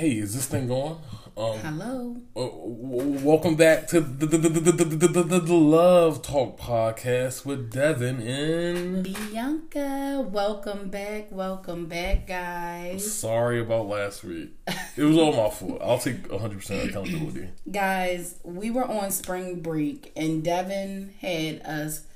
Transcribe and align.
hey, 0.00 0.12
is 0.12 0.34
this 0.34 0.46
thing 0.46 0.66
going? 0.66 0.96
Um, 1.36 1.58
Hello. 1.58 2.16
Uh, 2.34 2.40
w- 2.40 3.18
welcome 3.22 3.54
back 3.54 3.86
to 3.88 4.00
the, 4.00 4.24
the, 4.24 4.38
the, 4.38 5.40
the, 5.40 5.54
Love 5.54 6.22
Talk 6.22 6.58
podcast 6.58 7.44
with 7.44 7.70
Devin 7.70 8.22
and 8.22 9.04
Bianca. 9.04 10.26
Welcome 10.26 10.88
back. 10.88 11.30
Welcome 11.30 11.84
back, 11.84 12.26
guys. 12.26 13.12
Sorry 13.12 13.60
about 13.60 13.88
last 13.88 14.24
week. 14.24 14.52
It 14.96 15.04
was 15.04 15.18
all 15.18 15.32
my 15.32 15.50
fault. 15.50 15.82
I'll 15.82 15.98
take 15.98 16.26
100% 16.28 16.88
accountability. 16.88 17.50
guys, 17.70 18.36
we 18.42 18.70
were 18.70 18.86
on 18.86 19.10
spring 19.10 19.60
break 19.60 20.12
and 20.16 20.42
Devin 20.42 21.12
had 21.20 21.60
us 21.60 22.06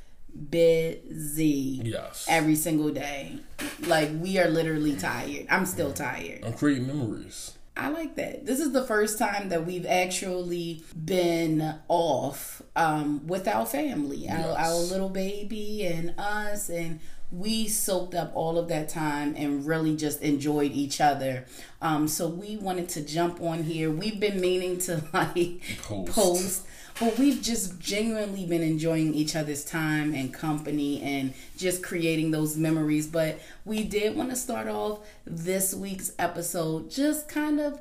busy. 0.48 1.82
Yes. 1.84 2.24
Every 2.30 2.56
single 2.56 2.92
day. 2.92 3.40
Like, 3.80 4.08
we 4.14 4.38
are 4.38 4.48
literally 4.48 4.96
tired. 4.96 5.48
I'm 5.50 5.66
still 5.66 5.90
mm. 5.90 5.96
tired. 5.96 6.44
I'm 6.44 6.54
creating 6.54 6.86
memories. 6.86 7.52
I 7.76 7.88
like 7.88 8.14
that. 8.16 8.46
This 8.46 8.60
is 8.60 8.72
the 8.72 8.84
first 8.84 9.18
time 9.18 9.48
that 9.48 9.66
we've 9.66 9.86
actually 9.86 10.84
been 11.04 11.74
off 11.88 12.62
um, 12.76 13.26
with 13.26 13.48
our 13.48 13.66
family, 13.66 14.28
our, 14.28 14.56
our 14.56 14.74
little 14.74 15.08
baby, 15.08 15.84
and 15.84 16.14
us, 16.16 16.68
and 16.70 17.00
we 17.32 17.66
soaked 17.66 18.14
up 18.14 18.30
all 18.34 18.58
of 18.58 18.68
that 18.68 18.88
time 18.88 19.34
and 19.36 19.66
really 19.66 19.96
just 19.96 20.22
enjoyed 20.22 20.70
each 20.70 21.00
other. 21.00 21.46
Um, 21.82 22.06
so 22.06 22.28
we 22.28 22.56
wanted 22.56 22.88
to 22.90 23.00
jump 23.02 23.40
on 23.40 23.64
here. 23.64 23.90
We've 23.90 24.20
been 24.20 24.40
meaning 24.40 24.78
to 24.82 25.02
like 25.12 25.60
Post. 25.82 26.12
post. 26.12 26.62
But 27.00 27.18
we've 27.18 27.42
just 27.42 27.80
genuinely 27.80 28.46
been 28.46 28.62
enjoying 28.62 29.14
each 29.14 29.34
other's 29.34 29.64
time 29.64 30.14
and 30.14 30.32
company 30.32 31.02
and 31.02 31.34
just 31.56 31.82
creating 31.82 32.30
those 32.30 32.56
memories. 32.56 33.06
But 33.06 33.40
we 33.64 33.82
did 33.84 34.16
want 34.16 34.30
to 34.30 34.36
start 34.36 34.68
off 34.68 35.00
this 35.26 35.74
week's 35.74 36.12
episode 36.18 36.90
just 36.90 37.28
kind 37.28 37.58
of 37.58 37.80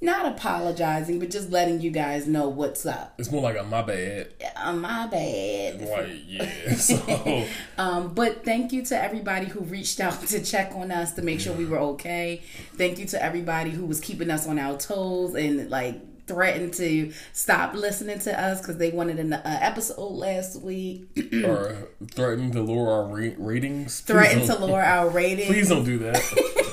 not 0.00 0.26
apologizing, 0.26 1.18
but 1.18 1.30
just 1.30 1.50
letting 1.50 1.80
you 1.80 1.90
guys 1.90 2.26
know 2.26 2.48
what's 2.48 2.84
up. 2.84 3.14
It's 3.18 3.30
more 3.30 3.42
like 3.42 3.56
a 3.58 3.64
my 3.64 3.82
bad. 3.82 4.28
Uh, 4.56 4.72
my 4.74 5.06
bad. 5.06 5.80
Like, 5.80 6.08
yeah. 6.26 6.74
So, 6.76 7.46
Um, 7.78 8.14
but 8.14 8.44
thank 8.44 8.72
you 8.72 8.84
to 8.86 9.02
everybody 9.02 9.46
who 9.46 9.60
reached 9.60 10.00
out 10.00 10.20
to 10.28 10.44
check 10.44 10.72
on 10.74 10.90
us 10.92 11.12
to 11.14 11.22
make 11.22 11.40
sure 11.40 11.54
we 11.54 11.64
were 11.64 11.78
okay. 11.78 12.42
Thank 12.76 12.98
you 12.98 13.06
to 13.06 13.22
everybody 13.22 13.70
who 13.70 13.86
was 13.86 14.00
keeping 14.00 14.30
us 14.30 14.46
on 14.46 14.58
our 14.58 14.76
toes 14.76 15.34
and 15.34 15.70
like 15.70 16.00
threatened 16.26 16.74
to 16.74 17.12
stop 17.32 17.74
listening 17.74 18.18
to 18.20 18.40
us 18.40 18.60
because 18.60 18.78
they 18.78 18.90
wanted 18.90 19.18
an 19.18 19.32
uh, 19.32 19.40
episode 19.44 20.00
last 20.12 20.60
week. 20.62 21.06
or 21.44 21.88
threatened 22.10 22.52
to 22.54 22.62
lower 22.62 22.90
our 22.92 23.04
ra- 23.04 23.34
ratings. 23.38 24.00
Threatened 24.00 24.46
to 24.46 24.56
lower 24.56 24.82
our 24.82 25.08
ratings. 25.08 25.46
Please 25.52 25.68
don't 25.68 25.84
do 25.84 25.98
that. 25.98 26.60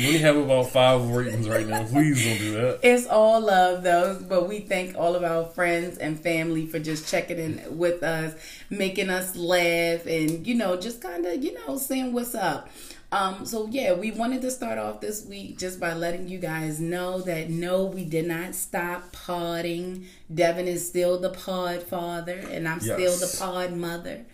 we 0.00 0.06
only 0.06 0.18
have 0.20 0.36
about 0.36 0.70
five 0.70 1.10
ratings 1.10 1.46
right 1.46 1.66
now. 1.66 1.84
Please 1.84 2.24
don't 2.24 2.38
do 2.38 2.52
that. 2.52 2.80
It's 2.82 3.06
all 3.06 3.40
love 3.40 3.82
though, 3.82 4.18
but 4.28 4.48
we 4.48 4.60
thank 4.60 4.96
all 4.96 5.14
of 5.14 5.22
our 5.22 5.44
friends 5.44 5.98
and 5.98 6.18
family 6.18 6.66
for 6.66 6.78
just 6.78 7.06
checking 7.06 7.38
in 7.38 7.76
with 7.76 8.02
us, 8.02 8.34
making 8.70 9.10
us 9.10 9.36
laugh, 9.36 10.06
and 10.06 10.46
you 10.46 10.54
know, 10.54 10.76
just 10.78 11.02
kind 11.02 11.26
of 11.26 11.44
you 11.44 11.52
know 11.52 11.76
saying 11.76 12.14
what's 12.14 12.34
up. 12.34 12.70
Um, 13.12 13.44
so 13.44 13.66
yeah, 13.70 13.92
we 13.92 14.10
wanted 14.12 14.40
to 14.42 14.50
start 14.50 14.78
off 14.78 15.00
this 15.02 15.26
week 15.26 15.58
just 15.58 15.78
by 15.78 15.92
letting 15.92 16.28
you 16.28 16.38
guys 16.38 16.80
know 16.80 17.20
that 17.22 17.50
no, 17.50 17.84
we 17.84 18.04
did 18.06 18.26
not 18.26 18.54
stop 18.54 19.12
podding. 19.12 20.06
Devin 20.32 20.66
is 20.66 20.86
still 20.86 21.18
the 21.18 21.30
pod 21.30 21.82
father, 21.82 22.38
and 22.50 22.66
I'm 22.66 22.80
still 22.80 23.16
the 23.16 23.36
pod 23.38 23.72
mother. 23.76 24.24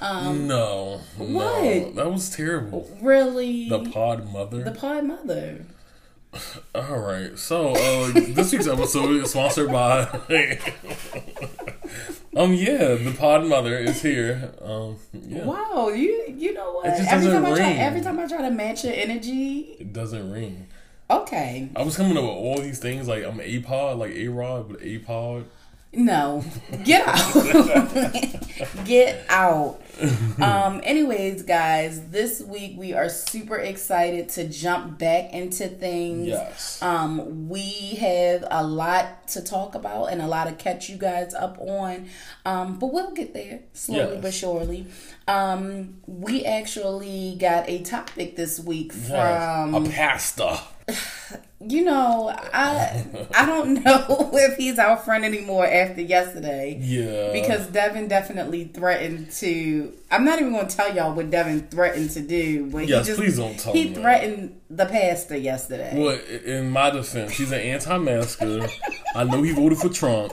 No, 0.00 0.32
no, 0.32 1.00
Um, 1.18 1.32
What? 1.34 1.94
that 1.96 2.10
was 2.12 2.30
terrible. 2.34 2.88
Really, 3.00 3.68
The 3.68 3.80
pod 3.90 4.32
mother. 4.32 4.62
the 4.64 4.70
pod 4.72 5.04
mother. 5.04 5.64
All 6.74 6.98
right, 7.00 7.36
so 7.36 7.70
uh, 7.74 8.12
this 8.12 8.52
week's 8.52 8.68
episode 8.68 9.10
is 9.20 9.30
sponsored 9.32 9.70
by. 9.72 10.02
um, 12.36 12.54
yeah, 12.54 12.94
the 12.94 13.14
pod 13.18 13.46
mother 13.46 13.76
is 13.76 14.00
here. 14.02 14.52
Um, 14.62 14.96
yeah, 15.12 15.44
Wow, 15.44 15.88
you 15.88 16.24
you 16.36 16.54
know 16.54 16.72
what? 16.74 16.86
It 16.86 16.98
just 16.98 17.10
every 17.12 17.30
time 17.30 17.44
I 17.44 17.56
try, 17.56 17.68
ring. 17.70 17.78
every 17.78 18.00
time 18.00 18.18
I 18.20 18.26
try 18.28 18.42
to 18.42 18.50
match 18.50 18.84
your 18.84 18.94
energy, 18.94 19.76
it 19.80 19.92
doesn't 19.92 20.30
ring. 20.30 20.68
okay, 21.10 21.68
I 21.74 21.82
was 21.82 21.96
coming 21.96 22.16
up 22.16 22.22
with 22.22 22.32
all 22.32 22.58
these 22.60 22.78
things 22.78 23.08
like 23.08 23.24
I'm 23.24 23.40
a 23.40 23.58
pod, 23.60 23.98
like 23.98 24.12
a 24.12 24.28
rod, 24.28 24.68
but 24.68 24.82
a 24.82 24.98
pod. 24.98 25.46
No, 25.92 26.44
get 26.84 27.02
out, 27.06 28.84
get 28.84 29.24
out. 29.28 29.80
Um. 30.40 30.80
Anyways, 30.82 31.42
guys, 31.42 32.08
this 32.08 32.40
week 32.40 32.74
we 32.78 32.94
are 32.94 33.10
super 33.10 33.56
excited 33.58 34.30
to 34.30 34.48
jump 34.48 34.98
back 34.98 35.32
into 35.34 35.68
things. 35.68 36.28
Yes. 36.28 36.80
Um, 36.82 37.48
we 37.50 37.96
have 38.00 38.46
a 38.50 38.64
lot 38.64 39.28
to 39.28 39.42
talk 39.42 39.74
about 39.74 40.06
and 40.06 40.22
a 40.22 40.26
lot 40.26 40.44
to 40.44 40.52
catch 40.54 40.88
you 40.88 40.96
guys 40.96 41.34
up 41.34 41.58
on. 41.60 42.08
Um, 42.46 42.78
but 42.78 42.94
we'll 42.94 43.10
get 43.10 43.34
there 43.34 43.60
slowly 43.74 44.14
Yes. 44.14 44.22
but 44.22 44.32
surely. 44.32 44.86
Um, 45.28 45.98
we 46.06 46.46
actually 46.46 47.36
got 47.38 47.68
a 47.68 47.82
topic 47.82 48.36
this 48.36 48.58
week 48.58 48.92
Yes. 48.94 49.08
from 49.08 49.74
a 49.74 49.86
pasta. 49.90 50.60
you 51.60 51.84
know, 51.84 52.34
I 52.52 53.04
I 53.34 53.46
don't 53.46 53.74
know 53.84 54.30
if 54.32 54.56
he's 54.56 54.78
our 54.78 54.96
friend 54.96 55.24
anymore 55.24 55.66
after 55.66 56.00
yesterday. 56.00 56.78
Yeah. 56.80 57.32
Because 57.32 57.66
Devin 57.68 58.08
definitely 58.08 58.64
threatened 58.64 59.30
to. 59.32 59.92
I'm 60.10 60.24
not 60.24 60.40
even 60.40 60.52
going 60.52 60.66
to 60.68 60.76
tell 60.76 60.94
y'all 60.94 61.14
what 61.14 61.30
Devin 61.30 61.68
threatened 61.68 62.10
to 62.10 62.20
do, 62.20 62.66
but 62.70 62.88
Yes, 62.88 63.06
he 63.06 63.10
just 63.10 63.20
please 63.20 63.36
don't 63.36 63.58
tell 63.58 63.72
he 63.72 63.90
me 63.90 63.94
threatened 63.94 64.60
the 64.70 64.86
pastor 64.86 65.36
yesterday. 65.36 65.92
Well, 66.00 66.18
in 66.44 66.70
my 66.70 66.90
defense, 66.90 67.32
he's 67.32 67.52
an 67.52 67.60
anti-masker. 67.60 68.68
I 69.14 69.24
know 69.24 69.42
he 69.42 69.52
voted 69.52 69.78
for 69.78 69.88
Trump, 69.88 70.32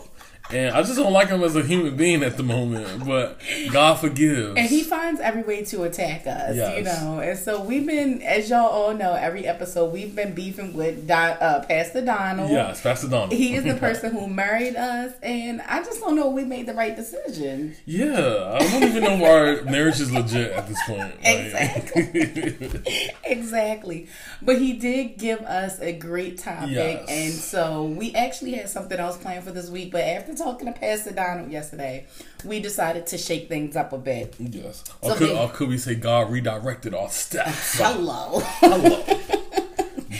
and 0.51 0.75
I 0.75 0.81
just 0.83 0.95
don't 0.95 1.13
like 1.13 1.29
him 1.29 1.43
as 1.43 1.55
a 1.55 1.63
human 1.63 1.95
being 1.95 2.23
at 2.23 2.37
the 2.37 2.43
moment. 2.43 3.05
But 3.05 3.39
God 3.71 3.95
forgives. 3.95 4.57
And 4.57 4.67
he 4.67 4.83
finds 4.83 5.19
every 5.19 5.43
way 5.43 5.63
to 5.65 5.83
attack 5.83 6.25
us, 6.25 6.55
you 6.55 6.83
know. 6.83 7.19
And 7.19 7.37
so 7.37 7.61
we've 7.61 7.85
been, 7.85 8.21
as 8.21 8.49
y'all 8.49 8.67
all 8.67 8.93
know, 8.93 9.13
every 9.13 9.45
episode 9.45 9.91
we've 9.91 10.15
been 10.15 10.33
beefing 10.33 10.73
with 10.73 11.07
Don, 11.07 11.31
uh, 11.31 11.65
Pastor 11.67 12.03
Donald. 12.03 12.49
yes, 12.49 12.81
Pastor 12.81 13.07
Donald. 13.07 13.33
He 13.33 13.55
is 13.55 13.63
the 13.63 13.75
person 13.75 14.11
who 14.11 14.27
married 14.27 14.75
us, 14.75 15.13
and 15.21 15.61
I 15.61 15.83
just 15.83 15.99
don't 15.99 16.15
know 16.15 16.29
if 16.29 16.33
we 16.33 16.43
made 16.45 16.65
the 16.65 16.73
right 16.73 16.95
decision. 16.95 17.75
Yeah, 17.85 18.57
I 18.59 18.59
don't 18.59 18.83
even 18.83 19.03
know 19.03 19.25
our 19.25 19.63
marriage 19.63 19.99
is 19.99 20.11
legit 20.11 20.51
at 20.51 20.67
this 20.67 20.79
point. 20.85 21.13
Exactly. 21.23 23.13
exactly. 23.25 24.07
But 24.41 24.59
he 24.59 24.73
did 24.73 25.17
give 25.17 25.41
us 25.41 25.79
a 25.79 25.93
great 25.93 26.37
topic. 26.37 26.69
Yes. 26.69 27.05
And 27.09 27.33
so 27.33 27.83
we 27.85 28.13
actually 28.13 28.53
had 28.53 28.69
something 28.69 28.99
else 28.99 29.17
planned 29.17 29.43
for 29.43 29.51
this 29.51 29.69
week. 29.69 29.91
But 29.91 30.01
after 30.01 30.35
talking 30.37 30.71
to 30.71 30.79
Pastor 30.79 31.11
Donald 31.11 31.51
yesterday, 31.51 32.05
we 32.45 32.59
decided 32.59 33.07
to 33.07 33.17
shake 33.17 33.49
things 33.49 33.75
up 33.75 33.91
a 33.93 33.97
bit. 33.97 34.35
yes. 34.39 34.83
Or 35.01 35.15
could, 35.15 35.29
then- 35.29 35.37
or 35.37 35.49
could 35.49 35.69
we 35.69 35.77
say 35.77 35.95
God 35.95 36.31
redirected 36.31 36.93
our 36.93 37.09
steps? 37.09 37.73
Hello. 37.79 38.41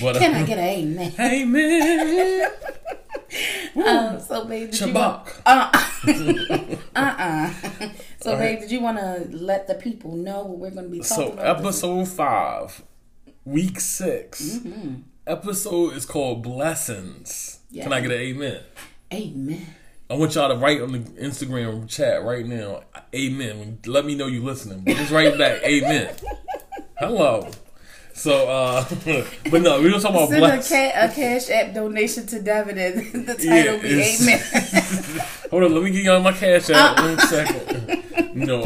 But 0.01 0.15
uh, 0.17 0.19
Can 0.19 0.35
I 0.35 0.43
get 0.45 0.57
an 0.59 0.65
amen? 0.65 1.13
Amen. 1.19 2.51
Um, 3.75 4.19
so, 4.21 4.45
babe, 4.45 4.71
did 4.71 4.79
you 4.79 4.93
want, 4.93 5.25
Shabbat. 5.27 6.79
uh-uh. 6.95 7.51
so, 8.21 8.31
All 8.31 8.37
right. 8.37 8.53
babe, 8.53 8.59
did 8.61 8.71
you 8.71 8.79
want 8.81 8.97
to 8.97 9.27
let 9.31 9.67
the 9.67 9.75
people 9.75 10.15
know 10.15 10.43
what 10.45 10.57
we're 10.57 10.71
going 10.71 10.85
to 10.85 10.89
be 10.89 10.99
talking 10.99 11.07
So 11.27 11.31
about? 11.33 11.57
this 11.59 11.65
episode 11.83 12.07
five, 12.07 12.81
week 13.45 13.79
6 13.79 14.59
Episode 15.27 15.93
is 15.93 16.05
called 16.05 16.41
blessings. 16.41 17.59
Yeah. 17.69 17.83
Can 17.83 17.93
I 17.93 17.99
get 18.01 18.11
an 18.11 18.17
amen? 18.17 18.61
Amen. 19.13 19.67
I 20.09 20.13
want 20.13 20.35
y'all 20.35 20.47
to 20.49 20.55
write 20.55 20.81
on 20.81 20.93
the 20.93 20.99
Instagram 20.99 21.89
chat 21.89 22.23
right 22.23 22.45
now. 22.45 22.81
Amen. 23.13 23.79
Let 23.85 24.05
me 24.05 24.15
know 24.15 24.27
you 24.27 24.41
listening. 24.41 24.83
But 24.85 24.95
just 24.95 25.11
write 25.11 25.37
back. 25.37 25.61
Amen. 25.65 26.15
Hello. 26.97 27.49
So, 28.13 28.47
uh, 28.47 28.85
but 29.51 29.61
no, 29.61 29.81
we 29.81 29.89
don't 29.91 30.01
talk 30.01 30.11
about 30.11 30.29
Send 30.29 30.43
a, 30.43 30.63
ca- 30.63 31.05
a 31.05 31.13
cash 31.13 31.49
app 31.49 31.73
donation 31.73 32.25
to 32.27 32.41
Devin 32.41 32.77
and 32.77 32.95
the 33.27 33.33
title 33.35 33.45
Yeah, 33.53 33.81
be 33.81 34.17
Amen. 34.21 34.41
Hold 35.51 35.63
on, 35.63 35.75
let 35.75 35.83
me 35.83 35.91
get 35.91 36.03
y'all 36.03 36.21
my 36.21 36.31
cash 36.31 36.69
out. 36.69 36.99
One 36.99 37.19
second. 37.19 38.03
No, 38.33 38.63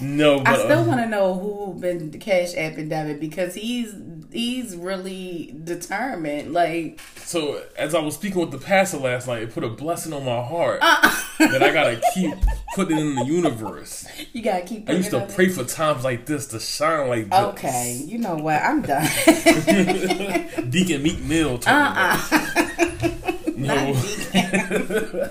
no, 0.00 0.40
but 0.40 0.48
I 0.48 0.58
still 0.64 0.80
uh, 0.80 0.84
want 0.84 1.00
to 1.00 1.06
know 1.06 1.34
who 1.34 1.74
been 1.78 2.10
cash 2.18 2.54
apping 2.54 2.88
Devin 2.88 3.18
because 3.18 3.54
he's 3.54 3.92
he's 4.32 4.76
really 4.76 5.54
determined. 5.64 6.52
Like, 6.52 7.00
so 7.16 7.62
as 7.76 7.94
I 7.94 8.00
was 8.00 8.14
speaking 8.14 8.40
with 8.40 8.50
the 8.50 8.58
pastor 8.58 8.98
last 8.98 9.26
night, 9.26 9.42
it 9.42 9.52
put 9.52 9.64
a 9.64 9.68
blessing 9.68 10.12
on 10.12 10.24
my 10.24 10.42
heart 10.42 10.78
Uh. 10.82 11.22
that 11.38 11.62
I 11.62 11.72
gotta 11.72 12.00
keep 12.14 12.34
putting 12.74 12.98
in 12.98 13.14
the 13.14 13.24
universe. 13.24 14.06
you 14.32 14.42
gotta 14.42 14.62
keep. 14.64 14.88
I 14.88 14.92
used 14.94 15.10
to 15.10 15.26
pray 15.34 15.48
for 15.48 15.64
times 15.64 16.04
like 16.04 16.26
this 16.26 16.46
to 16.48 16.60
shine 16.60 17.08
like 17.08 17.30
this. 17.30 17.38
Okay, 17.38 18.02
you 18.06 18.18
know 18.18 18.36
what? 18.36 18.62
I'm 18.62 18.82
done. 18.82 19.02
Deacon 20.70 21.02
Meek 21.02 21.20
Mill. 21.22 21.58
that. 21.58 22.28
uh-uh. 22.30 23.32
No. 23.56 23.94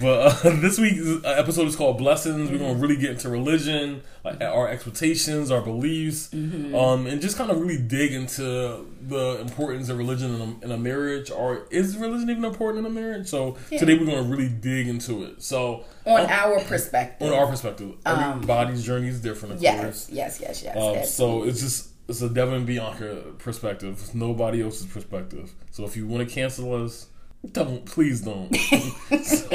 But 0.00 0.44
uh, 0.46 0.50
this 0.56 0.78
week's 0.78 1.24
episode 1.24 1.66
is 1.68 1.76
called 1.76 1.98
Blessings. 1.98 2.50
We're 2.50 2.58
going 2.58 2.74
to 2.74 2.80
really 2.80 2.96
get 2.96 3.10
into 3.10 3.28
religion, 3.28 4.02
like 4.24 4.40
our 4.40 4.68
expectations, 4.68 5.50
our 5.50 5.60
beliefs, 5.60 6.28
Mm-hmm. 6.30 6.74
um, 6.74 7.06
and 7.06 7.20
just 7.20 7.36
kind 7.36 7.50
of 7.50 7.60
really 7.60 7.76
dig 7.76 8.12
into 8.12 8.86
the 9.06 9.38
importance 9.40 9.88
of 9.88 9.98
religion 9.98 10.34
in 10.34 10.40
a, 10.40 10.64
in 10.64 10.72
a 10.72 10.78
marriage. 10.78 11.30
Or 11.30 11.66
is 11.70 11.96
religion 11.96 12.30
even 12.30 12.44
important 12.44 12.86
in 12.86 12.90
a 12.90 12.94
marriage? 12.94 13.26
So 13.28 13.56
Yeah. 13.70 13.78
today 13.80 13.98
we're 13.98 14.06
going 14.06 14.24
to 14.24 14.30
really 14.30 14.48
dig 14.48 14.88
into 14.88 15.24
it. 15.24 15.42
So 15.42 15.84
On 16.06 16.20
um, 16.20 16.26
our 16.30 16.60
perspective. 16.60 17.28
on 17.30 17.34
our 17.38 17.46
perspective, 17.46 17.94
everybody's 18.06 18.82
journey 18.84 19.08
is 19.08 19.20
different, 19.20 19.54
of 19.54 19.58
Um, 19.58 19.64
yes, 19.64 19.82
course. 19.82 20.10
yes, 20.10 20.40
yes, 20.40 20.62
yes. 20.62 20.76
Um, 20.76 21.04
so 21.04 21.42
it's 21.44 21.60
just 21.60 21.88
it's 22.08 22.22
a 22.22 22.28
Devin 22.28 22.64
Bianca 22.64 23.22
perspective, 23.38 23.96
it's 24.00 24.14
nobody 24.14 24.62
else's 24.62 24.86
perspective. 24.86 25.52
So 25.70 25.84
if 25.84 25.96
you 25.96 26.06
want 26.08 26.28
to 26.28 26.34
cancel 26.34 26.74
us, 26.84 27.06
don't 27.52 27.84
please 27.86 28.20
don't. 28.20 28.54
so, 29.24 29.48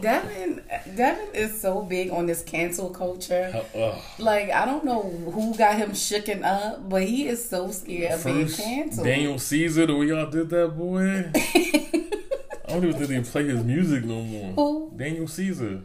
Devin, 0.00 0.62
Devin 0.96 1.28
is 1.34 1.60
so 1.60 1.82
big 1.82 2.10
on 2.10 2.26
this 2.26 2.42
cancel 2.42 2.90
culture. 2.90 3.62
uh, 3.74 4.00
Like 4.18 4.50
I 4.50 4.64
don't 4.64 4.84
know 4.84 5.02
who 5.02 5.56
got 5.56 5.76
him 5.76 5.92
shooken 5.92 6.42
up, 6.44 6.88
but 6.88 7.04
he 7.04 7.28
is 7.28 7.48
so 7.48 7.70
scared 7.70 8.12
of 8.12 8.24
being 8.24 8.48
canceled. 8.48 9.06
Daniel 9.06 9.38
Caesar, 9.38 9.86
the 9.86 9.96
way 9.96 10.06
y'all 10.06 10.28
did 10.30 10.50
that, 10.50 10.76
boy. 10.76 11.30
I 11.34 12.76
don't 12.76 12.84
even 12.84 12.94
think 12.94 13.08
they 13.08 13.30
play 13.30 13.44
his 13.44 13.62
music 13.64 14.04
no 14.04 14.22
more. 14.22 14.52
Who? 14.54 14.92
Daniel 14.96 15.28
Caesar. 15.28 15.82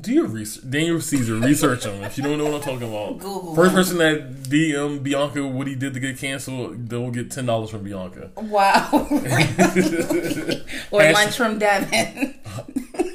Do 0.00 0.12
your 0.12 0.26
research. 0.26 0.68
Daniel 0.68 1.00
Caesar, 1.00 1.36
research 1.36 1.84
him. 1.84 2.02
If 2.02 2.16
you 2.18 2.24
don't 2.24 2.38
know 2.38 2.44
what 2.44 2.54
I'm 2.54 2.60
talking 2.60 2.88
about, 2.88 3.18
Google 3.18 3.54
first 3.54 3.74
person 3.74 3.98
that 3.98 4.42
DM 4.42 5.02
Bianca 5.02 5.46
what 5.46 5.66
he 5.66 5.74
did 5.74 5.94
to 5.94 6.00
get 6.00 6.18
canceled, 6.18 6.88
they'll 6.88 7.10
get 7.10 7.30
ten 7.30 7.46
dollars 7.46 7.70
from 7.70 7.84
Bianca. 7.84 8.30
Wow. 8.36 8.88
or 10.90 11.12
lunch 11.12 11.36
from 11.36 11.58
Devin. 11.58 12.34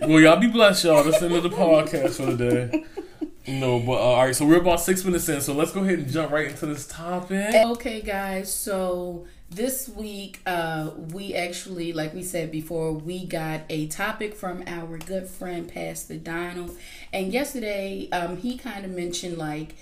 Well, 0.02 0.22
y'all 0.22 0.40
be 0.40 0.48
blessed, 0.48 0.86
y'all. 0.86 1.04
That's 1.04 1.20
the 1.20 1.26
end 1.26 1.36
of 1.36 1.44
the 1.44 1.50
podcast 1.50 2.12
for 2.12 2.32
the 2.32 2.38
day. 2.38 2.86
No, 3.48 3.80
but 3.80 3.94
uh, 3.94 3.96
all 3.96 4.26
right. 4.26 4.36
So 4.36 4.46
we're 4.46 4.62
about 4.62 4.80
six 4.80 5.04
minutes 5.04 5.28
in. 5.28 5.42
So 5.42 5.54
let's 5.54 5.72
go 5.72 5.82
ahead 5.82 6.00
and 6.00 6.08
jump 6.10 6.32
right 6.32 6.48
into 6.48 6.66
this 6.66 6.88
topic. 6.88 7.54
Okay, 7.54 8.02
guys. 8.02 8.54
So 8.54 9.26
this 9.50 9.88
week, 9.88 10.42
uh, 10.46 10.92
we 11.14 11.34
actually, 11.34 11.94
like 11.94 12.14
we 12.14 12.24
said 12.24 12.52
before, 12.52 12.92
we 12.94 13.26
got 13.26 13.62
a 13.70 13.88
topic 13.88 14.36
from 14.36 14.64
our 14.68 14.98
good 14.98 15.28
friend 15.28 15.72
Pastor 15.72 16.16
Donald, 16.18 16.76
and 17.14 17.32
yesterday, 17.32 18.10
um, 18.12 18.38
he 18.38 18.58
kind 18.58 18.84
of 18.86 18.92
mentioned 18.92 19.38
like, 19.38 19.76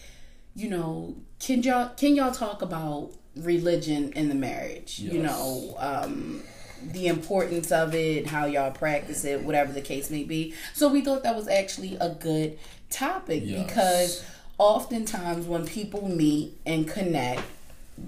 you 0.56 0.70
know, 0.70 1.16
can 1.40 1.64
y'all 1.64 1.90
can 1.98 2.16
y'all 2.16 2.32
talk 2.32 2.62
about 2.62 3.12
religion 3.36 4.14
in 4.14 4.30
the 4.30 4.36
marriage? 4.36 5.00
You 5.00 5.24
know, 5.24 5.76
um, 5.80 6.44
the 6.84 7.08
importance 7.08 7.72
of 7.72 7.96
it, 7.96 8.28
how 8.28 8.46
y'all 8.46 8.72
practice 8.72 9.26
it, 9.26 9.44
whatever 9.44 9.74
the 9.74 9.82
case 9.82 10.10
may 10.12 10.24
be. 10.24 10.54
So 10.74 10.88
we 10.90 11.02
thought 11.02 11.24
that 11.24 11.36
was 11.36 11.48
actually 11.48 11.98
a 12.00 12.10
good 12.10 12.60
topic 12.92 13.42
Yes. 13.46 13.66
because 13.66 14.26
oftentimes 14.58 15.48
when 15.48 15.66
people 15.66 16.08
meet 16.08 16.54
and 16.66 16.88
connect 16.88 17.42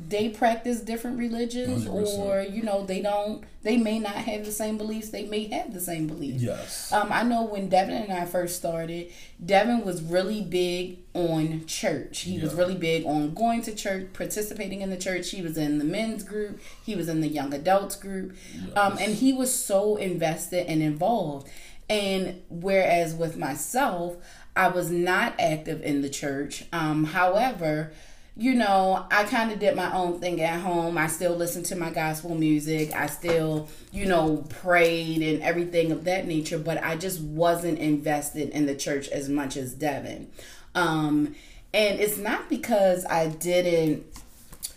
they 0.10 0.28
practice 0.30 0.81
different 0.81 1.18
religions 1.18 1.86
100%. 1.86 1.89
or 2.19 2.42
you 2.42 2.62
know 2.62 2.86
they 2.86 3.01
don't 3.01 3.44
they 3.63 3.78
may 3.78 4.00
not 4.00 4.16
have 4.16 4.44
the 4.45 4.51
same 4.51 4.78
beliefs 4.78 5.10
they 5.10 5.24
may 5.25 5.48
have 5.48 5.74
the 5.74 5.80
same 5.80 6.07
beliefs 6.07 6.44
Yes. 6.44 6.92
um, 6.92 7.07
I 7.12 7.24
know 7.24 7.44
when 7.44 7.69
Devin 7.69 7.95
and 7.95 8.12
I 8.12 8.25
first 8.25 8.57
started, 8.57 9.12
Devin 9.44 9.86
was 9.86 10.01
really 10.01 10.42
big 10.42 11.00
on 11.13 11.66
church. 11.66 12.19
He 12.19 12.39
was 12.39 12.54
really 12.54 12.75
big 12.75 13.06
on 13.06 13.34
going 13.34 13.62
to 13.63 13.74
church, 13.74 14.13
participating 14.13 14.81
in 14.81 14.89
the 14.89 14.98
church. 14.98 15.31
He 15.31 15.42
was 15.42 15.57
in 15.57 15.80
the 15.80 15.84
men's 15.86 16.24
group, 16.24 16.60
he 16.86 16.95
was 16.95 17.07
in 17.10 17.22
the 17.22 17.28
young 17.28 17.54
adults 17.54 17.95
group, 17.95 18.36
um, 18.75 18.98
and 19.00 19.16
he 19.16 19.34
was 19.34 19.51
so 19.54 19.95
invested 19.95 20.68
and 20.68 20.81
involved. 20.84 21.50
And 21.89 22.42
whereas 22.50 23.16
with 23.16 23.38
myself, 23.38 24.18
I 24.56 24.68
was 24.68 24.92
not 24.92 25.34
active 25.39 25.81
in 25.81 26.01
the 26.01 26.10
church. 26.10 26.66
Um, 26.74 27.06
however, 27.06 27.94
you 28.38 28.54
know, 28.54 29.06
I 29.10 29.24
kind 29.24 29.51
of 29.51 29.57
did 29.60 29.75
my 29.75 29.92
own 29.94 30.19
thing 30.19 30.39
at 30.42 30.62
home. 30.62 30.95
I 30.98 31.07
still 31.07 31.36
listened 31.36 31.66
to 31.68 31.75
my 31.75 31.89
gospel 31.89 32.36
music. 32.36 32.94
I 32.94 33.07
still, 33.07 33.68
you 33.92 34.06
know, 34.06 34.45
prayed 34.50 35.24
and 35.24 35.42
everything 35.42 35.92
of 35.92 36.04
that 36.04 36.28
nature, 36.28 36.60
but 36.60 36.84
I 36.84 36.98
just 36.98 37.19
wasn't 37.19 37.80
invested 37.80 38.50
in 38.50 38.68
the 38.68 38.75
church 38.75 39.07
as 39.10 39.28
much 39.28 39.57
as 39.57 39.74
Devin. 39.74 40.30
Um, 40.75 41.36
and 41.74 42.00
it's 42.00 42.18
not 42.19 42.48
because 42.48 43.06
I 43.06 43.30
didn't, 43.30 44.06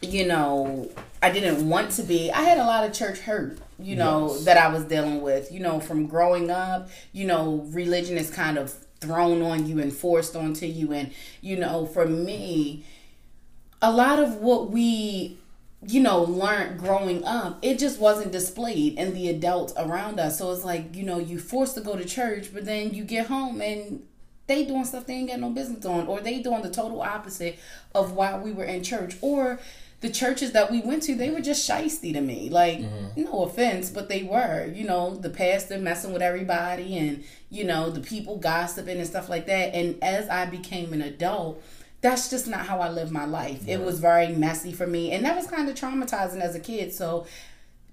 you 0.00 0.26
know, 0.26 0.90
I 1.22 1.30
didn't 1.30 1.68
want 1.68 1.90
to 1.92 2.02
be. 2.02 2.30
I 2.32 2.40
had 2.40 2.56
a 2.56 2.64
lot 2.64 2.84
of 2.84 2.94
church 2.94 3.18
hurt, 3.18 3.58
you 3.78 3.94
know, 3.94 4.28
Yes. 4.32 4.44
that 4.46 4.56
I 4.56 4.72
was 4.72 4.84
dealing 4.84 5.20
with, 5.20 5.52
you 5.52 5.60
know, 5.60 5.80
from 5.80 6.06
growing 6.06 6.50
up, 6.50 6.88
you 7.12 7.26
know, 7.26 7.66
religion 7.72 8.16
is 8.16 8.30
kind 8.30 8.56
of 8.56 8.72
thrown 9.00 9.42
on 9.42 9.66
you 9.66 9.78
and 9.80 9.92
forced 9.92 10.34
onto 10.34 10.64
you. 10.64 10.92
And, 10.92 11.12
you 11.42 11.56
know, 11.56 11.84
for 11.84 12.06
me, 12.06 12.84
a 13.82 13.90
lot 13.90 14.18
of 14.18 14.36
what 14.36 14.70
we 14.70 15.36
you 15.86 16.00
know 16.00 16.22
learned 16.22 16.78
growing 16.78 17.24
up 17.24 17.58
it 17.62 17.78
just 17.78 17.98
wasn't 17.98 18.30
displayed 18.30 18.98
in 18.98 19.14
the 19.14 19.28
adults 19.28 19.72
around 19.76 20.20
us. 20.20 20.38
So 20.38 20.52
it's 20.52 20.64
like 20.64 20.94
you 20.94 21.04
know 21.04 21.18
you 21.18 21.38
forced 21.38 21.74
to 21.76 21.80
go 21.80 21.96
to 21.96 22.04
church 22.04 22.52
but 22.52 22.64
then 22.64 22.92
you 22.92 23.04
get 23.04 23.26
home 23.26 23.60
and 23.60 24.02
they 24.46 24.64
doing 24.64 24.84
stuff 24.84 25.06
they 25.06 25.14
ain't 25.14 25.30
got 25.30 25.38
no 25.40 25.50
business 25.50 25.86
on 25.86 26.06
or 26.06 26.20
they 26.20 26.42
doing 26.42 26.62
the 26.62 26.70
total 26.70 27.00
opposite 27.00 27.58
of 27.94 28.12
why 28.12 28.36
we 28.36 28.52
were 28.52 28.64
in 28.64 28.82
church. 28.82 29.16
Or 29.22 29.58
the 30.00 30.10
churches 30.10 30.52
that 30.52 30.70
we 30.70 30.80
went 30.80 31.02
to 31.04 31.14
they 31.14 31.30
were 31.30 31.40
just 31.40 31.68
shisty 31.68 32.12
to 32.12 32.20
me. 32.20 32.50
Like 32.50 32.80
mm-hmm. 32.80 33.22
no 33.22 33.44
offense 33.44 33.88
but 33.88 34.10
they 34.10 34.22
were 34.22 34.66
you 34.66 34.84
know 34.84 35.14
the 35.14 35.30
pastor 35.30 35.78
messing 35.78 36.12
with 36.12 36.20
everybody 36.20 36.98
and 36.98 37.24
you 37.48 37.64
know 37.64 37.88
the 37.88 38.00
people 38.00 38.36
gossiping 38.36 38.98
and 38.98 39.06
stuff 39.06 39.30
like 39.30 39.46
that. 39.46 39.74
And 39.74 40.02
as 40.02 40.28
i 40.28 40.44
became 40.44 40.92
an 40.92 41.00
adult 41.00 41.62
that's 42.02 42.30
just 42.30 42.46
not 42.46 42.66
how 42.66 42.80
I 42.80 42.88
live 42.90 43.10
my 43.10 43.24
life. 43.24 43.66
It 43.68 43.80
was 43.80 44.00
very 44.00 44.28
messy 44.28 44.72
for 44.72 44.86
me, 44.86 45.12
and 45.12 45.24
that 45.24 45.36
was 45.36 45.46
kind 45.46 45.68
of 45.68 45.74
traumatizing 45.74 46.40
as 46.40 46.54
a 46.54 46.60
kid. 46.60 46.92
So, 46.94 47.26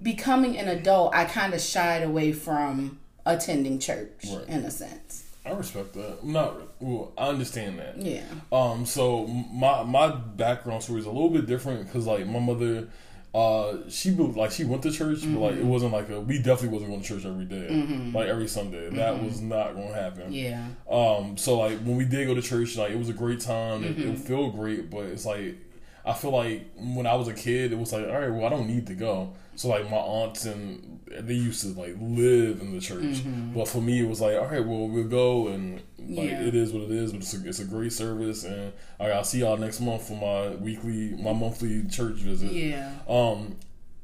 becoming 0.02 0.58
an 0.58 0.68
adult, 0.68 1.14
I 1.16 1.26
kind 1.26 1.54
of 1.54 1.62
shied 1.62 2.04
away 2.04 2.32
from 2.32 3.00
attending 3.26 3.80
church 3.80 4.26
Right. 4.30 4.48
in 4.48 4.64
a 4.64 4.72
sense. 4.72 5.24
I 5.46 5.52
respect 5.52 5.94
that. 5.94 6.24
Not 6.26 6.56
well. 6.82 7.12
I 7.18 7.28
understand 7.30 7.80
that. 7.80 7.98
Yeah. 8.02 8.24
Um. 8.52 8.86
So 8.86 9.26
my 9.28 9.84
my 9.84 10.10
background 10.14 10.84
story 10.84 11.00
is 11.00 11.06
a 11.06 11.12
little 11.12 11.30
bit 11.30 11.46
different 11.46 11.86
because 11.86 12.06
like 12.06 12.28
my 12.28 12.40
mother, 12.40 12.90
uh, 13.38 13.78
she 13.90 14.12
be- 14.12 14.24
like 14.24 14.52
she 14.52 14.64
went 14.64 14.82
to 14.84 14.92
church, 14.92 15.20
but 15.22 15.40
like 15.40 15.54
it 15.54 15.60
Mm-hmm. 15.60 15.68
wasn't 15.70 15.94
like 15.94 16.10
a 16.10 16.20
we 16.22 16.38
definitely 16.38 16.70
wasn't 16.70 16.90
going 16.92 17.02
to 17.02 17.08
church 17.08 17.26
every 17.26 17.46
day, 17.46 17.68
like 18.14 18.28
every 18.28 18.48
Sunday. 18.48 18.90
That 18.90 19.22
was 19.24 19.42
not 19.42 19.76
going 19.76 19.90
to 19.90 19.94
happen. 19.94 20.32
Mm-hmm. 20.32 20.34
Yeah. 20.34 20.68
Um, 20.90 21.38
so 21.38 21.60
like 21.60 21.78
when 21.80 21.98
we 21.98 22.06
did 22.06 22.28
go 22.28 22.34
to 22.34 22.42
church, 22.42 22.76
like 22.78 22.92
it 22.92 22.98
was 22.98 23.10
a 23.10 23.14
great 23.14 23.40
time. 23.42 23.84
It, 23.84 23.98
Mm-hmm. 23.98 24.10
it 24.12 24.20
felt 24.20 24.56
great, 24.56 24.90
but 24.90 25.06
it's 25.06 25.26
like 25.26 25.58
I 26.06 26.14
feel 26.14 26.32
like 26.32 26.72
when 26.78 27.06
I 27.06 27.16
was 27.16 27.28
a 27.28 27.34
kid, 27.34 27.74
it 27.74 27.78
was 27.78 27.92
like, 27.94 28.08
all 28.08 28.14
right, 28.20 28.32
well, 28.32 28.46
I 28.46 28.50
don't 28.50 28.68
need 28.68 28.88
to 28.88 28.96
go. 28.96 29.34
So 29.56 29.68
like 29.70 29.90
my 29.90 29.98
aunts 29.98 30.46
and 30.46 31.00
they 31.20 31.34
used 31.34 31.62
to 31.64 31.70
like 31.80 31.96
live 32.00 32.62
in 32.62 32.74
the 32.74 32.80
church, 32.80 33.24
but 33.54 33.68
for 33.68 33.82
me, 33.82 34.00
it 34.02 34.08
was 34.08 34.22
like, 34.22 34.36
all 34.38 34.46
right, 34.48 34.66
well, 34.66 34.88
we'll 34.88 35.04
go 35.08 35.48
and 35.50 35.82
like 36.00 36.30
Yeah. 36.30 36.42
it 36.42 36.56
is 36.56 36.72
what 36.74 36.84
it 36.84 36.92
is. 36.92 37.12
But 37.12 37.22
it's 37.22 37.34
a, 37.34 37.48
it's 37.48 37.60
a 37.60 37.66
great 37.66 37.94
service, 37.94 38.44
and 38.44 38.72
right, 39.00 39.12
I'll 39.12 39.24
see 39.24 39.40
y'all 39.40 39.58
next 39.58 39.80
month 39.80 40.08
for 40.08 40.14
my 40.16 40.56
weekly, 40.56 41.16
my 41.22 41.34
monthly 41.34 41.84
church 41.88 42.18
visit. 42.18 42.52
Yeah. 42.52 42.92
Um, 43.08 43.58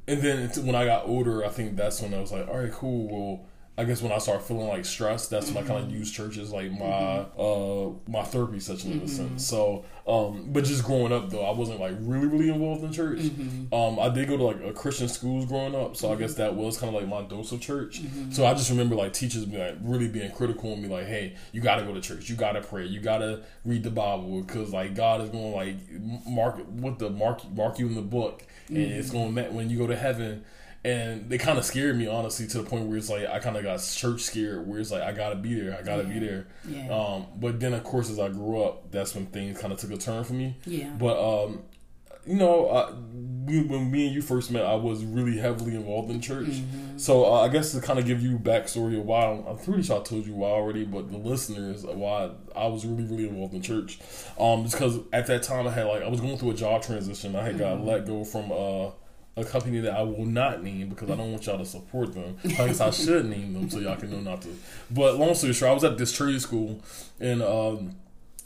and 0.08 0.22
then 0.22 0.50
when 0.66 0.76
I 0.76 0.86
got 0.86 1.08
older, 1.08 1.46
I 1.46 1.50
think 1.50 1.76
that's 1.78 2.02
when 2.02 2.14
I 2.14 2.20
was 2.20 2.32
like, 2.32 2.48
all 2.48 2.60
right, 2.60 2.72
cool. 2.72 3.08
Well, 3.08 3.46
I 3.76 3.86
guess 3.86 4.04
when 4.04 4.12
I 4.12 4.20
started 4.20 4.44
feeling 4.44 4.68
like 4.68 4.86
stressed, 4.86 5.32
that's 5.32 5.50
when 5.50 5.64
I 5.64 5.68
kind 5.68 5.84
of 5.84 5.92
used 5.92 6.14
church 6.14 6.38
as 6.38 6.52
like 6.52 6.72
my 6.72 6.86
uh 6.86 7.90
my 8.08 8.22
therapy 8.22 8.60
session 8.60 8.92
in 8.92 9.02
a 9.02 9.08
sense. 9.08 9.44
So, 9.48 9.84
um, 10.08 10.50
but 10.54 10.64
just 10.64 10.84
growing 10.84 11.12
up 11.12 11.32
though, 11.32 11.44
I 11.44 11.52
wasn't 11.52 11.80
like 11.80 11.96
really 12.02 12.28
really 12.28 12.50
involved 12.50 12.84
in 12.84 12.94
church. 12.94 13.22
Um, 13.72 14.00
I 14.00 14.10
did 14.10 14.28
go 14.28 14.38
to 14.38 14.44
like 14.44 14.64
a 14.64 14.74
Christian 14.74 15.08
schools 15.08 15.46
growing 15.48 15.74
up, 15.74 15.98
so 15.98 16.14
I 16.14 16.16
guess 16.18 16.36
that 16.36 16.54
was 16.54 16.78
kind 16.78 16.96
of 16.96 17.02
like 17.02 17.10
my 17.10 17.24
dose 17.28 17.52
of 17.52 17.62
church. 17.62 18.02
So 18.32 18.46
I 18.46 18.54
just 18.54 18.70
remember 18.70 18.94
like 18.96 19.12
teachers 19.12 19.46
being 19.46 19.64
like 19.64 19.78
really 19.82 20.08
being 20.08 20.32
critical 20.32 20.72
and 20.74 20.84
me 20.84 20.88
like, 20.90 21.08
hey, 21.08 21.36
you 21.52 21.60
got 21.60 21.78
to 21.78 21.84
go 21.84 21.96
to 21.96 22.02
church, 22.02 22.30
you 22.30 22.36
got 22.36 22.52
to 22.52 22.62
pray, 22.62 22.86
you 22.86 23.00
got 23.00 23.20
to 23.20 23.42
read 23.66 23.82
the 23.82 23.90
Bible 23.92 24.44
because 24.44 24.72
like 24.72 24.94
God 24.94 25.22
is 25.22 25.30
going 25.30 25.52
to 25.52 25.58
like 25.58 25.76
mark 26.28 26.58
what 26.68 27.00
the 27.00 27.10
mark 27.10 27.50
mark 27.52 27.80
you 27.80 27.88
in 27.88 27.96
the 27.96 28.02
book, 28.04 28.44
and 28.68 28.78
it's 28.78 29.10
going 29.10 29.34
to 29.34 29.44
when 29.46 29.72
you 29.72 29.80
go 29.80 29.88
to 29.88 29.96
heaven 29.96 30.46
and 30.86 31.30
they 31.30 31.38
kind 31.38 31.58
of 31.58 31.64
scared 31.66 31.98
me 31.98 32.08
honestly 32.08 32.46
to 32.48 32.58
the 32.58 32.64
point 32.70 32.86
where 32.88 32.98
it's 32.98 33.10
like 33.10 33.26
I 33.28 33.40
kind 33.40 33.56
of 33.56 33.64
got 33.64 33.80
church 33.82 34.22
scared 34.22 34.68
where 34.68 34.80
it's 34.80 34.92
like 34.92 35.02
I 35.02 35.12
gotta 35.14 35.36
be 35.36 35.54
there 35.60 35.78
I 35.78 35.82
gotta 35.82 36.04
be 36.04 36.20
there 36.20 36.48
Yeah. 36.68 36.90
um 36.94 37.28
but 37.38 37.60
then 37.60 37.74
of 37.74 37.84
course 37.84 38.10
as 38.10 38.20
I 38.20 38.30
grew 38.30 38.62
up 38.64 38.92
that's 38.92 39.16
when 39.16 39.28
things 39.28 39.60
kind 39.60 39.72
of 39.72 39.80
took 39.80 39.92
a 39.92 39.98
turn 39.98 40.24
for 40.24 40.34
me 40.34 40.56
Yeah. 40.66 40.90
but 41.00 41.18
um 41.18 41.62
you 42.26 42.36
know 42.36 42.68
uh, 42.68 42.96
we, 43.46 43.62
when 43.64 43.92
me 43.92 44.06
and 44.08 44.16
you 44.16 44.22
first 44.22 44.50
met 44.50 44.66
I 44.66 44.76
was 44.76 45.04
really 45.04 45.38
heavily 45.38 45.76
involved 45.76 46.10
in 46.10 46.22
church 46.22 46.48
Mm-hmm. 46.48 46.98
so 46.98 47.26
uh, 47.26 47.42
I 47.42 47.48
guess 47.50 47.72
to 47.74 47.82
kind 47.82 48.00
of 48.00 48.06
give 48.06 48.22
you 48.22 48.38
backstory 48.40 48.98
of 48.98 49.06
why 49.06 49.26
I'm 49.26 49.58
pretty 49.58 49.84
sure 49.84 50.00
I 50.00 50.04
told 50.04 50.26
you 50.26 50.34
why 50.34 50.50
already 50.50 50.86
but 50.86 51.12
the 51.12 51.18
listeners 51.18 51.84
why 51.86 52.30
I 52.56 52.68
was 52.68 52.86
really 52.86 53.04
really 53.04 53.28
involved 53.28 53.54
in 53.54 53.62
church 53.62 54.00
um 54.40 54.64
because 54.64 55.00
at 55.14 55.28
that 55.28 55.44
time 55.44 55.68
I 55.68 55.72
had 55.72 55.86
like 55.86 56.02
I 56.04 56.08
was 56.10 56.22
going 56.22 56.38
through 56.38 56.52
a 56.52 56.56
job 56.56 56.82
transition 56.84 57.36
I 57.38 57.44
had 57.44 57.58
got 57.58 57.78
Mm-hmm. 57.78 57.88
let 57.88 58.06
go 58.06 58.24
from 58.26 58.52
uh 58.52 58.92
a 59.36 59.44
company 59.44 59.80
that 59.80 59.94
I 59.94 60.04
will 60.04 60.26
not 60.26 60.64
name 60.64 60.90
because 60.90 61.10
I 61.10 61.16
don't 61.16 61.32
want 61.32 61.46
y'all 61.46 61.58
to 61.58 61.66
support 61.66 62.14
them. 62.14 62.38
I 62.46 62.68
guess 62.68 62.80
I 62.80 62.92
should 62.92 63.26
name 63.26 63.54
them 63.54 63.70
so 63.70 63.80
y'all 63.80 63.96
can 63.96 64.12
know 64.12 64.20
not 64.20 64.42
to. 64.44 64.56
But 64.92 65.18
long 65.18 65.34
story 65.34 65.54
short, 65.54 65.72
I 65.72 65.74
was 65.74 65.84
at 65.84 65.98
this 65.98 66.12
trade 66.12 66.40
school 66.42 66.82
and 67.20 67.42
um, 67.42 67.96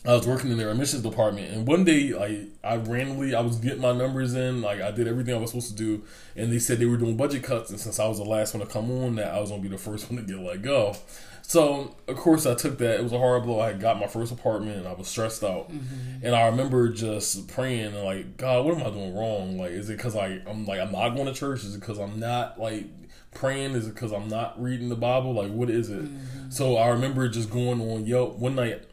I 0.07 0.15
was 0.15 0.25
working 0.25 0.51
in 0.51 0.57
their 0.57 0.71
admissions 0.71 1.03
department, 1.03 1.51
and 1.51 1.67
one 1.67 1.83
day, 1.83 2.13
like 2.13 2.47
I 2.63 2.77
randomly, 2.77 3.35
I 3.35 3.41
was 3.41 3.57
getting 3.57 3.81
my 3.81 3.91
numbers 3.91 4.35
in, 4.35 4.61
like 4.61 4.81
I 4.81 4.89
did 4.91 5.05
everything 5.05 5.35
I 5.35 5.37
was 5.37 5.49
supposed 5.49 5.69
to 5.71 5.75
do, 5.75 6.03
and 6.33 6.51
they 6.51 6.59
said 6.59 6.79
they 6.79 6.85
were 6.85 6.95
doing 6.95 7.17
budget 7.17 7.43
cuts, 7.43 7.71
and 7.71 7.79
since 7.79 7.99
I 7.99 8.07
was 8.07 8.17
the 8.17 8.23
last 8.23 8.53
one 8.53 8.65
to 8.65 8.71
come 8.71 8.89
on, 8.89 9.15
that 9.15 9.33
I 9.33 9.41
was 9.41 9.49
gonna 9.49 9.61
be 9.61 9.67
the 9.67 9.77
first 9.77 10.09
one 10.09 10.17
to 10.17 10.25
get 10.25 10.41
let 10.41 10.61
go. 10.61 10.95
So 11.41 11.95
of 12.07 12.15
course 12.15 12.45
I 12.45 12.55
took 12.55 12.77
that. 12.77 12.99
It 12.99 13.03
was 13.03 13.11
a 13.11 13.19
hard 13.19 13.43
blow. 13.43 13.59
I 13.59 13.73
got 13.73 13.99
my 13.99 14.07
first 14.07 14.31
apartment, 14.31 14.77
and 14.77 14.87
I 14.87 14.93
was 14.93 15.09
stressed 15.09 15.43
out, 15.43 15.69
mm-hmm. 15.69 16.25
and 16.25 16.33
I 16.33 16.47
remember 16.47 16.87
just 16.87 17.49
praying 17.49 17.93
and 17.93 18.03
like, 18.03 18.37
God, 18.37 18.65
what 18.65 18.75
am 18.75 18.87
I 18.87 18.89
doing 18.89 19.13
wrong? 19.13 19.57
Like, 19.57 19.71
is 19.71 19.89
it 19.89 19.97
because 19.97 20.15
like 20.15 20.47
I'm 20.47 20.65
like 20.65 20.79
I'm 20.79 20.93
not 20.93 21.09
going 21.09 21.25
to 21.25 21.33
church? 21.33 21.65
Is 21.65 21.75
it 21.75 21.81
because 21.81 21.99
I'm 21.99 22.17
not 22.17 22.57
like 22.57 22.85
praying? 23.33 23.71
Is 23.71 23.87
it 23.87 23.93
because 23.93 24.13
I'm 24.13 24.29
not 24.29 24.61
reading 24.61 24.87
the 24.87 24.95
Bible? 24.95 25.33
Like, 25.33 25.51
what 25.51 25.69
is 25.69 25.89
it? 25.89 26.05
Mm-hmm. 26.05 26.49
So 26.49 26.77
I 26.77 26.87
remember 26.89 27.27
just 27.27 27.49
going 27.49 27.81
on 27.81 28.05
Yelp 28.05 28.37
one 28.37 28.55
night. 28.55 28.83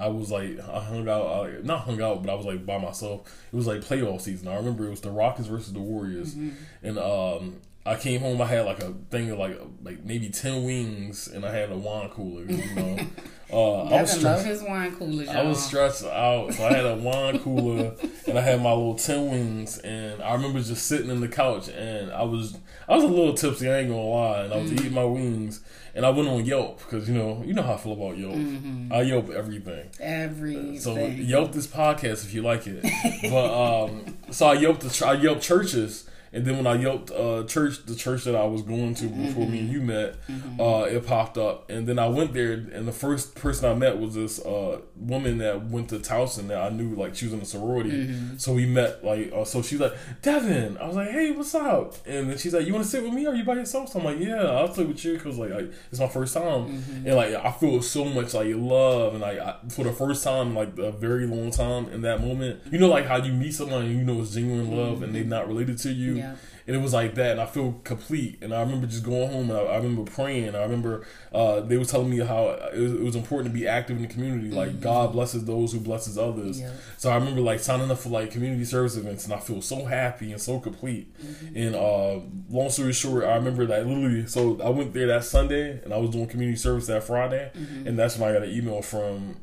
I 0.00 0.08
was 0.08 0.30
like, 0.30 0.58
I 0.60 0.80
hung 0.80 1.08
out, 1.08 1.26
I, 1.26 1.60
not 1.62 1.80
hung 1.80 2.00
out, 2.00 2.22
but 2.22 2.30
I 2.30 2.34
was 2.34 2.46
like 2.46 2.64
by 2.64 2.78
myself. 2.78 3.20
It 3.52 3.56
was 3.56 3.66
like 3.66 3.82
playoff 3.82 4.22
season. 4.22 4.48
I 4.48 4.56
remember 4.56 4.86
it 4.86 4.90
was 4.90 5.00
the 5.00 5.10
Rockets 5.10 5.48
versus 5.48 5.72
the 5.72 5.80
Warriors, 5.80 6.34
mm-hmm. 6.34 6.50
and 6.82 6.98
um, 6.98 7.60
I 7.86 7.96
came 7.96 8.20
home. 8.20 8.42
I 8.42 8.46
had 8.46 8.66
like 8.66 8.82
a 8.82 8.92
thing 9.10 9.30
of 9.30 9.38
like 9.38 9.58
like 9.82 10.04
maybe 10.04 10.28
ten 10.28 10.64
wings, 10.64 11.28
and 11.28 11.46
I 11.46 11.50
had 11.50 11.72
a 11.72 11.76
wine 11.76 12.10
cooler. 12.10 12.44
You 12.44 12.74
know, 12.74 12.98
uh, 13.52 13.84
I 13.84 14.02
was 14.02 14.12
stressed. 14.12 14.44
his 14.44 14.62
wine 14.62 14.94
coolers. 14.94 15.28
I 15.28 15.42
was 15.42 15.64
stressed 15.64 16.04
out, 16.04 16.52
so 16.52 16.66
I 16.66 16.74
had 16.74 16.84
a 16.84 16.96
wine 16.96 17.38
cooler, 17.38 17.94
and 18.26 18.38
I 18.38 18.42
had 18.42 18.60
my 18.60 18.72
little 18.72 18.96
ten 18.96 19.30
wings, 19.30 19.78
and 19.78 20.22
I 20.22 20.34
remember 20.34 20.60
just 20.60 20.86
sitting 20.86 21.08
in 21.08 21.20
the 21.20 21.28
couch, 21.28 21.70
and 21.70 22.12
I 22.12 22.22
was 22.22 22.58
I 22.86 22.96
was 22.96 23.04
a 23.04 23.08
little 23.08 23.32
tipsy. 23.32 23.70
I 23.70 23.78
ain't 23.78 23.88
gonna 23.88 24.02
lie, 24.02 24.42
and 24.42 24.52
I 24.52 24.58
was 24.58 24.70
mm-hmm. 24.70 24.80
eating 24.80 24.94
my 24.94 25.04
wings, 25.04 25.62
and 25.94 26.04
I 26.04 26.10
went 26.10 26.28
on 26.28 26.44
Yelp 26.44 26.80
because 26.80 27.08
you 27.08 27.14
know 27.14 27.42
you 27.46 27.54
know 27.54 27.62
how 27.62 27.74
I 27.74 27.76
feel 27.78 27.94
about 27.94 28.18
Yelp. 28.18 28.34
Mm-hmm. 28.34 28.92
I 28.92 29.00
Yelp 29.00 29.30
everything. 29.30 29.88
Everything. 29.98 30.78
So 30.78 30.98
Yelp 30.98 31.52
this 31.52 31.66
podcast 31.66 32.26
if 32.26 32.34
you 32.34 32.42
like 32.42 32.66
it. 32.66 32.84
but 33.30 33.84
um, 33.84 34.18
so 34.30 34.48
I 34.48 34.52
Yelp 34.52 34.80
the 34.80 35.06
I 35.06 35.14
Yelp 35.14 35.40
churches 35.40 36.04
and 36.32 36.44
then 36.44 36.56
when 36.56 36.66
I 36.66 36.74
yelped 36.74 37.10
uh, 37.10 37.42
church, 37.44 37.84
the 37.86 37.96
church 37.96 38.22
that 38.24 38.36
I 38.36 38.44
was 38.44 38.62
going 38.62 38.94
to 38.94 39.06
before 39.08 39.44
mm-hmm. 39.44 39.52
me 39.52 39.58
and 39.60 39.72
you 39.72 39.80
met, 39.80 40.24
mm-hmm. 40.28 40.60
uh, 40.60 40.82
it 40.82 41.04
popped 41.04 41.36
up. 41.36 41.68
And 41.68 41.88
then 41.88 41.98
I 41.98 42.06
went 42.06 42.34
there, 42.34 42.52
and 42.52 42.86
the 42.86 42.92
first 42.92 43.34
person 43.34 43.68
I 43.68 43.74
met 43.74 43.98
was 43.98 44.14
this 44.14 44.38
uh, 44.44 44.80
woman 44.94 45.38
that 45.38 45.66
went 45.66 45.88
to 45.88 45.98
Towson 45.98 46.46
that 46.48 46.60
I 46.60 46.68
knew, 46.68 46.94
like 46.94 47.16
she 47.16 47.24
was 47.24 47.34
in 47.34 47.40
a 47.40 47.44
sorority. 47.44 47.90
Mm-hmm. 47.90 48.36
So 48.36 48.52
we 48.52 48.64
met, 48.64 49.04
like, 49.04 49.32
uh, 49.32 49.44
so 49.44 49.60
she's 49.60 49.80
like, 49.80 49.94
Devin. 50.22 50.78
I 50.78 50.86
was 50.86 50.96
like, 50.96 51.10
hey, 51.10 51.32
what's 51.32 51.54
up? 51.54 51.96
And 52.06 52.30
then 52.30 52.38
she's 52.38 52.54
like, 52.54 52.64
you 52.64 52.74
want 52.74 52.84
to 52.84 52.90
sit 52.90 53.02
with 53.02 53.12
me? 53.12 53.26
Or 53.26 53.30
are 53.30 53.34
you 53.34 53.44
by 53.44 53.54
yourself? 53.54 53.88
So 53.90 53.98
I'm 53.98 54.04
like, 54.04 54.20
yeah, 54.20 54.42
I'll 54.42 54.72
sit 54.72 54.86
with 54.86 55.04
you 55.04 55.14
because 55.14 55.36
like 55.36 55.50
I, 55.50 55.66
it's 55.90 55.98
my 55.98 56.08
first 56.08 56.34
time, 56.34 56.42
mm-hmm. 56.44 57.06
and 57.08 57.16
like 57.16 57.34
I 57.34 57.50
feel 57.50 57.82
so 57.82 58.04
much 58.04 58.34
like 58.34 58.48
love, 58.54 59.14
and 59.14 59.22
like 59.22 59.38
I, 59.40 59.56
for 59.68 59.82
the 59.84 59.92
first 59.92 60.22
time, 60.22 60.54
like 60.54 60.78
a 60.78 60.92
very 60.92 61.26
long 61.26 61.50
time 61.50 61.88
in 61.88 62.02
that 62.02 62.20
moment, 62.20 62.60
you 62.70 62.78
know, 62.78 62.88
like 62.88 63.06
how 63.06 63.16
you 63.16 63.32
meet 63.32 63.52
someone 63.52 63.82
and 63.82 63.96
you 63.96 64.04
know 64.04 64.20
it's 64.20 64.34
genuine 64.34 64.76
love, 64.76 65.02
and 65.02 65.12
they're 65.12 65.24
not 65.24 65.48
related 65.48 65.76
to 65.78 65.92
you 65.92 66.19
yeah. 66.20 66.36
And 66.66 66.76
it 66.76 66.82
was 66.82 66.92
like 66.92 67.14
that, 67.16 67.32
and 67.32 67.40
I 67.40 67.46
feel 67.46 67.80
complete. 67.84 68.38
And 68.42 68.54
I 68.54 68.60
remember 68.60 68.86
just 68.86 69.02
going 69.02 69.30
home, 69.32 69.50
and 69.50 69.58
I, 69.58 69.62
I 69.62 69.76
remember 69.76 70.08
praying. 70.08 70.54
I 70.54 70.62
remember 70.62 71.04
uh, 71.32 71.60
they 71.60 71.76
were 71.76 71.84
telling 71.84 72.10
me 72.10 72.18
how 72.18 72.50
it 72.50 72.78
was, 72.78 72.92
it 72.92 73.00
was, 73.00 73.16
important 73.16 73.52
to 73.52 73.58
be 73.58 73.66
active 73.66 73.96
in 73.96 74.02
the 74.02 74.08
community. 74.08 74.50
Like 74.50 74.70
mm-hmm. 74.70 74.80
God 74.80 75.12
blesses 75.12 75.44
those 75.44 75.72
who 75.72 75.80
blesses 75.80 76.16
others. 76.16 76.60
Yeah. 76.60 76.72
So 76.96 77.10
I 77.10 77.16
remember 77.16 77.40
like 77.40 77.58
signing 77.60 77.90
up 77.90 77.98
for 77.98 78.10
like 78.10 78.30
community 78.30 78.64
service 78.64 78.96
events, 78.96 79.24
and 79.24 79.34
I 79.34 79.40
feel 79.40 79.60
so 79.62 79.84
happy 79.84 80.30
and 80.30 80.40
so 80.40 80.60
complete. 80.60 81.12
Mm-hmm. 81.18 81.56
And 81.56 81.74
uh, 81.74 82.20
long 82.50 82.70
story 82.70 82.92
short, 82.92 83.24
I 83.24 83.34
remember 83.34 83.66
that 83.66 83.86
literally. 83.86 84.26
So 84.26 84.60
I 84.60 84.68
went 84.68 84.92
there 84.92 85.08
that 85.08 85.24
Sunday, 85.24 85.82
and 85.82 85.92
I 85.92 85.96
was 85.96 86.10
doing 86.10 86.28
community 86.28 86.58
service 86.58 86.86
that 86.86 87.02
Friday, 87.02 87.50
mm-hmm. 87.54 87.88
and 87.88 87.98
that's 87.98 88.16
when 88.16 88.30
I 88.30 88.32
got 88.32 88.42
an 88.42 88.50
email 88.50 88.82
from 88.82 89.36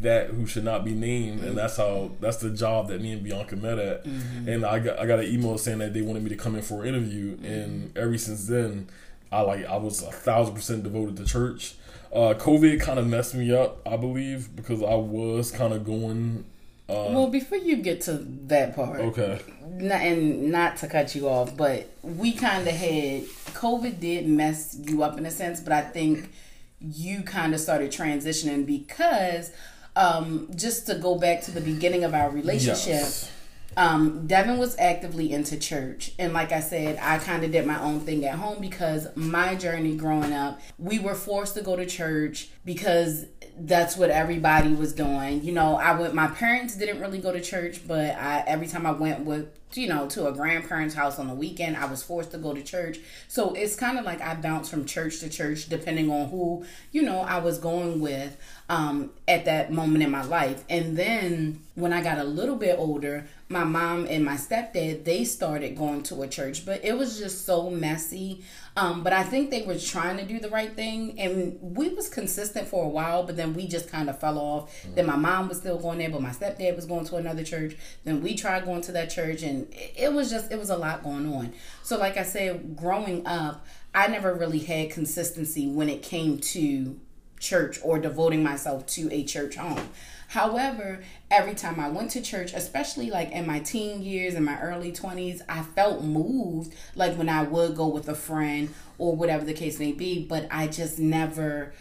that 0.00 0.30
who 0.30 0.46
should 0.46 0.64
not 0.64 0.84
be 0.84 0.92
named, 0.92 1.42
and 1.42 1.56
that's 1.56 1.76
how 1.76 2.12
that's 2.20 2.38
the 2.38 2.50
job 2.50 2.88
that 2.88 3.00
me 3.00 3.12
and 3.12 3.22
Bianca 3.22 3.56
met 3.56 3.78
at. 3.78 4.04
Mm-hmm. 4.04 4.48
And 4.48 4.66
I 4.66 4.78
got 4.78 4.98
I 4.98 5.06
got 5.06 5.20
an 5.20 5.26
email 5.26 5.58
saying 5.58 5.78
that 5.78 5.94
they 5.94 6.02
wanted 6.02 6.22
me 6.22 6.30
to 6.30 6.36
come 6.36 6.54
in 6.54 6.62
for 6.62 6.82
an 6.82 6.88
interview, 6.88 7.36
mm-hmm. 7.36 7.44
and 7.44 7.96
ever 7.96 8.16
since 8.18 8.46
then, 8.46 8.88
I 9.32 9.40
like 9.40 9.64
I 9.66 9.76
was 9.76 10.02
a 10.02 10.12
thousand 10.12 10.54
percent 10.54 10.82
devoted 10.82 11.16
to 11.18 11.24
church. 11.24 11.76
Uh, 12.12 12.34
COVID 12.34 12.80
kind 12.80 13.00
of 13.00 13.08
messed 13.08 13.34
me 13.34 13.52
up, 13.52 13.80
I 13.86 13.96
believe, 13.96 14.54
because 14.54 14.82
I 14.82 14.94
was 14.94 15.50
kind 15.50 15.72
of 15.72 15.84
going. 15.84 16.44
Uh, 16.88 17.10
well, 17.10 17.28
before 17.28 17.58
you 17.58 17.76
get 17.76 18.02
to 18.02 18.12
that 18.46 18.76
part, 18.76 19.00
okay, 19.00 19.40
not, 19.66 20.02
and 20.02 20.52
not 20.52 20.76
to 20.76 20.86
cut 20.86 21.14
you 21.14 21.28
off, 21.28 21.56
but 21.56 21.88
we 22.02 22.32
kind 22.32 22.68
of 22.68 22.74
had 22.74 23.24
COVID 23.54 24.00
did 24.00 24.28
mess 24.28 24.76
you 24.78 25.02
up 25.02 25.16
in 25.18 25.24
a 25.24 25.30
sense, 25.30 25.60
but 25.60 25.72
I 25.72 25.80
think 25.80 26.30
you 26.78 27.22
kind 27.22 27.54
of 27.54 27.60
started 27.60 27.90
transitioning 27.90 28.66
because 28.66 29.50
um, 29.96 30.50
just 30.54 30.86
to 30.86 30.96
go 30.96 31.18
back 31.18 31.42
to 31.42 31.50
the 31.50 31.60
beginning 31.60 32.04
of 32.04 32.14
our 32.14 32.30
relationship. 32.30 32.86
Yes. 32.86 33.30
Um, 33.76 34.26
Devin 34.26 34.58
was 34.58 34.76
actively 34.78 35.32
into 35.32 35.58
church. 35.58 36.12
And 36.18 36.32
like 36.32 36.52
I 36.52 36.60
said, 36.60 36.98
I 37.00 37.18
kind 37.18 37.44
of 37.44 37.50
did 37.50 37.66
my 37.66 37.80
own 37.80 38.00
thing 38.00 38.24
at 38.24 38.36
home 38.38 38.60
because 38.60 39.08
my 39.16 39.56
journey 39.56 39.96
growing 39.96 40.32
up, 40.32 40.60
we 40.78 40.98
were 40.98 41.14
forced 41.14 41.54
to 41.56 41.62
go 41.62 41.74
to 41.74 41.84
church 41.84 42.50
because 42.64 43.26
that's 43.58 43.96
what 43.96 44.10
everybody 44.10 44.72
was 44.72 44.92
doing. 44.92 45.42
You 45.42 45.52
know, 45.52 45.76
I 45.76 45.98
would, 45.98 46.14
my 46.14 46.28
parents 46.28 46.76
didn't 46.76 47.00
really 47.00 47.18
go 47.18 47.32
to 47.32 47.40
church, 47.40 47.86
but 47.86 48.14
I, 48.16 48.44
every 48.46 48.68
time 48.68 48.86
I 48.86 48.92
went 48.92 49.24
with 49.24 49.48
you 49.76 49.88
know, 49.88 50.06
to 50.08 50.26
a 50.26 50.32
grandparent's 50.32 50.94
house 50.94 51.18
on 51.18 51.28
the 51.28 51.34
weekend. 51.34 51.76
I 51.76 51.86
was 51.86 52.02
forced 52.02 52.30
to 52.32 52.38
go 52.38 52.54
to 52.54 52.62
church. 52.62 52.98
So 53.28 53.54
it's 53.54 53.76
kind 53.76 53.98
of 53.98 54.04
like 54.04 54.20
I 54.20 54.34
bounced 54.34 54.70
from 54.70 54.84
church 54.84 55.20
to 55.20 55.28
church 55.28 55.68
depending 55.68 56.10
on 56.10 56.28
who, 56.28 56.64
you 56.92 57.02
know, 57.02 57.20
I 57.20 57.38
was 57.38 57.58
going 57.58 58.00
with 58.00 58.36
um, 58.68 59.10
at 59.28 59.44
that 59.44 59.72
moment 59.72 60.02
in 60.02 60.10
my 60.10 60.24
life. 60.24 60.64
And 60.68 60.96
then 60.96 61.60
when 61.74 61.92
I 61.92 62.02
got 62.02 62.18
a 62.18 62.24
little 62.24 62.56
bit 62.56 62.78
older, 62.78 63.26
my 63.48 63.64
mom 63.64 64.06
and 64.08 64.24
my 64.24 64.36
stepdad, 64.36 65.04
they 65.04 65.24
started 65.24 65.76
going 65.76 66.02
to 66.04 66.22
a 66.22 66.28
church, 66.28 66.64
but 66.64 66.82
it 66.84 66.96
was 66.96 67.18
just 67.18 67.44
so 67.44 67.68
messy. 67.68 68.42
Um, 68.76 69.04
but 69.04 69.12
I 69.12 69.22
think 69.22 69.50
they 69.50 69.62
were 69.62 69.78
trying 69.78 70.16
to 70.16 70.24
do 70.24 70.40
the 70.40 70.48
right 70.48 70.74
thing, 70.74 71.20
and 71.20 71.58
we 71.60 71.90
was 71.90 72.08
consistent 72.08 72.66
for 72.66 72.84
a 72.84 72.88
while. 72.88 73.22
But 73.22 73.36
then 73.36 73.54
we 73.54 73.68
just 73.68 73.88
kind 73.88 74.08
of 74.08 74.18
fell 74.18 74.38
off. 74.38 74.72
Mm-hmm. 74.82 74.94
Then 74.94 75.06
my 75.06 75.16
mom 75.16 75.48
was 75.48 75.58
still 75.58 75.78
going 75.78 75.98
there, 75.98 76.10
but 76.10 76.22
my 76.22 76.30
stepdad 76.30 76.74
was 76.74 76.86
going 76.86 77.04
to 77.06 77.16
another 77.16 77.44
church. 77.44 77.76
Then 78.02 78.22
we 78.22 78.34
tried 78.34 78.64
going 78.64 78.80
to 78.82 78.92
that 78.92 79.10
church, 79.10 79.42
and 79.42 79.68
it 79.72 80.12
was 80.12 80.30
just 80.30 80.50
it 80.50 80.58
was 80.58 80.70
a 80.70 80.76
lot 80.76 81.04
going 81.04 81.32
on. 81.32 81.52
So, 81.82 81.98
like 81.98 82.16
I 82.16 82.24
said, 82.24 82.76
growing 82.76 83.26
up, 83.26 83.64
I 83.94 84.08
never 84.08 84.34
really 84.34 84.58
had 84.58 84.90
consistency 84.90 85.68
when 85.68 85.88
it 85.88 86.02
came 86.02 86.38
to 86.38 86.98
church 87.44 87.78
or 87.82 87.98
devoting 87.98 88.42
myself 88.42 88.86
to 88.86 89.12
a 89.12 89.24
church 89.24 89.56
home. 89.56 89.88
However, 90.28 91.00
every 91.30 91.54
time 91.54 91.78
I 91.78 91.88
went 91.88 92.10
to 92.12 92.20
church, 92.22 92.52
especially 92.54 93.10
like 93.10 93.30
in 93.30 93.46
my 93.46 93.60
teen 93.60 94.02
years 94.02 94.34
and 94.34 94.44
my 94.44 94.60
early 94.60 94.90
20s, 94.90 95.42
I 95.48 95.62
felt 95.62 96.02
moved 96.02 96.74
like 96.96 97.16
when 97.16 97.28
I 97.28 97.42
would 97.42 97.76
go 97.76 97.86
with 97.86 98.08
a 98.08 98.14
friend 98.14 98.74
or 98.98 99.14
whatever 99.14 99.44
the 99.44 99.52
case 99.52 99.78
may 99.78 99.92
be, 99.92 100.24
but 100.24 100.48
I 100.50 100.66
just 100.66 100.98
never 100.98 101.72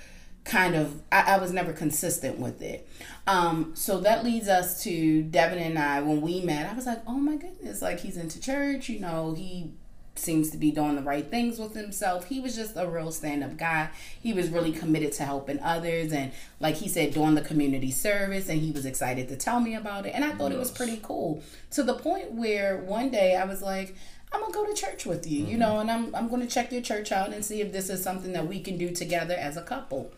kind 0.43 0.75
of 0.75 1.01
I, 1.11 1.35
I 1.35 1.37
was 1.39 1.53
never 1.53 1.73
consistent 1.73 2.37
with 2.37 2.61
it. 2.61 2.87
Um, 3.25 3.71
so 3.75 3.99
that 4.01 4.23
leads 4.23 4.49
us 4.49 4.83
to 4.83 5.23
Devin 5.23 5.57
and 5.57 5.79
I 5.79 6.01
when 6.01 6.21
we 6.21 6.41
met, 6.41 6.69
I 6.69 6.73
was 6.75 6.85
like, 6.85 7.01
oh 7.07 7.17
my 7.17 7.37
goodness, 7.37 7.81
like 7.81 8.01
he's 8.01 8.17
into 8.17 8.39
church, 8.39 8.89
you 8.89 8.99
know, 8.99 9.33
he 9.33 9.71
seems 10.15 10.51
to 10.51 10.57
be 10.57 10.71
doing 10.71 10.95
the 10.95 11.01
right 11.01 11.29
things 11.29 11.57
with 11.59 11.73
himself. 11.73 12.25
He 12.25 12.39
was 12.39 12.55
just 12.55 12.75
a 12.75 12.87
real 12.87 13.11
stand 13.11 13.43
up 13.43 13.57
guy. 13.57 13.89
He 14.21 14.33
was 14.33 14.49
really 14.49 14.71
committed 14.71 15.11
to 15.13 15.23
helping 15.23 15.59
others 15.59 16.11
and 16.11 16.31
like 16.59 16.75
he 16.75 16.87
said 16.87 17.13
doing 17.13 17.35
the 17.35 17.41
community 17.41 17.91
service 17.91 18.49
and 18.49 18.61
he 18.61 18.71
was 18.71 18.85
excited 18.85 19.27
to 19.29 19.35
tell 19.35 19.59
me 19.59 19.75
about 19.75 20.05
it 20.05 20.13
and 20.13 20.23
I 20.23 20.31
thought 20.31 20.51
yes. 20.51 20.55
it 20.55 20.59
was 20.59 20.71
pretty 20.71 20.99
cool. 21.01 21.41
To 21.71 21.83
the 21.83 21.95
point 21.95 22.33
where 22.33 22.77
one 22.77 23.09
day 23.09 23.35
I 23.35 23.45
was 23.45 23.61
like 23.61 23.95
I'm 24.31 24.41
gonna 24.41 24.53
go 24.53 24.65
to 24.65 24.73
church 24.73 25.05
with 25.05 25.29
you, 25.29 25.41
mm-hmm. 25.43 25.51
you 25.51 25.57
know, 25.57 25.79
and 25.79 25.91
I'm 25.91 26.13
I'm 26.15 26.27
gonna 26.27 26.47
check 26.47 26.71
your 26.71 26.81
church 26.81 27.11
out 27.11 27.31
and 27.33 27.45
see 27.45 27.61
if 27.61 27.71
this 27.71 27.89
is 27.89 28.03
something 28.03 28.33
that 28.33 28.47
we 28.47 28.59
can 28.59 28.77
do 28.77 28.91
together 28.91 29.35
as 29.35 29.57
a 29.57 29.61
couple. 29.61 30.11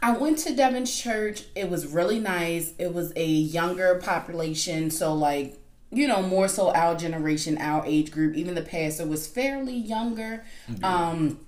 I 0.00 0.12
went 0.12 0.38
to 0.40 0.54
Devin's 0.54 0.96
church. 0.96 1.44
It 1.56 1.68
was 1.68 1.86
really 1.86 2.20
nice. 2.20 2.72
It 2.78 2.94
was 2.94 3.12
a 3.16 3.26
younger 3.26 3.96
population, 3.96 4.90
so 4.90 5.12
like 5.12 5.58
you 5.90 6.06
know, 6.06 6.22
more 6.22 6.48
so 6.48 6.72
our 6.72 6.94
generation, 6.96 7.58
our 7.58 7.84
age 7.86 8.10
group. 8.10 8.36
Even 8.36 8.54
the 8.54 8.62
pastor 8.62 9.06
was 9.06 9.26
fairly 9.26 9.76
younger. 9.76 10.44
Mm-hmm. 10.70 10.84
Um, 10.84 11.40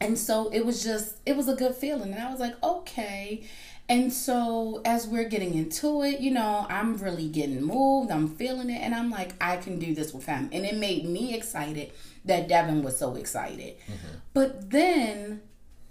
and 0.00 0.18
so 0.18 0.50
it 0.50 0.66
was 0.66 0.82
just, 0.82 1.16
it 1.24 1.36
was 1.36 1.48
a 1.48 1.54
good 1.54 1.74
feeling. 1.74 2.12
And 2.12 2.22
I 2.22 2.30
was 2.30 2.40
like, 2.40 2.60
okay. 2.62 3.44
And 3.88 4.12
so 4.12 4.80
as 4.84 5.06
we're 5.06 5.28
getting 5.28 5.54
into 5.54 6.02
it, 6.02 6.20
you 6.20 6.30
know, 6.30 6.66
I'm 6.68 6.96
really 6.96 7.28
getting 7.28 7.62
moved. 7.62 8.10
I'm 8.10 8.28
feeling 8.28 8.70
it. 8.70 8.80
And 8.80 8.94
I'm 8.94 9.10
like, 9.10 9.32
I 9.40 9.58
can 9.58 9.78
do 9.78 9.94
this 9.94 10.12
with 10.12 10.26
him. 10.26 10.48
And 10.52 10.64
it 10.64 10.76
made 10.76 11.04
me 11.04 11.34
excited 11.34 11.92
that 12.24 12.48
Devin 12.48 12.82
was 12.82 12.96
so 12.96 13.14
excited. 13.14 13.76
Mm-hmm. 13.80 14.16
But 14.32 14.70
then 14.70 15.42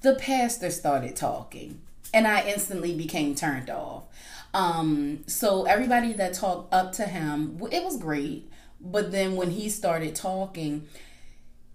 the 0.01 0.15
pastor 0.15 0.72
started 0.72 1.15
talking. 1.15 1.81
And 2.13 2.27
I 2.27 2.48
instantly 2.48 2.95
became 2.95 3.33
turned 3.33 3.69
off. 3.69 4.03
Um, 4.53 5.24
so 5.27 5.63
everybody 5.65 6.13
that 6.13 6.33
talked 6.33 6.74
up 6.74 6.91
to 6.93 7.03
him, 7.03 7.60
it 7.72 7.83
was 7.83 7.98
great. 7.98 8.50
but 8.79 9.12
then 9.12 9.36
when 9.36 9.50
he 9.51 9.69
started 9.69 10.13
talking, 10.13 10.88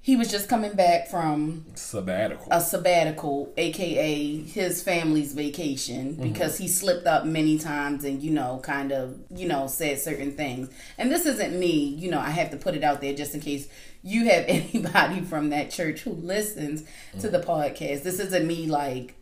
he 0.01 0.15
was 0.17 0.31
just 0.31 0.49
coming 0.49 0.73
back 0.73 1.09
from 1.09 1.65
sabbatical. 1.75 2.47
a 2.51 2.61
sabbatical, 2.61 3.53
aka 3.57 4.37
his 4.43 4.83
family's 4.83 5.33
vacation, 5.35 6.15
because 6.15 6.57
he 6.57 6.69
slipped 6.69 7.07
up 7.07 7.27
many 7.27 7.59
times 7.59 8.05
and 8.05 8.23
you 8.23 8.31
know, 8.31 8.61
kind 8.63 8.93
of 8.93 9.19
you 9.35 9.47
know, 9.47 9.67
said 9.67 9.99
certain 9.99 10.33
things. 10.33 10.71
And 10.99 11.11
this 11.11 11.27
isn't 11.27 11.59
me, 11.59 11.89
you 11.89 12.11
know, 12.11 12.21
I 12.21 12.31
have 12.31 12.51
to 12.53 12.57
put 12.57 12.75
it 12.75 12.85
out 12.85 13.01
there 13.01 13.13
just 13.15 13.35
in 13.35 13.41
case 13.41 13.69
you 14.03 14.27
have 14.31 14.45
anybody 14.49 15.21
from 15.23 15.51
that 15.51 15.71
church 15.71 16.01
who 16.01 16.13
listens 16.13 16.85
to 17.21 17.29
the 17.29 17.41
podcast. 17.41 18.03
This 18.03 18.21
isn't 18.21 18.47
me 18.47 18.67
like 18.67 19.15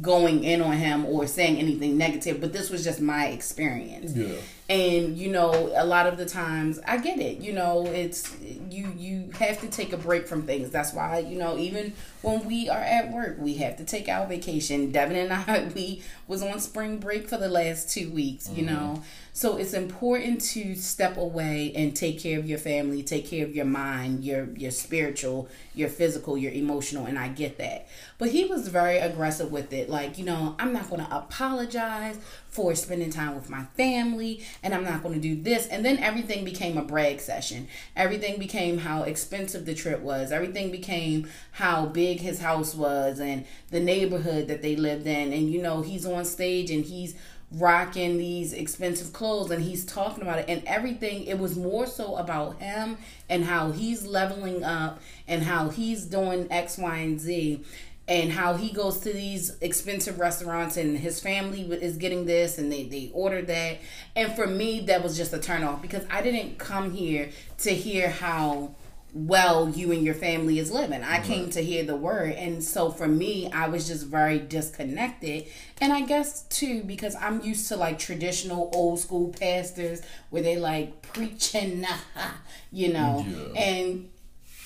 going 0.00 0.44
in 0.44 0.60
on 0.60 0.72
him 0.72 1.04
or 1.06 1.26
saying 1.26 1.56
anything 1.58 1.96
negative, 1.96 2.40
but 2.40 2.52
this 2.52 2.70
was 2.70 2.84
just 2.84 3.00
my 3.00 3.26
experience. 3.28 4.14
yeah. 4.14 4.36
And 4.68 5.18
you 5.18 5.30
know, 5.30 5.70
a 5.74 5.84
lot 5.84 6.06
of 6.06 6.16
the 6.16 6.24
times 6.24 6.78
I 6.86 6.96
get 6.96 7.18
it. 7.18 7.38
You 7.38 7.52
know, 7.52 7.86
it's 7.86 8.34
you 8.40 8.92
you 8.96 9.30
have 9.38 9.60
to 9.60 9.68
take 9.68 9.92
a 9.92 9.96
break 9.98 10.26
from 10.26 10.44
things. 10.44 10.70
That's 10.70 10.94
why, 10.94 11.18
you 11.18 11.36
know, 11.36 11.58
even 11.58 11.92
when 12.22 12.46
we 12.46 12.70
are 12.70 12.80
at 12.80 13.12
work, 13.12 13.36
we 13.38 13.54
have 13.54 13.76
to 13.78 13.84
take 13.84 14.08
our 14.08 14.26
vacation. 14.26 14.90
Devin 14.90 15.16
and 15.16 15.32
I 15.32 15.70
we 15.74 16.02
was 16.26 16.42
on 16.42 16.58
spring 16.60 16.98
break 16.98 17.28
for 17.28 17.36
the 17.36 17.48
last 17.48 17.92
2 17.92 18.10
weeks, 18.10 18.48
you 18.48 18.64
mm-hmm. 18.64 18.74
know. 18.74 19.02
So 19.34 19.56
it's 19.56 19.72
important 19.72 20.42
to 20.52 20.74
step 20.74 21.16
away 21.16 21.72
and 21.74 21.96
take 21.96 22.20
care 22.20 22.38
of 22.38 22.46
your 22.46 22.58
family, 22.58 23.02
take 23.02 23.26
care 23.26 23.46
of 23.46 23.56
your 23.56 23.64
mind, 23.64 24.24
your 24.24 24.50
your 24.56 24.70
spiritual, 24.70 25.48
your 25.74 25.88
physical, 25.88 26.36
your 26.36 26.52
emotional, 26.52 27.06
and 27.06 27.18
I 27.18 27.28
get 27.28 27.56
that. 27.56 27.88
But 28.18 28.28
he 28.28 28.44
was 28.44 28.68
very 28.68 28.98
aggressive 28.98 29.50
with 29.50 29.72
it. 29.72 29.88
Like, 29.88 30.18
you 30.18 30.26
know, 30.26 30.54
I'm 30.58 30.74
not 30.74 30.90
going 30.90 31.02
to 31.04 31.16
apologize 31.16 32.18
for 32.52 32.74
spending 32.74 33.08
time 33.08 33.34
with 33.34 33.48
my 33.48 33.64
family 33.78 34.44
and 34.62 34.74
I'm 34.74 34.84
not 34.84 35.02
going 35.02 35.14
to 35.14 35.20
do 35.20 35.40
this. 35.40 35.66
And 35.68 35.82
then 35.82 35.96
everything 35.96 36.44
became 36.44 36.76
a 36.76 36.84
brag 36.84 37.18
session. 37.18 37.66
Everything 37.96 38.38
became 38.38 38.76
how 38.76 39.04
expensive 39.04 39.64
the 39.64 39.74
trip 39.74 40.00
was. 40.00 40.30
Everything 40.30 40.70
became 40.70 41.26
how 41.52 41.86
big 41.86 42.20
his 42.20 42.40
house 42.40 42.74
was 42.74 43.20
and 43.20 43.46
the 43.70 43.80
neighborhood 43.80 44.48
that 44.48 44.60
they 44.60 44.76
lived 44.76 45.06
in. 45.06 45.32
And, 45.32 45.50
you 45.50 45.62
know, 45.62 45.80
he's 45.80 46.04
on 46.04 46.26
stage 46.26 46.70
and 46.70 46.84
he's 46.84 47.14
rocking 47.54 48.18
these 48.18 48.52
expensive 48.52 49.12
clothes 49.12 49.50
and 49.50 49.62
he's 49.62 49.84
talking 49.84 50.22
about 50.22 50.38
it. 50.38 50.46
And 50.48 50.62
everything 50.64 51.24
it 51.24 51.38
was 51.38 51.56
more 51.56 51.86
so 51.86 52.16
about 52.16 52.60
him 52.60 52.98
and 53.28 53.44
how 53.44 53.72
he's 53.72 54.06
leveling 54.06 54.64
up 54.64 55.00
and 55.28 55.42
how 55.42 55.68
he's 55.68 56.04
doing 56.04 56.46
x 56.50 56.78
y 56.78 56.96
and 56.98 57.20
z 57.20 57.62
and 58.08 58.32
how 58.32 58.54
he 58.54 58.72
goes 58.72 58.98
to 58.98 59.12
these 59.12 59.56
expensive 59.60 60.18
restaurants 60.18 60.76
and 60.76 60.98
his 60.98 61.20
family 61.20 61.62
is 61.62 61.96
getting 61.96 62.26
this 62.26 62.58
and 62.58 62.70
they, 62.70 62.84
they 62.84 63.10
order 63.14 63.42
that. 63.42 63.78
And 64.16 64.34
for 64.34 64.46
me 64.46 64.80
that 64.86 65.02
was 65.02 65.16
just 65.16 65.32
a 65.32 65.38
turn 65.38 65.62
off 65.62 65.82
because 65.82 66.04
i 66.10 66.22
didn't 66.22 66.58
come 66.58 66.92
here 66.92 67.30
to 67.58 67.70
hear 67.70 68.10
how 68.10 68.74
well 69.14 69.68
you 69.68 69.92
and 69.92 70.04
your 70.04 70.14
family 70.14 70.58
is 70.58 70.70
living. 70.70 71.02
I 71.02 71.20
came 71.20 71.50
to 71.50 71.62
hear 71.62 71.84
the 71.84 71.96
word. 71.96 72.32
And 72.32 72.62
so 72.64 72.90
for 72.90 73.06
me 73.06 73.50
i 73.52 73.68
was 73.68 73.86
just 73.86 74.06
very 74.06 74.38
disconnected. 74.38 75.46
And 75.80 75.92
i 75.92 76.00
guess 76.02 76.42
too 76.44 76.82
because 76.84 77.14
i'm 77.16 77.40
used 77.42 77.68
to 77.68 77.76
like 77.76 77.98
traditional 77.98 78.70
old 78.74 78.98
school 79.00 79.28
pastors 79.38 80.02
where 80.30 80.42
they 80.42 80.56
like 80.56 81.02
preaching 81.02 81.84
you 82.72 82.92
know. 82.92 83.24
Yeah. 83.28 83.60
and 83.60 84.08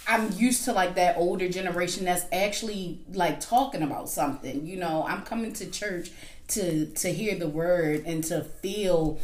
I'm 0.08 0.30
used 0.32 0.64
to 0.66 0.72
like 0.72 0.94
that 0.94 1.16
older 1.16 1.48
generation 1.48 2.04
that's 2.04 2.26
actually 2.32 3.00
like 3.12 3.40
talking 3.40 3.82
about 3.82 4.08
something. 4.08 4.64
You 4.64 4.76
know, 4.76 5.04
I'm 5.06 5.22
coming 5.22 5.52
to 5.54 5.66
church 5.68 6.10
to 6.48 6.86
to 6.86 7.08
hear 7.12 7.34
the 7.36 7.48
word 7.48 8.04
and 8.06 8.22
to 8.24 8.42
feel 8.44 9.18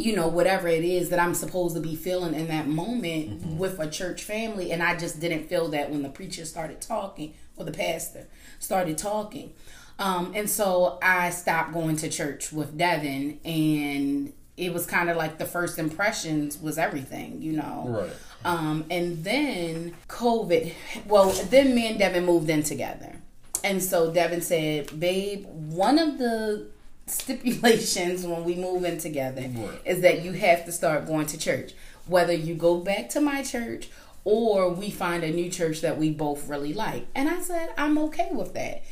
you 0.00 0.16
know 0.16 0.28
whatever 0.28 0.68
it 0.68 0.84
is 0.84 1.10
that 1.10 1.18
I'm 1.18 1.34
supposed 1.34 1.74
to 1.76 1.80
be 1.80 1.94
feeling 1.94 2.34
in 2.34 2.48
that 2.48 2.66
moment 2.66 3.58
with 3.58 3.78
a 3.78 3.88
church 3.88 4.22
family 4.24 4.72
and 4.72 4.82
I 4.82 4.96
just 4.96 5.20
didn't 5.20 5.48
feel 5.48 5.68
that 5.68 5.90
when 5.90 6.02
the 6.02 6.08
preacher 6.08 6.44
started 6.44 6.80
talking 6.80 7.34
or 7.56 7.64
the 7.64 7.72
pastor 7.72 8.26
started 8.58 8.98
talking. 8.98 9.52
Um, 9.98 10.32
and 10.34 10.48
so 10.48 10.98
I 11.02 11.30
stopped 11.30 11.74
going 11.74 11.96
to 11.96 12.08
church 12.08 12.52
with 12.52 12.76
Devin 12.78 13.38
and 13.44 14.32
it 14.56 14.72
was 14.72 14.86
kind 14.86 15.10
of 15.10 15.16
like 15.16 15.38
the 15.38 15.44
first 15.44 15.78
impressions 15.78 16.60
was 16.60 16.78
everything, 16.78 17.40
you 17.42 17.52
know. 17.52 17.86
Right. 17.88 18.12
Um, 18.44 18.84
and 18.90 19.22
then 19.22 19.94
COVID, 20.08 20.72
well, 21.06 21.30
then 21.50 21.74
me 21.74 21.88
and 21.88 21.98
Devin 21.98 22.24
moved 22.24 22.48
in 22.48 22.62
together. 22.62 23.16
And 23.62 23.82
so 23.82 24.10
Devin 24.10 24.40
said, 24.40 24.98
Babe, 24.98 25.44
one 25.46 25.98
of 25.98 26.18
the 26.18 26.68
stipulations 27.10 28.26
when 28.26 28.44
we 28.44 28.54
move 28.54 28.84
in 28.84 28.98
together 28.98 29.42
Right. 29.42 29.80
is 29.84 30.00
that 30.02 30.22
you 30.22 30.32
have 30.32 30.64
to 30.66 30.72
start 30.72 31.06
going 31.06 31.26
to 31.26 31.38
church. 31.38 31.72
Whether 32.06 32.32
you 32.32 32.54
go 32.54 32.78
back 32.78 33.08
to 33.10 33.20
my 33.20 33.42
church 33.42 33.88
or 34.24 34.68
we 34.70 34.90
find 34.90 35.24
a 35.24 35.30
new 35.30 35.50
church 35.50 35.80
that 35.80 35.98
we 35.98 36.10
both 36.10 36.48
really 36.48 36.72
like. 36.74 37.06
And 37.14 37.28
I 37.28 37.40
said, 37.40 37.70
I'm 37.78 37.98
okay 37.98 38.28
with 38.32 38.54
that. 38.54 38.82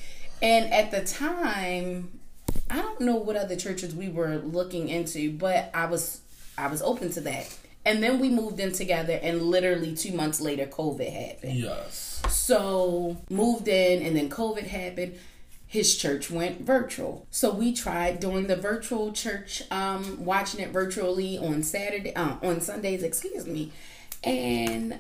And 0.41 0.73
at 0.73 0.91
the 0.91 1.05
time, 1.05 2.19
I 2.71 2.77
don't 2.81 3.01
know 3.01 3.17
what 3.17 3.37
other 3.37 3.57
churches 3.57 3.95
we 3.95 4.09
were 4.09 4.37
looking 4.37 4.89
into, 4.89 5.33
but 5.33 5.71
I 5.75 5.87
was 5.87 6.21
I 6.57 6.67
was 6.69 6.83
open 6.83 7.11
to 7.13 7.21
that. 7.23 7.57
And 7.85 8.03
then 8.03 8.19
we 8.19 8.29
moved 8.29 8.59
in 8.61 8.73
together 8.73 9.19
and 9.23 9.43
literally 9.43 9.95
2 9.95 10.13
months 10.13 10.41
later 10.41 10.67
COVID 10.67 11.11
happened. 11.11 11.55
Yes. 11.55 12.21
So 12.29 13.17
moved 13.31 13.69
in 13.69 14.03
and 14.03 14.17
then 14.17 14.29
COVID 14.29 14.67
happened. 14.67 15.15
His 15.69 15.97
church 15.99 16.31
went 16.31 16.63
virtual. 16.63 17.27
So 17.31 17.53
we 17.53 17.75
tried 17.75 18.21
doing 18.21 18.47
the 18.47 18.57
virtual 18.57 19.13
church, 19.13 19.63
um, 19.71 20.25
watching 20.25 20.61
it 20.61 20.71
virtually 20.71 21.37
on 21.37 21.63
Saturday, 21.63 22.15
uh, 22.15 22.37
on 22.43 22.63
Sundays, 22.63 23.03
excuse 23.03 23.47
me. 23.47 23.71
And 24.25 24.99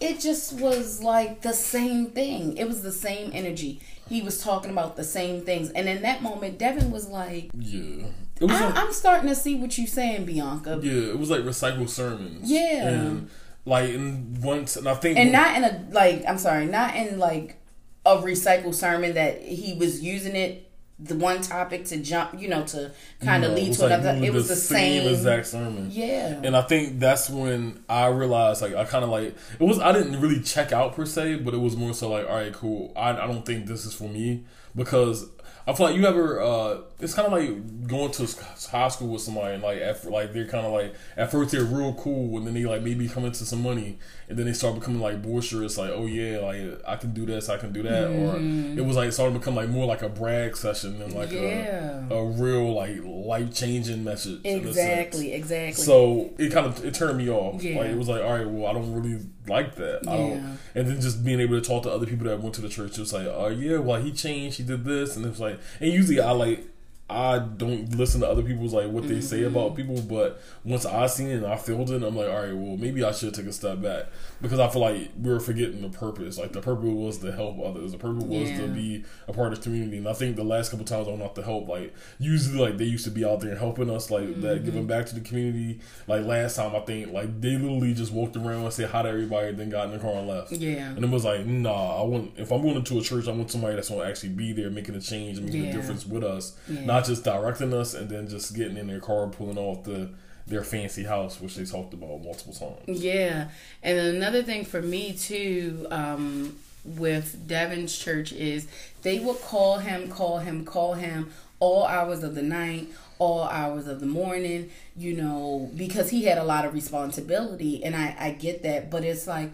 it 0.00 0.18
just 0.18 0.54
was 0.54 1.00
like 1.02 1.42
the 1.42 1.52
same 1.52 2.06
thing. 2.06 2.56
It 2.56 2.66
was 2.66 2.82
the 2.82 2.90
same 2.90 3.30
energy. 3.32 3.80
He 4.08 4.20
was 4.22 4.42
talking 4.42 4.72
about 4.72 4.96
the 4.96 5.04
same 5.04 5.42
things. 5.42 5.70
And 5.70 5.88
in 5.88 6.02
that 6.02 6.20
moment, 6.20 6.58
Devin 6.58 6.90
was 6.90 7.06
like, 7.06 7.50
Yeah. 7.56 8.06
Was 8.40 8.50
I, 8.50 8.66
like, 8.66 8.76
I'm 8.76 8.92
starting 8.92 9.28
to 9.28 9.36
see 9.36 9.54
what 9.54 9.78
you're 9.78 9.86
saying, 9.86 10.24
Bianca. 10.24 10.80
yeah, 10.82 11.10
it 11.10 11.18
was 11.18 11.30
like 11.30 11.42
recycled 11.42 11.88
sermons. 11.88 12.50
Yeah. 12.50 12.88
And 12.88 13.30
like 13.64 13.90
and 13.90 14.42
once 14.42 14.74
and 14.76 14.88
I 14.88 14.94
think 14.94 15.16
and 15.16 15.30
not 15.30 15.56
in 15.56 15.62
a 15.62 15.86
like 15.92 16.24
i'm 16.26 16.38
sorry 16.38 16.66
not 16.66 16.96
in 16.96 17.18
like 17.20 17.61
a 18.04 18.16
recycled 18.16 18.74
sermon 18.74 19.14
that 19.14 19.40
he 19.42 19.74
was 19.74 20.02
using 20.02 20.34
it 20.36 20.68
the 20.98 21.14
one 21.16 21.40
topic 21.40 21.84
to 21.84 21.96
jump 21.96 22.40
you 22.40 22.48
know 22.48 22.62
to 22.64 22.92
kind 23.24 23.42
of 23.44 23.50
No, 23.52 23.56
lead 23.56 23.72
to 23.72 23.82
like 23.82 23.92
another 24.00 24.24
it 24.24 24.32
was 24.32 24.46
the 24.48 24.54
same, 24.54 25.08
exact 25.08 25.46
sermon. 25.48 25.88
yeah 25.90 26.40
And 26.44 26.56
I 26.56 26.62
think 26.62 27.00
that's 27.00 27.28
when 27.28 27.82
I 27.88 28.06
realized, 28.06 28.62
like, 28.62 28.74
I 28.74 28.84
kind 28.84 29.02
of 29.02 29.10
like 29.10 29.34
it 29.58 29.64
was. 29.64 29.80
I 29.80 29.90
didn't 29.92 30.20
really 30.20 30.40
check 30.42 30.70
out 30.70 30.94
per 30.94 31.04
se, 31.04 31.36
but 31.36 31.54
it 31.54 31.58
was 31.58 31.76
more 31.76 31.92
so 31.92 32.08
like, 32.10 32.28
all 32.28 32.36
right, 32.36 32.52
cool. 32.52 32.92
I, 32.94 33.10
I 33.10 33.26
don't 33.26 33.44
think 33.44 33.66
this 33.66 33.84
is 33.84 33.94
for 33.94 34.04
me 34.08 34.44
because 34.76 35.26
I 35.66 35.72
feel 35.74 35.86
like 35.86 35.96
you 35.96 36.04
ever. 36.06 36.40
uh 36.40 36.78
It's 37.00 37.14
kind 37.14 37.26
of 37.26 37.32
like 37.32 37.86
going 37.88 38.10
to 38.12 38.26
high 38.70 38.88
school 38.88 39.08
with 39.08 39.22
somebody, 39.22 39.54
and 39.54 39.62
like, 39.62 39.78
at, 39.80 40.04
like 40.10 40.32
they're 40.32 40.46
kind 40.46 40.66
of 40.66 40.72
like 40.72 40.94
at 41.16 41.30
first 41.30 41.50
they're 41.52 41.64
real 41.64 41.94
cool, 41.94 42.36
and 42.38 42.46
then 42.46 42.54
they 42.54 42.64
like 42.64 42.82
maybe 42.82 43.08
come 43.08 43.24
into 43.24 43.44
some 43.44 43.62
money, 43.62 43.98
and 44.28 44.38
then 44.38 44.46
they 44.46 44.52
start 44.52 44.74
becoming 44.74 45.00
like 45.00 45.22
boisterous, 45.22 45.78
like, 45.78 45.90
oh 45.94 46.06
yeah, 46.06 46.38
like 46.38 46.80
I 46.86 46.96
can 46.96 47.12
do 47.12 47.26
this, 47.26 47.48
I 47.48 47.58
can 47.58 47.72
do 47.72 47.82
that, 47.82 48.04
or 48.08 48.36
it 48.78 48.84
was 48.84 48.96
like 48.96 49.08
it 49.08 49.12
started 49.12 49.34
to 49.34 49.38
become 49.40 49.54
like 49.56 49.68
more 49.68 49.86
like 49.86 50.02
a 50.02 50.08
brag 50.08 50.56
session 50.56 50.98
than 50.98 51.14
like 51.14 51.30
Yeah. 51.30 52.06
a 52.10 52.14
a 52.14 52.24
real 52.24 52.72
like 52.74 52.98
life 53.04 53.52
changing 53.54 54.04
message. 54.04 54.40
in 54.44 54.60
a 54.60 54.62
sense. 54.62 54.76
exactly 54.76 55.32
exactly 55.32 55.84
So 55.84 56.30
it 56.38 56.52
kind 56.52 56.66
of 56.66 56.84
it 56.84 56.94
turned 56.94 57.18
me 57.18 57.28
off. 57.30 57.62
Yeah. 57.62 57.78
Like 57.78 57.90
it 57.90 57.96
was 57.98 58.08
like, 58.08 58.22
all 58.22 58.32
right, 58.32 58.48
well, 58.48 58.66
I 58.68 58.72
don't 58.72 58.92
really 58.94 59.20
like 59.46 59.74
that. 59.76 60.00
I 60.08 60.14
Yeah. 60.16 60.28
don't. 60.28 60.58
And 60.74 60.88
then 60.88 61.00
just 61.00 61.24
being 61.24 61.40
able 61.40 61.60
to 61.60 61.66
talk 61.66 61.82
to 61.84 61.90
other 61.90 62.06
people 62.06 62.26
that 62.26 62.40
went 62.40 62.54
to 62.56 62.60
the 62.60 62.68
church, 62.68 62.92
it 62.92 63.00
was 63.00 63.12
like, 63.12 63.26
oh 63.26 63.48
yeah, 63.48 63.78
well 63.78 64.00
he 64.00 64.12
changed, 64.12 64.58
he 64.58 64.64
did 64.64 64.84
this, 64.84 65.16
and 65.16 65.24
it 65.26 65.30
was 65.30 65.40
like, 65.40 65.58
and 65.80 65.92
usually 65.92 66.20
I 66.20 66.30
like. 66.32 66.66
I 67.12 67.38
don't 67.38 67.94
listen 67.96 68.20
to 68.22 68.28
other 68.28 68.42
people's 68.42 68.72
like 68.72 68.88
what 68.88 69.06
they 69.08 69.20
say 69.20 69.40
Mm-hmm. 69.40 69.56
about 69.56 69.76
people, 69.76 70.00
but 70.02 70.40
once 70.64 70.84
I 70.86 71.06
seen 71.06 71.28
it 71.28 71.36
and 71.36 71.46
I 71.46 71.56
felt 71.56 71.90
it, 71.90 72.02
I'm 72.02 72.16
like, 72.16 72.28
all 72.28 72.42
right, 72.42 72.54
well, 72.54 72.76
maybe 72.76 73.04
I 73.04 73.12
should 73.12 73.34
take 73.34 73.46
a 73.46 73.52
step 73.52 73.80
back 73.82 74.06
because 74.40 74.58
I 74.58 74.68
feel 74.68 74.82
like 74.82 75.10
we 75.20 75.30
were 75.30 75.40
forgetting 75.40 75.82
the 75.82 75.88
purpose. 75.88 76.38
Like 76.38 76.52
the 76.52 76.60
purpose 76.60 76.84
was 76.90 77.18
to 77.18 77.32
help 77.32 77.58
others. 77.64 77.92
The 77.92 77.98
purpose 77.98 78.24
was 78.24 78.48
to 78.50 78.68
be 78.68 79.04
a 79.28 79.32
part 79.32 79.52
of 79.52 79.58
the 79.58 79.62
community. 79.64 79.98
And 79.98 80.08
I 80.08 80.12
think 80.12 80.36
the 80.36 80.44
last 80.44 80.70
couple 80.70 80.84
times 80.86 81.06
I 81.08 81.10
went 81.10 81.22
out 81.22 81.34
to 81.36 81.42
help, 81.42 81.68
like 81.68 81.94
usually 82.18 82.58
like 82.58 82.78
they 82.78 82.84
used 82.84 83.04
to 83.04 83.10
be 83.10 83.24
out 83.24 83.40
there 83.40 83.56
helping 83.56 83.90
us, 83.90 84.10
like 84.10 84.22
Mm-hmm. 84.22 84.40
that, 84.42 84.64
giving 84.64 84.86
back 84.86 85.06
to 85.06 85.14
the 85.14 85.20
community. 85.20 85.80
Like 86.06 86.24
last 86.24 86.56
time, 86.56 86.74
I 86.74 86.80
think 86.80 87.12
like 87.12 87.40
they 87.40 87.56
literally 87.56 87.94
just 87.94 88.12
walked 88.12 88.36
around 88.36 88.62
and 88.64 88.72
said 88.72 88.90
hi 88.90 89.02
to 89.02 89.08
everybody, 89.08 89.52
then 89.52 89.68
got 89.70 89.86
in 89.86 89.92
the 89.92 89.98
car 89.98 90.12
and 90.14 90.28
left. 90.28 90.52
Yeah. 90.52 90.88
And 90.90 91.04
it 91.04 91.10
was 91.10 91.24
like, 91.24 91.44
nah, 91.46 92.00
I 92.00 92.04
want 92.04 92.32
if 92.36 92.50
I'm 92.52 92.62
going 92.62 92.82
to 92.82 92.98
a 92.98 93.02
church, 93.02 93.28
I 93.28 93.32
want 93.32 93.50
somebody 93.50 93.74
that's 93.74 93.88
going 93.88 94.00
to 94.02 94.06
actually 94.06 94.30
be 94.30 94.52
there, 94.52 94.70
making 94.70 94.94
a 94.94 95.00
change 95.00 95.38
and 95.38 95.46
making 95.46 95.64
Yeah. 95.64 95.70
a 95.70 95.72
difference 95.74 96.06
with 96.06 96.22
us, 96.24 96.56
Yeah. 96.68 96.84
not 96.84 97.01
just 97.04 97.24
directing 97.24 97.72
us 97.74 97.94
and 97.94 98.08
then 98.08 98.28
just 98.28 98.54
getting 98.54 98.76
in 98.76 98.86
their 98.86 99.00
car, 99.00 99.26
pulling 99.28 99.58
off 99.58 99.84
the 99.84 100.10
their 100.46 100.64
fancy 100.64 101.04
house, 101.04 101.40
which 101.40 101.54
they 101.54 101.64
talked 101.64 101.94
about 101.94 102.22
multiple 102.22 102.52
times. 102.52 103.00
Yeah, 103.00 103.48
and 103.82 103.98
another 103.98 104.42
thing 104.42 104.64
for 104.64 104.82
me 104.82 105.12
too, 105.12 105.86
um, 105.90 106.56
with 106.84 107.46
Devin's 107.46 107.96
church 107.96 108.32
is 108.32 108.66
they 109.02 109.20
would 109.20 109.40
call 109.40 109.78
him, 109.78 110.08
call 110.08 110.38
him, 110.38 110.64
call 110.64 110.94
him 110.94 111.30
all 111.60 111.86
hours 111.86 112.24
of 112.24 112.34
the 112.34 112.42
night, 112.42 112.88
all 113.18 113.44
hours 113.44 113.86
of 113.86 114.00
the 114.00 114.06
morning, 114.06 114.68
you 114.96 115.14
know, 115.14 115.70
because 115.76 116.10
he 116.10 116.24
had 116.24 116.38
a 116.38 116.44
lot 116.44 116.64
of 116.64 116.74
responsibility. 116.74 117.84
And 117.84 117.94
I, 117.94 118.16
I 118.18 118.30
get 118.32 118.64
that. 118.64 118.90
But 118.90 119.04
it's 119.04 119.28
like, 119.28 119.52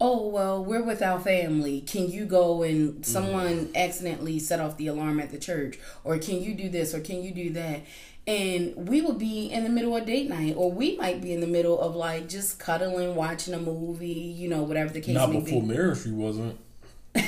oh, 0.00 0.28
well, 0.28 0.64
we're 0.64 0.82
with 0.82 1.02
our 1.02 1.18
family. 1.18 1.80
Can 1.80 2.08
you 2.08 2.24
go 2.24 2.62
and 2.62 3.04
someone 3.04 3.66
mm. 3.66 3.74
accidentally 3.74 4.38
set 4.38 4.60
off 4.60 4.76
the 4.76 4.86
alarm 4.86 5.18
at 5.20 5.30
the 5.30 5.38
church? 5.38 5.78
Or 6.04 6.18
can 6.18 6.40
you 6.40 6.54
do 6.54 6.68
this? 6.68 6.94
Or 6.94 7.00
can 7.00 7.22
you 7.22 7.32
do 7.32 7.50
that? 7.50 7.82
and 8.28 8.86
we 8.86 9.00
would 9.00 9.18
be 9.18 9.46
in 9.46 9.64
the 9.64 9.70
middle 9.70 9.96
of 9.96 10.04
date 10.04 10.28
night, 10.28 10.54
or 10.54 10.70
we 10.70 10.98
might 10.98 11.22
be 11.22 11.32
in 11.32 11.40
the 11.40 11.46
middle 11.46 11.80
of 11.80 11.96
like 11.96 12.28
just 12.28 12.58
cuddling, 12.58 13.14
watching 13.14 13.54
a 13.54 13.58
movie, 13.58 14.06
you 14.06 14.48
know, 14.48 14.64
whatever 14.64 14.92
the 14.92 15.00
case 15.00 15.14
Not 15.14 15.30
may 15.30 15.40
before 15.40 15.62
be. 15.62 15.68
marriage, 15.68 16.02
she 16.02 16.10
wasn't. 16.10 16.58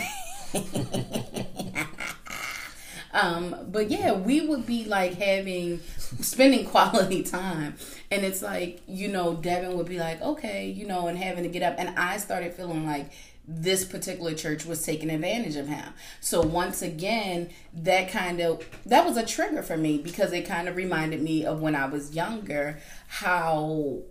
um, 3.14 3.56
but 3.68 3.90
yeah, 3.90 4.12
we 4.12 4.42
would 4.46 4.66
be 4.66 4.84
like 4.84 5.14
having 5.14 5.80
spending 6.20 6.66
quality 6.70 7.22
time, 7.22 7.74
and 8.10 8.24
it's 8.24 8.42
like 8.42 8.82
you 8.86 9.08
know, 9.08 9.34
Devin 9.34 9.76
would 9.76 9.88
be 9.88 9.98
like, 9.98 10.20
okay, 10.20 10.68
you 10.68 10.86
know, 10.86 11.06
and 11.06 11.18
having 11.18 11.44
to 11.44 11.50
get 11.50 11.62
up, 11.62 11.76
and 11.78 11.98
I 11.98 12.18
started 12.18 12.54
feeling 12.54 12.86
like 12.86 13.10
this 13.52 13.84
particular 13.84 14.32
church 14.34 14.64
was 14.64 14.84
taking 14.84 15.10
advantage 15.10 15.56
of 15.56 15.66
him. 15.66 15.92
So 16.20 16.40
once 16.40 16.82
again, 16.82 17.50
that 17.74 18.10
kind 18.10 18.40
of 18.40 18.64
that 18.86 19.04
was 19.04 19.16
a 19.16 19.26
trigger 19.26 19.62
for 19.62 19.76
me 19.76 19.98
because 19.98 20.32
it 20.32 20.46
kind 20.46 20.68
of 20.68 20.76
reminded 20.76 21.20
me 21.20 21.44
of 21.44 21.60
when 21.60 21.74
I 21.74 21.86
was 21.86 22.14
younger 22.14 22.78
how 23.08 24.02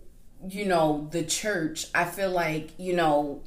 you 0.48 0.64
know 0.64 1.08
the 1.10 1.22
church 1.22 1.86
I 1.94 2.04
feel 2.04 2.30
like, 2.30 2.70
you 2.78 2.94
know, 2.94 3.42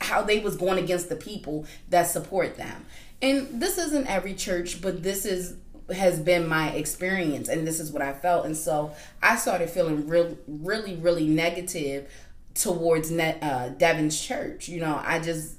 how 0.00 0.22
they 0.22 0.38
was 0.38 0.56
going 0.56 0.82
against 0.82 1.08
the 1.08 1.16
people 1.16 1.66
that 1.88 2.04
support 2.04 2.56
them. 2.56 2.86
And 3.20 3.60
this 3.60 3.78
isn't 3.78 4.06
every 4.06 4.34
church, 4.34 4.82
but 4.82 5.02
this 5.02 5.24
is 5.24 5.56
has 5.92 6.18
been 6.18 6.46
my 6.48 6.70
experience 6.70 7.48
and 7.48 7.66
this 7.66 7.80
is 7.80 7.92
what 7.92 8.00
I 8.00 8.12
felt 8.12 8.46
and 8.46 8.56
so 8.56 8.94
I 9.22 9.36
started 9.36 9.68
feeling 9.68 10.08
real 10.08 10.38
really 10.46 10.96
really 10.96 11.26
negative 11.26 12.08
towards 12.54 13.10
uh, 13.12 13.72
Devin's 13.76 14.20
church. 14.20 14.68
You 14.68 14.80
know, 14.80 15.00
I 15.04 15.18
just 15.18 15.56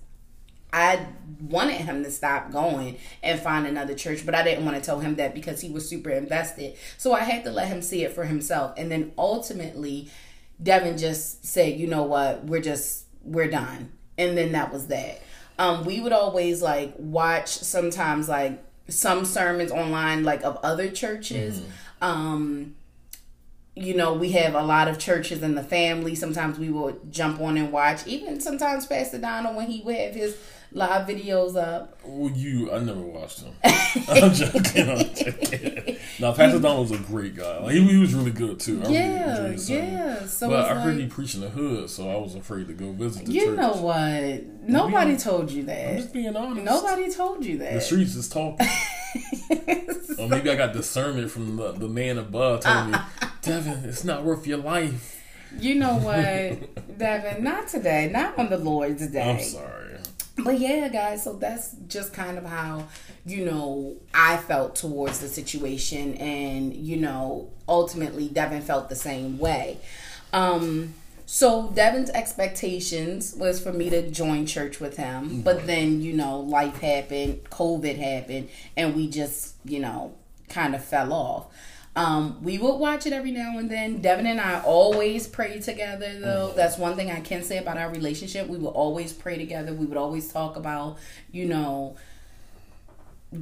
I 0.74 1.08
wanted 1.42 1.76
him 1.76 2.04
to 2.04 2.12
stop 2.12 2.52
going 2.52 2.98
and 3.24 3.40
find 3.40 3.66
another 3.68 3.94
church, 3.94 4.26
but 4.26 4.36
I 4.36 4.44
didn't 4.44 4.66
want 4.66 4.78
to 4.78 4.84
tell 4.84 5.00
him 5.00 5.16
that 5.16 5.34
because 5.34 5.62
he 5.62 5.70
was 5.70 5.88
super 5.88 6.10
invested. 6.10 6.76
So 6.98 7.14
I 7.14 7.22
had 7.22 7.44
to 7.46 7.52
let 7.52 7.68
him 7.68 7.82
see 7.82 8.04
it 8.04 8.12
for 8.12 8.26
himself. 8.26 8.74
And 8.78 8.92
then 8.92 9.14
ultimately, 9.18 10.10
Devin 10.62 10.98
just 10.98 11.46
said, 11.46 11.80
"You 11.80 11.88
know 11.88 12.04
what? 12.04 12.46
We're 12.46 12.62
just 12.62 13.06
we're 13.24 13.50
done." 13.50 13.92
And 14.18 14.38
then 14.38 14.54
that 14.54 14.72
was 14.72 14.88
that. 14.88 15.22
Um, 15.58 15.86
we 15.86 16.02
would 16.02 16.12
always 16.12 16.62
like 16.62 16.94
watch 16.98 17.48
sometimes 17.48 18.28
like 18.28 18.62
some 18.88 19.26
sermons 19.26 19.72
online 19.72 20.24
like 20.24 20.44
of 20.44 20.58
other 20.64 20.90
churches. 20.90 21.60
Mm-hmm. 21.60 22.04
Um, 22.04 22.76
you 23.76 23.94
know, 23.94 24.14
we 24.14 24.32
have 24.32 24.56
a 24.56 24.64
lot 24.64 24.88
of 24.88 24.98
churches 24.98 25.44
in 25.44 25.56
the 25.56 25.64
family. 25.64 26.16
Sometimes 26.16 26.58
we 26.58 26.70
will 26.70 26.98
jump 27.10 27.42
on 27.42 27.58
and 27.58 27.72
watch. 27.72 28.08
Even 28.08 28.40
sometimes 28.40 28.86
Pastor 28.86 29.18
Donald 29.18 29.56
when 29.56 29.68
he 29.68 29.82
would 29.82 29.96
have 29.96 30.16
his 30.16 30.38
live 30.76 31.08
videos 31.08 31.56
up. 31.56 32.00
Well, 32.04 32.32
you, 32.32 32.72
I 32.72 32.80
never 32.80 33.00
watched 33.00 33.42
him. 33.42 33.54
I'm 33.64 34.34
joking. 34.34 34.90
I'm 34.90 35.16
joking. 35.16 35.98
now, 36.20 36.34
Pastor 36.34 36.60
Donald 36.60 36.90
was 36.90 37.00
a 37.00 37.02
great 37.02 37.36
guy. 37.36 37.60
Like, 37.60 37.74
he, 37.74 37.88
he 37.88 37.98
was 37.98 38.14
really 38.14 38.32
good 38.32 38.60
too. 38.60 38.84
I 38.84 38.90
yeah, 38.90 39.42
really 39.42 39.56
yeah. 39.56 40.26
So 40.26 40.50
but 40.50 40.70
I 40.70 40.82
heard 40.82 40.98
he 40.98 41.08
preached 41.08 41.36
in 41.36 41.42
the 41.42 41.50
hood, 41.50 41.90
so 41.90 42.10
I 42.10 42.18
was 42.18 42.36
afraid 42.36 42.68
to 42.68 42.74
go 42.74 42.92
visit 42.92 43.26
the 43.26 43.32
you 43.32 43.40
church. 43.40 43.50
You 43.52 43.56
know 43.56 43.72
what? 43.72 44.46
Nobody 44.70 45.18
told 45.18 45.50
you 45.50 45.64
that. 45.64 45.92
I'm 45.92 45.98
just 45.98 46.14
being 46.14 46.36
honest. 46.36 46.66
Nobody 46.66 47.12
told 47.12 47.46
you 47.46 47.58
that. 47.60 47.74
The 47.74 47.82
streets 47.82 48.16
is 48.16 48.28
talking. 48.28 48.68
or 50.20 50.28
maybe 50.28 50.52
I 50.52 50.56
got 50.56 50.74
discernment 50.74 51.32
from 51.32 51.56
the, 51.56 51.72
the 51.72 51.88
man 51.88 52.18
above 52.18 52.62
telling 52.62 52.92
me, 52.92 52.98
Devin, 53.42 53.86
it's 53.86 54.04
not 54.04 54.24
worth 54.26 54.46
your 54.46 54.58
life. 54.58 55.24
You 55.58 55.76
know 55.76 55.96
what, 56.00 56.98
Devin? 56.98 57.44
Not 57.44 57.70
today. 57.70 58.10
Not 58.12 58.38
on 58.38 58.50
the 58.50 58.58
Lord's 58.58 59.08
day. 59.08 59.30
I'm 59.30 59.42
sorry. 59.42 59.85
But 60.38 60.60
yeah, 60.60 60.90
guys, 60.90 61.24
so 61.24 61.34
that's 61.34 61.76
just 61.88 62.14
kind 62.14 62.38
of 62.38 62.46
how, 62.46 62.88
you 63.26 63.46
know, 63.46 63.96
I 64.14 64.36
felt 64.36 64.76
towards 64.76 65.20
the 65.20 65.30
situation. 65.30 66.16
And, 66.16 66.74
you 66.74 66.98
know, 66.98 67.50
ultimately, 67.70 68.28
Devin 68.28 68.62
felt 68.62 68.90
the 68.90 68.96
same 68.96 69.38
way. 69.38 69.78
Um, 70.34 70.94
so 71.26 71.72
Devin's 71.74 72.10
expectations 72.12 73.34
was 73.36 73.62
for 73.62 73.74
me 73.74 73.90
to 73.90 74.10
join 74.12 74.46
church 74.46 74.80
with 74.80 74.98
him, 74.98 75.26
mm-hmm. 75.26 75.42
but 75.42 75.66
then 75.66 76.02
you 76.02 76.14
know 76.14 76.40
life 76.40 76.82
happened, 76.82 77.44
COVID 77.50 77.98
happened, 77.98 78.50
and 78.78 78.96
we 78.96 79.10
just 79.10 79.56
you 79.66 79.80
know 79.80 80.14
kind 80.50 80.76
of 80.76 80.84
fell 80.84 81.12
off. 81.12 81.48
Um, 81.96 82.44
we 82.44 82.58
would 82.58 82.76
watch 82.76 83.06
it 83.06 83.14
every 83.14 83.32
now 83.32 83.58
and 83.58 83.70
then. 83.70 84.02
Devin 84.02 84.28
and 84.28 84.42
I 84.42 84.62
always 84.62 85.28
pray 85.28 85.60
together, 85.60 86.20
though. 86.20 86.48
Mm-hmm. 86.48 86.58
That's 86.58 86.78
one 86.78 86.96
thing 86.96 87.10
I 87.10 87.22
can 87.22 87.42
say 87.42 87.58
about 87.58 87.78
our 87.78 87.90
relationship. 87.90 88.48
We 88.48 88.58
would 88.58 88.70
always 88.70 89.14
pray 89.14 89.38
together. 89.38 89.74
We 89.74 89.86
would 89.86 89.98
always 89.98 90.32
talk 90.32 90.58
about, 90.58 90.98
you 91.32 91.46
know, 91.46 91.96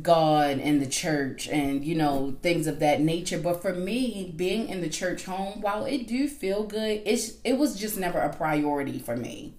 God 0.01 0.59
and 0.59 0.81
the 0.81 0.87
church 0.87 1.47
and 1.47 1.83
you 1.83 1.95
know 1.95 2.35
things 2.41 2.67
of 2.67 2.79
that 2.79 3.01
nature. 3.01 3.37
But 3.37 3.61
for 3.61 3.73
me, 3.73 4.33
being 4.35 4.69
in 4.69 4.81
the 4.81 4.89
church 4.89 5.25
home, 5.25 5.61
while 5.61 5.85
it 5.85 6.07
do 6.07 6.27
feel 6.27 6.63
good, 6.63 7.01
it's 7.05 7.33
it 7.43 7.57
was 7.57 7.75
just 7.75 7.97
never 7.97 8.19
a 8.19 8.33
priority 8.33 8.99
for 8.99 9.15
me. 9.15 9.53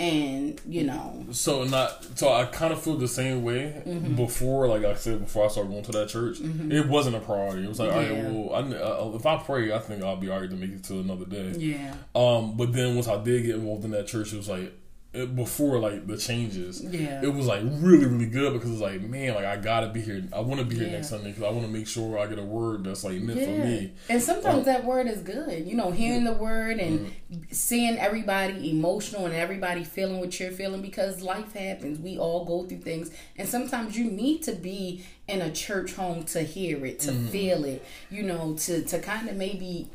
And 0.00 0.58
you 0.66 0.84
know, 0.84 1.26
so 1.30 1.64
not 1.64 2.06
so 2.16 2.32
I 2.32 2.46
kind 2.46 2.72
of 2.72 2.80
feel 2.80 2.96
the 2.96 3.06
same 3.06 3.42
way 3.42 3.82
mm-hmm. 3.86 4.16
before. 4.16 4.66
Like 4.66 4.82
I 4.82 4.94
said 4.94 5.20
before, 5.20 5.44
I 5.44 5.48
started 5.48 5.70
going 5.70 5.82
to 5.82 5.92
that 5.92 6.08
church. 6.08 6.38
Mm-hmm. 6.38 6.72
It 6.72 6.88
wasn't 6.88 7.16
a 7.16 7.20
priority. 7.20 7.64
It 7.64 7.68
was 7.68 7.80
like, 7.80 7.90
yeah. 7.90 7.94
all 7.94 8.00
right, 8.00 8.32
well, 8.32 8.54
I, 8.54 9.12
uh, 9.12 9.12
if 9.14 9.26
I 9.26 9.36
pray, 9.36 9.74
I 9.74 9.78
think 9.78 10.02
I'll 10.02 10.16
be 10.16 10.30
alright 10.30 10.48
to 10.48 10.56
make 10.56 10.70
it 10.70 10.84
to 10.84 11.00
another 11.00 11.26
day. 11.26 11.50
Yeah. 11.50 11.94
Um, 12.14 12.56
but 12.56 12.72
then 12.72 12.94
once 12.94 13.08
I 13.08 13.22
did 13.22 13.44
get 13.44 13.56
involved 13.56 13.84
in 13.84 13.90
that 13.90 14.06
church, 14.06 14.32
it 14.32 14.38
was 14.38 14.48
like 14.48 14.72
before 15.12 15.80
like 15.80 16.06
the 16.06 16.16
changes, 16.16 16.80
yeah, 16.84 17.20
it 17.20 17.34
was 17.34 17.46
like 17.46 17.62
really 17.64 18.06
really 18.06 18.26
good 18.26 18.52
because 18.52 18.70
it's 18.70 18.80
like 18.80 19.00
man, 19.00 19.34
like 19.34 19.44
I 19.44 19.56
gotta 19.56 19.88
be 19.88 20.00
here. 20.00 20.22
I 20.32 20.38
want 20.38 20.60
to 20.60 20.66
be 20.66 20.76
here 20.76 20.86
yeah. 20.86 20.92
next 20.92 21.08
Sunday 21.08 21.30
because 21.30 21.42
I 21.42 21.50
want 21.50 21.62
to 21.62 21.72
make 21.72 21.88
sure 21.88 22.16
I 22.16 22.28
get 22.28 22.38
a 22.38 22.44
word 22.44 22.84
that's 22.84 23.02
like 23.02 23.20
meant 23.20 23.40
yeah. 23.40 23.46
for 23.46 23.66
me. 23.66 23.92
And 24.08 24.22
sometimes 24.22 24.58
um, 24.58 24.64
that 24.64 24.84
word 24.84 25.08
is 25.08 25.20
good, 25.22 25.66
you 25.66 25.74
know, 25.74 25.90
hearing 25.90 26.22
the 26.22 26.32
word 26.32 26.78
and 26.78 27.00
mm-hmm. 27.00 27.42
seeing 27.50 27.98
everybody 27.98 28.70
emotional 28.70 29.26
and 29.26 29.34
everybody 29.34 29.82
feeling 29.82 30.20
what 30.20 30.38
you're 30.38 30.52
feeling 30.52 30.80
because 30.80 31.22
life 31.22 31.54
happens. 31.54 31.98
We 31.98 32.16
all 32.16 32.44
go 32.44 32.62
through 32.68 32.82
things, 32.82 33.10
and 33.36 33.48
sometimes 33.48 33.98
you 33.98 34.04
need 34.04 34.44
to 34.44 34.52
be 34.52 35.04
in 35.26 35.42
a 35.42 35.50
church 35.50 35.94
home 35.94 36.22
to 36.24 36.42
hear 36.42 36.86
it, 36.86 37.00
to 37.00 37.10
mm-hmm. 37.10 37.26
feel 37.26 37.64
it, 37.64 37.84
you 38.10 38.22
know, 38.22 38.54
to 38.60 38.84
to 38.84 39.00
kind 39.00 39.28
of 39.28 39.34
maybe 39.34 39.88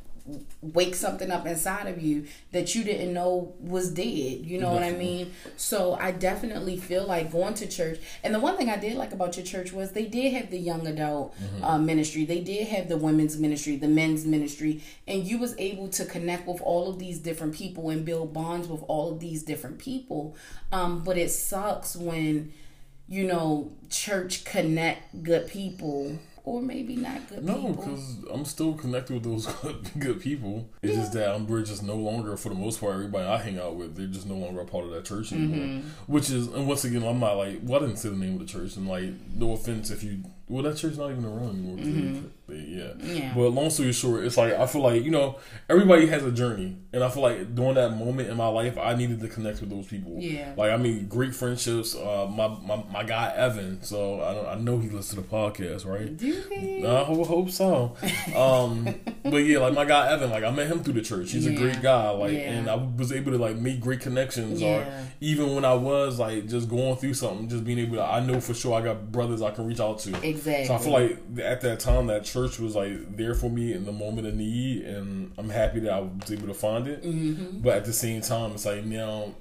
wake 0.62 0.96
something 0.96 1.30
up 1.30 1.46
inside 1.46 1.88
of 1.88 2.02
you 2.02 2.26
that 2.52 2.74
you 2.74 2.84
didn't 2.84 3.14
know 3.14 3.54
was 3.60 3.92
dead. 3.92 4.06
You 4.06 4.60
know 4.60 4.74
definitely. 4.74 4.74
what 4.74 4.84
I 4.84 4.98
mean? 4.98 5.34
So 5.56 5.94
I 5.94 6.12
definitely 6.12 6.78
feel 6.78 7.06
like 7.06 7.32
going 7.32 7.54
to 7.56 7.68
church. 7.68 8.00
And 8.24 8.34
the 8.34 8.40
one 8.40 8.58
thing 8.58 8.70
I 8.70 8.78
did 8.78 8.98
like 8.98 9.12
about 9.12 9.38
your 9.38 9.46
church 9.46 9.72
was 9.72 9.92
they 9.92 10.06
did 10.06 10.34
have 10.34 10.50
the 10.50 10.58
young 10.58 10.88
adult 10.88 11.36
mm-hmm. 11.40 11.64
uh, 11.64 11.78
ministry. 11.78 12.26
They 12.26 12.42
did 12.42 12.68
have 12.70 12.90
the 12.90 12.98
women's 12.98 13.38
ministry, 13.38 13.76
the 13.76 13.88
men's 13.88 14.26
ministry, 14.26 14.82
and 15.08 15.24
you 15.26 15.38
was 15.38 15.56
able 15.60 15.90
to 15.90 16.06
connect 16.06 16.48
with 16.48 16.62
all 16.62 16.90
of 16.90 16.98
these 16.98 17.20
different 17.20 17.54
people 17.54 17.90
and 17.90 18.04
build 18.04 18.34
bonds 18.34 18.68
with 18.68 18.84
all 18.88 19.12
of 19.12 19.20
these 19.20 19.44
different 19.44 19.78
people. 19.78 20.36
Um, 20.72 21.04
but 21.04 21.18
it 21.18 21.30
sucks 21.30 21.96
when 21.96 22.52
you 23.08 23.28
know 23.28 23.72
church 23.90 24.44
connect 24.46 25.22
good 25.24 25.48
people 25.48 26.18
or 26.46 26.62
maybe 26.62 26.96
not 26.96 27.28
good 27.28 27.46
people. 27.46 27.62
no, 27.62 27.74
because 27.74 28.18
I'm 28.32 28.46
still 28.46 28.74
connected 28.74 29.14
with 29.16 29.24
those 29.24 29.48
good, 30.00 30.22
people. 30.22 30.70
It's 30.82 30.94
yeah. 30.94 31.00
just 31.02 31.14
that 31.14 31.36
I'm, 31.36 31.48
we're 31.48 31.64
just 31.64 31.84
no 31.84 31.96
longer, 31.96 32.38
for 32.38 32.50
the 32.50 32.56
most 32.56 32.80
part, 32.80 32.94
everybody 32.94 33.26
I 33.28 33.38
hang 33.38 33.60
out 33.60 33.76
with, 33.76 33.96
they're 33.96 34.08
just 34.08 34.28
no 34.28 34.36
longer 34.36 34.62
a 34.62 34.66
part 34.66 34.86
of 34.86 34.92
that 34.92 35.06
church 35.06 35.34
anymore. 35.34 35.66
Mm-hmm. 35.66 36.12
Which 36.12 36.30
is, 36.30 36.48
and 36.48 36.68
once 36.68 36.86
again, 36.86 37.04
I'm 37.04 37.20
not 37.20 37.34
like, 37.34 37.60
well, 37.64 37.82
I 37.82 37.86
didn't 37.88 37.98
say 37.98 38.10
the 38.10 38.16
name 38.16 38.34
of 38.34 38.40
the 38.40 38.46
church, 38.46 38.76
and 38.76 38.88
like, 38.88 39.10
no 39.36 39.54
offense 39.54 39.90
if 39.90 40.04
you, 40.04 40.24
well, 40.48 40.64
that 40.64 40.78
church's 40.78 41.00
not 41.00 41.12
even 41.12 41.26
around 41.26 41.50
anymore. 41.50 41.78
Mm-hmm. 41.78 42.28
Yeah. 42.48 42.94
yeah. 43.02 43.34
But 43.34 43.50
long 43.50 43.70
story 43.70 43.92
short, 43.92 44.24
it's 44.24 44.38
like 44.38 44.54
I 44.54 44.66
feel 44.68 44.82
like 44.82 45.04
you 45.04 45.12
know 45.12 45.40
everybody 45.70 46.06
has 46.08 46.24
a 46.24 46.32
journey, 46.32 46.78
and 46.94 47.04
I 47.04 47.10
feel 47.10 47.24
like 47.24 47.56
during 47.56 47.76
that 47.76 47.92
moment 47.98 48.30
in 48.30 48.38
my 48.38 48.48
life, 48.48 48.78
I 48.78 48.96
needed 48.96 49.20
to 49.22 49.28
connect 49.28 49.62
with 49.62 49.70
those 49.70 49.88
people. 49.88 50.18
Yeah. 50.20 50.54
Like 50.56 50.72
I 50.72 50.78
mean, 50.78 51.08
great 51.08 51.34
friendships. 51.34 51.96
Uh, 51.96 52.28
my, 52.30 52.48
my 52.48 52.84
my 52.92 53.04
guy 53.04 53.34
Evan, 53.36 53.82
so 53.84 54.22
I 54.22 54.54
I 54.54 54.56
know 54.56 54.78
he 54.78 54.90
listens 54.90 55.10
to 55.10 55.16
the 55.16 55.22
podcast, 55.24 55.86
right? 55.86 56.16
Do 56.16 56.44
he? 56.52 56.86
I 56.86 57.04
hope, 57.04 57.28
hope 57.28 57.50
so. 57.50 57.96
Um, 58.36 58.94
but 59.24 59.38
yeah, 59.38 59.60
like 59.60 59.74
my 59.74 59.86
guy 59.86 60.12
Evan, 60.12 60.30
like 60.30 60.44
I 60.44 60.52
met 60.52 60.68
him 60.68 60.84
through 60.84 60.94
the 60.94 61.02
church. 61.02 61.32
He's 61.32 61.46
yeah. 61.46 61.54
a 61.54 61.56
great 61.56 61.82
guy, 61.82 62.10
like, 62.10 62.34
yeah. 62.34 62.52
and 62.52 62.70
I 62.70 62.76
was 62.76 63.12
able 63.12 63.32
to 63.32 63.38
like 63.38 63.56
make 63.56 63.80
great 63.80 64.02
connections. 64.02 64.62
Or 64.62 64.86
even 65.22 65.56
when 65.56 65.66
I 65.66 65.74
was 65.74 66.20
like 66.20 66.48
just 66.48 66.70
going 66.70 66.96
through 66.98 67.14
something, 67.14 67.48
just 67.48 67.64
being 67.64 67.80
able 67.80 67.98
to, 67.98 68.04
I 68.04 68.20
know 68.20 68.40
for 68.40 68.54
sure 68.54 68.74
I 68.74 68.82
got 68.82 69.12
brothers 69.12 69.42
I 69.42 69.52
can 69.52 69.68
reach 69.68 69.80
out 69.80 70.00
to. 70.00 70.10
Exactly. 70.28 70.66
So 70.66 70.76
I 70.76 70.78
feel 70.78 70.94
like 70.94 71.20
at 71.40 71.62
that 71.62 71.80
time 71.80 72.08
that 72.08 72.26
church 72.36 72.60
was 72.60 72.76
like 72.76 73.16
there 73.16 73.34
for 73.34 73.50
me 73.50 73.74
in 73.74 73.86
the 73.86 73.92
moment 73.92 74.28
of 74.28 74.36
need, 74.36 74.84
and 74.84 75.32
I'm 75.38 75.50
happy 75.50 75.80
that 75.82 75.94
I 75.94 76.00
was 76.00 76.32
able 76.32 76.48
to 76.48 76.54
find 76.54 76.88
it. 76.88 77.04
Mm-hmm. 77.04 77.62
But 77.62 77.78
at 77.78 77.86
the 77.86 77.94
same 77.94 78.22
time, 78.22 78.52
it's 78.52 78.66
like 78.66 78.84
now 78.84 79.34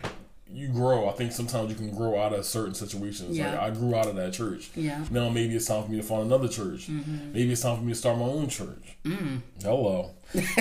you 0.54 0.68
grow. 0.68 1.08
I 1.08 1.12
think 1.12 1.32
sometimes 1.32 1.70
you 1.70 1.76
can 1.76 1.94
grow 1.94 2.18
out 2.18 2.32
of 2.32 2.44
certain 2.46 2.74
situations. 2.74 3.36
Yeah. 3.36 3.50
Like 3.50 3.60
I 3.60 3.70
grew 3.70 3.94
out 3.94 4.06
of 4.06 4.16
that 4.16 4.32
church. 4.32 4.70
Yeah. 4.74 5.04
Now 5.10 5.28
maybe 5.28 5.56
it's 5.56 5.66
time 5.66 5.84
for 5.84 5.90
me 5.90 5.96
to 5.98 6.02
find 6.02 6.22
another 6.22 6.48
church. 6.48 6.88
Mm-hmm. 6.88 7.32
Maybe 7.32 7.52
it's 7.52 7.62
time 7.62 7.76
for 7.76 7.82
me 7.82 7.92
to 7.92 7.98
start 7.98 8.18
my 8.18 8.24
own 8.24 8.48
church. 8.48 8.96
Mm. 9.04 9.40
Hello. 9.62 10.12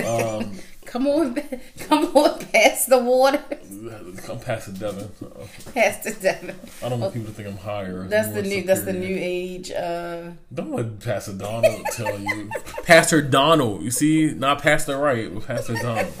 Um, 0.04 0.52
Come 0.84 1.06
on, 1.06 1.34
come 1.88 2.04
on, 2.16 2.38
pass 2.52 2.86
the 2.86 2.98
water, 2.98 3.42
I'm 4.30 4.38
past 4.38 4.66
the 4.66 4.78
Devin. 4.78 5.08
pass 5.72 6.04
the 6.04 6.12
Devin. 6.12 6.54
I 6.82 6.88
don't 6.88 7.00
want 7.00 7.14
people 7.14 7.28
to 7.28 7.34
think 7.34 7.48
I'm 7.48 7.56
higher. 7.56 8.06
That's 8.06 8.28
the 8.28 8.42
new. 8.42 8.62
That's 8.62 8.84
the 8.84 8.92
new 8.92 9.16
age. 9.18 9.70
Uh, 9.72 10.32
Don't 10.52 10.72
let 10.72 11.00
Pastor 11.00 11.32
Donald 11.32 11.86
tell 11.92 12.18
you. 12.20 12.50
Pastor 12.84 13.22
Donald. 13.22 13.82
You 13.82 13.90
see, 13.90 14.32
not 14.34 14.62
Pastor 14.62 14.98
Wright, 14.98 15.32
but 15.32 15.46
Pastor 15.46 15.74
Donald. 15.74 16.12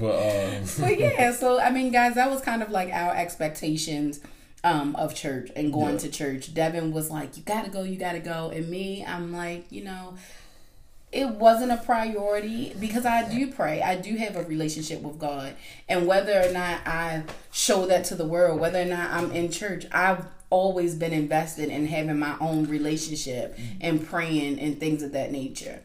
But 0.00 0.16
um, 0.16 0.90
yeah, 0.98 1.32
so 1.32 1.60
I 1.60 1.70
mean, 1.70 1.92
guys, 1.92 2.14
that 2.14 2.30
was 2.30 2.40
kind 2.40 2.62
of 2.62 2.70
like 2.70 2.90
our 2.92 3.14
expectations 3.14 4.20
um, 4.64 4.96
of 4.96 5.14
church 5.14 5.50
and 5.56 5.72
going 5.72 5.94
Yeah. 5.94 6.00
to 6.00 6.08
church. 6.10 6.54
Devin 6.54 6.92
was 6.92 7.10
like, 7.10 7.36
"You 7.36 7.42
gotta 7.44 7.70
go, 7.70 7.82
you 7.82 7.96
gotta 7.96 8.20
go," 8.20 8.50
and 8.54 8.68
me, 8.68 9.04
I'm 9.06 9.32
like, 9.32 9.64
you 9.70 9.84
know, 9.84 10.14
it 11.12 11.28
wasn't 11.28 11.72
a 11.72 11.76
priority 11.78 12.74
because 12.78 13.04
I 13.04 13.28
do 13.28 13.50
pray. 13.50 13.82
I 13.82 13.96
do 13.96 14.16
have 14.16 14.36
a 14.36 14.44
relationship 14.44 15.02
with 15.02 15.18
God, 15.18 15.54
and 15.88 16.06
whether 16.06 16.40
or 16.40 16.52
not 16.52 16.80
I 16.86 17.22
show 17.52 17.86
that 17.86 18.04
to 18.06 18.14
the 18.14 18.26
world, 18.26 18.60
whether 18.60 18.80
or 18.80 18.84
not 18.84 19.10
I'm 19.10 19.32
in 19.32 19.50
church, 19.50 19.86
I've 19.92 20.24
always 20.50 20.94
been 20.96 21.12
invested 21.12 21.68
in 21.68 21.86
having 21.86 22.18
my 22.18 22.36
own 22.40 22.66
relationship 22.66 23.56
and 23.80 24.04
praying 24.06 24.58
and 24.58 24.78
things 24.80 25.00
of 25.02 25.12
that 25.12 25.30
nature. 25.30 25.78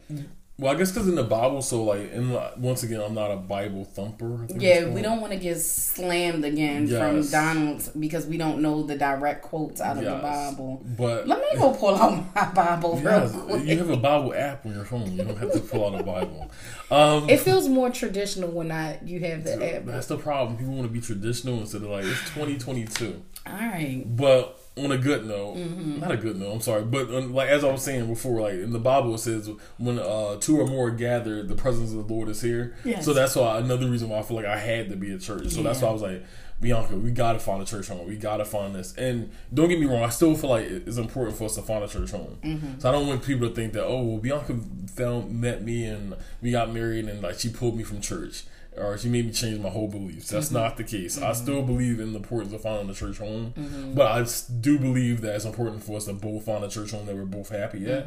Well, 0.58 0.74
I 0.74 0.78
guess 0.78 0.92
because 0.92 1.08
in 1.10 1.16
the 1.16 1.24
Bible, 1.24 1.62
so 1.62 1.84
like, 1.84 2.12
and 2.14 2.32
once 2.58 2.84
again, 2.84 3.02
I'm 3.02 3.14
not 3.14 3.30
a 3.32 3.36
Bible 3.36 3.84
thumper. 3.84 4.44
I 4.44 4.48
think 4.48 4.62
Yeah, 4.62 4.88
we 4.88 5.02
don't 5.02 5.20
want 5.20 5.34
to 5.34 5.40
get 5.40 5.60
slammed 5.60 6.46
again 6.46 6.88
from 6.88 7.28
Donald 7.30 7.90
because 8.00 8.26
we 8.26 8.38
don't 8.38 8.62
know 8.62 8.84
the 8.84 8.96
direct 8.98 9.42
quotes 9.42 9.82
out 9.82 9.98
of 9.98 10.04
the 10.06 10.12
Bible. 10.12 10.82
But 10.98 11.28
Let 11.28 11.40
me 11.40 11.60
go 11.60 11.74
pull 11.74 11.96
out 11.96 12.34
my 12.34 12.46
Bible 12.56 12.96
real 12.98 13.04
yes, 13.04 13.32
quick. 13.34 13.66
you 13.66 13.78
have 13.78 13.90
a 13.90 13.98
Bible 13.98 14.34
app 14.34 14.66
on 14.66 14.74
your 14.76 14.86
phone. 14.86 15.12
You 15.12 15.24
don't 15.26 15.38
have 15.38 15.52
to 15.52 15.60
pull 15.60 15.86
out 15.94 16.00
a 16.00 16.04
Bible. 16.04 16.50
Um, 16.90 17.30
It 17.30 17.42
feels 17.42 17.68
more 17.68 17.90
traditional 17.90 18.50
when 18.50 18.72
I 18.72 19.00
you 19.04 19.20
have 19.22 19.44
the 19.44 19.76
app. 19.76 19.86
that's 19.86 20.08
the 20.08 20.18
problem. 20.18 20.58
People 20.58 20.74
want 20.74 20.88
to 20.88 20.94
be 20.94 21.02
traditional 21.02 21.60
instead 21.60 21.82
of 21.82 21.90
like 21.90 22.06
it's 22.06 22.22
2022. 22.34 23.22
All 23.48 23.54
right. 23.54 24.04
But 24.06 24.58
on 24.78 24.92
a 24.92 24.98
good 24.98 25.26
note, 25.26 25.56
Mm-hmm. 25.56 26.00
not 26.02 26.12
a 26.12 26.18
good 26.18 26.38
note. 26.38 26.52
I'm 26.52 26.62
sorry, 26.62 26.84
but 26.84 27.14
um, 27.14 27.34
like 27.34 27.50
as 27.50 27.64
I 27.64 27.72
was 27.72 27.82
saying 27.82 28.08
before, 28.08 28.42
like 28.42 28.54
in 28.56 28.74
the 28.74 28.80
Bible 28.80 29.16
it 29.16 29.20
says 29.20 29.50
when 29.78 30.00
uh, 30.00 30.36
two 30.38 30.60
or 30.60 30.68
more 30.68 30.92
gather, 30.92 31.44
the 31.44 31.56
presence 31.56 31.92
of 31.94 32.08
the 32.08 32.14
Lord 32.14 32.28
is 32.30 32.42
here. 32.42 32.76
Yes. 32.84 33.06
So 33.06 33.14
that's 33.14 33.36
why 33.36 33.58
another 33.58 33.88
reason 33.88 34.10
why 34.10 34.20
I 34.20 34.22
feel 34.24 34.36
like 34.38 34.46
I 34.46 34.58
had 34.58 34.90
to 34.90 34.96
be 34.96 35.14
a 35.14 35.18
church. 35.18 35.50
So 35.50 35.64
that's 35.64 35.82
why 35.82 35.90
I 35.90 35.92
was 35.94 36.02
like, 36.02 36.24
Bianca, 36.62 36.96
we 36.96 37.12
gotta 37.12 37.40
find 37.40 37.62
a 37.62 37.66
church 37.66 37.88
home. 37.88 38.08
We 38.08 38.16
gotta 38.18 38.44
find 38.46 38.74
this. 38.76 38.94
And 38.98 39.30
don't 39.54 39.70
get 39.70 39.80
me 39.80 39.86
wrong, 39.86 40.04
I 40.04 40.10
still 40.10 40.36
feel 40.36 40.50
like 40.50 40.66
it's 40.66 40.98
important 40.98 41.38
for 41.38 41.46
us 41.46 41.56
to 41.56 41.62
find 41.62 41.84
a 41.84 41.88
church 41.88 42.12
home. 42.12 42.38
Mm-hmm. 42.44 42.80
So 42.80 42.90
I 42.90 42.92
don't 42.92 43.08
want 43.08 43.24
people 43.24 43.48
to 43.48 43.56
think 43.56 43.74
that 43.74 43.86
oh, 43.86 44.02
well, 44.04 44.18
Bianca 44.18 44.58
found 44.94 45.40
met 45.40 45.64
me 45.64 45.86
and 45.86 46.16
we 46.42 46.52
got 46.52 46.74
married 46.74 47.06
and 47.08 47.22
like 47.22 47.40
she 47.40 47.50
pulled 47.50 47.78
me 47.78 47.84
from 47.84 48.02
church. 48.02 48.44
Or 48.78 48.98
she 48.98 49.08
made 49.10 49.26
me 49.26 49.32
change 49.32 49.60
my 49.62 49.70
whole 49.70 49.88
beliefs. 49.88 50.30
That's 50.30 50.48
Mm-hmm. 50.48 50.56
not 50.56 50.78
the 50.78 50.84
case. 50.84 51.22
I 51.22 51.32
still 51.34 51.62
believe 51.62 52.00
in 52.00 52.12
the 52.12 52.18
importance 52.20 52.54
of 52.54 52.62
finding 52.62 52.90
a 52.90 52.94
church 52.94 53.18
home, 53.20 53.54
Mm-hmm. 53.58 53.94
but 53.94 54.12
I 54.12 54.26
do 54.60 54.78
believe 54.80 55.22
that 55.22 55.36
it's 55.36 55.46
important 55.46 55.84
for 55.84 55.98
us 55.98 56.06
to 56.06 56.14
both 56.14 56.46
find 56.46 56.64
a 56.64 56.68
church 56.70 56.92
home 56.92 57.06
that 57.06 57.16
we're 57.16 57.24
both 57.26 57.50
happy 57.50 57.90
at, 57.92 58.06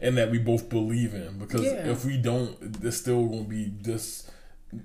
and 0.00 0.16
that 0.18 0.30
we 0.30 0.38
both 0.38 0.68
believe 0.68 1.14
in. 1.14 1.38
Because 1.38 1.62
Mm-hmm. 1.62 1.86
Yeah. 1.86 1.92
if 1.92 2.04
we 2.04 2.16
don't, 2.18 2.56
there's 2.82 2.96
still 2.98 3.24
going 3.26 3.44
to 3.44 3.48
be 3.50 3.72
this 3.80 4.30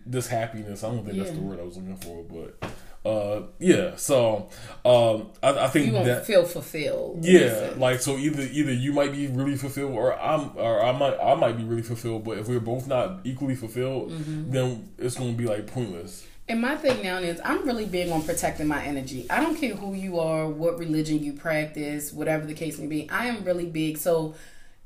this 0.05 0.27
happiness. 0.27 0.83
I 0.83 0.89
don't 0.89 1.05
think 1.05 1.17
that's 1.17 1.31
the 1.31 1.41
word 1.41 1.59
I 1.59 1.63
was 1.63 1.77
looking 1.77 1.97
for, 1.97 2.23
but 2.23 2.69
uh, 3.05 3.43
yeah. 3.59 3.95
So 3.97 4.49
um, 4.83 5.29
I, 5.43 5.65
I 5.65 5.67
think 5.67 5.87
You 5.87 5.93
won't 5.93 6.05
that 6.05 6.25
feel 6.25 6.43
fulfilled. 6.45 7.23
yeah, 7.23 7.73
like 7.77 8.01
so 8.01 8.17
either 8.17 8.41
either 8.41 8.73
you 8.73 8.93
might 8.93 9.11
be 9.11 9.27
really 9.27 9.55
fulfilled 9.55 9.93
or 9.93 10.19
I'm 10.19 10.51
or 10.57 10.83
I 10.83 10.91
might 10.91 11.17
I 11.19 11.35
might 11.35 11.57
be 11.57 11.63
really 11.63 11.83
fulfilled, 11.83 12.23
but 12.23 12.37
if 12.39 12.47
we're 12.47 12.59
both 12.59 12.87
not 12.87 13.19
equally 13.23 13.55
fulfilled, 13.55 14.11
Mm-hmm. 14.11 14.51
then 14.51 14.89
it's 14.97 15.15
gonna 15.15 15.33
be 15.33 15.45
like 15.45 15.67
pointless. 15.67 16.25
And 16.47 16.61
my 16.61 16.75
thing 16.75 17.01
now 17.03 17.17
is 17.17 17.41
I'm 17.43 17.65
really 17.65 17.85
big 17.85 18.09
on 18.11 18.21
protecting 18.21 18.67
my 18.67 18.83
energy. 18.83 19.25
I 19.31 19.41
don't 19.41 19.55
care 19.55 19.75
who 19.75 19.93
you 19.95 20.19
are, 20.19 20.47
what 20.47 20.77
religion 20.77 21.23
you 21.23 21.33
practice, 21.33 22.13
whatever 22.13 22.45
the 22.45 22.53
case 22.53 22.77
may 22.77 22.85
be. 22.87 23.09
I 23.09 23.25
am 23.27 23.43
really 23.43 23.65
big. 23.65 23.97
So 23.97 24.35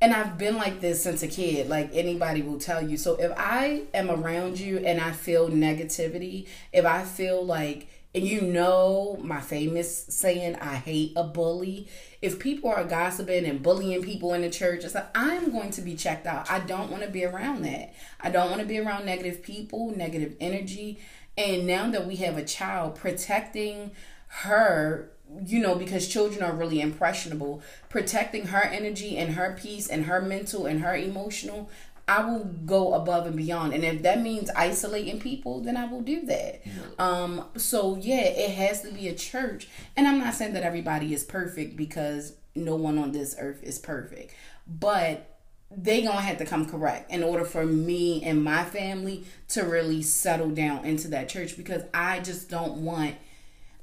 and 0.01 0.13
I've 0.13 0.37
been 0.37 0.55
like 0.55 0.79
this 0.79 1.03
since 1.03 1.21
a 1.23 1.27
kid. 1.27 1.67
Like 1.67 1.89
anybody 1.93 2.41
will 2.41 2.59
tell 2.59 2.81
you. 2.81 2.95
So 2.95 3.15
if 3.15 3.33
I 3.35 3.81
am 3.93 4.09
around 4.09 4.57
you 4.57 4.77
and 4.77 5.01
I 5.01 5.11
feel 5.11 5.49
negativity, 5.49 6.47
if 6.71 6.85
I 6.85 7.03
feel 7.03 7.45
like 7.45 7.87
and 8.15 8.23
you 8.23 8.41
know 8.41 9.19
my 9.21 9.39
famous 9.39 10.05
saying, 10.09 10.55
I 10.55 10.75
hate 10.75 11.13
a 11.15 11.23
bully. 11.23 11.87
If 12.21 12.39
people 12.39 12.71
are 12.71 12.83
gossiping 12.83 13.45
and 13.45 13.61
bullying 13.61 14.01
people 14.01 14.33
in 14.33 14.41
the 14.41 14.49
church, 14.49 14.83
it's 14.83 14.95
like 14.95 15.09
I'm 15.15 15.51
going 15.51 15.69
to 15.71 15.81
be 15.81 15.95
checked 15.95 16.25
out. 16.25 16.49
I 16.49 16.59
don't 16.59 16.89
want 16.89 17.03
to 17.03 17.09
be 17.09 17.23
around 17.23 17.63
that. 17.65 17.93
I 18.19 18.31
don't 18.31 18.49
want 18.49 18.61
to 18.61 18.67
be 18.67 18.79
around 18.79 19.05
negative 19.05 19.43
people, 19.43 19.95
negative 19.95 20.35
energy. 20.39 20.99
And 21.37 21.67
now 21.67 21.89
that 21.91 22.07
we 22.07 22.15
have 22.17 22.35
a 22.35 22.43
child, 22.43 22.95
protecting 22.95 23.91
her, 24.27 25.11
you 25.45 25.59
know, 25.59 25.75
because 25.75 26.07
children 26.07 26.41
are 26.43 26.53
really 26.53 26.81
impressionable, 26.81 27.61
protecting 27.89 28.47
her 28.47 28.63
energy 28.63 29.17
and 29.17 29.35
her 29.35 29.55
peace 29.59 29.87
and 29.87 30.05
her 30.05 30.19
mental 30.19 30.65
and 30.65 30.81
her 30.81 30.95
emotional, 30.95 31.69
I 32.09 32.25
will 32.25 32.43
go 32.43 32.95
above 32.95 33.27
and 33.27 33.35
beyond. 33.35 33.73
And 33.73 33.83
if 33.83 34.01
that 34.01 34.19
means 34.19 34.49
isolating 34.55 35.19
people, 35.19 35.61
then 35.61 35.77
I 35.77 35.85
will 35.85 36.01
do 36.01 36.25
that. 36.25 36.63
Um, 36.97 37.45
so 37.55 37.97
yeah, 37.97 38.23
it 38.23 38.49
has 38.55 38.81
to 38.81 38.91
be 38.91 39.07
a 39.09 39.13
church. 39.13 39.67
And 39.95 40.07
I'm 40.07 40.17
not 40.17 40.33
saying 40.33 40.53
that 40.53 40.63
everybody 40.63 41.13
is 41.13 41.23
perfect 41.23 41.77
because 41.77 42.33
no 42.55 42.75
one 42.75 42.97
on 42.97 43.11
this 43.11 43.35
earth 43.39 43.61
is 43.61 43.77
perfect. 43.77 44.33
But 44.65 45.37
they 45.69 46.01
gonna 46.01 46.19
have 46.19 46.39
to 46.39 46.45
come 46.45 46.67
correct 46.67 47.11
in 47.11 47.21
order 47.21 47.45
for 47.45 47.63
me 47.63 48.23
and 48.23 48.43
my 48.43 48.65
family 48.65 49.23
to 49.49 49.61
really 49.61 50.01
settle 50.01 50.49
down 50.49 50.85
into 50.85 51.09
that 51.09 51.29
church 51.29 51.55
because 51.55 51.83
I 51.93 52.21
just 52.21 52.49
don't 52.49 52.77
want 52.77 53.17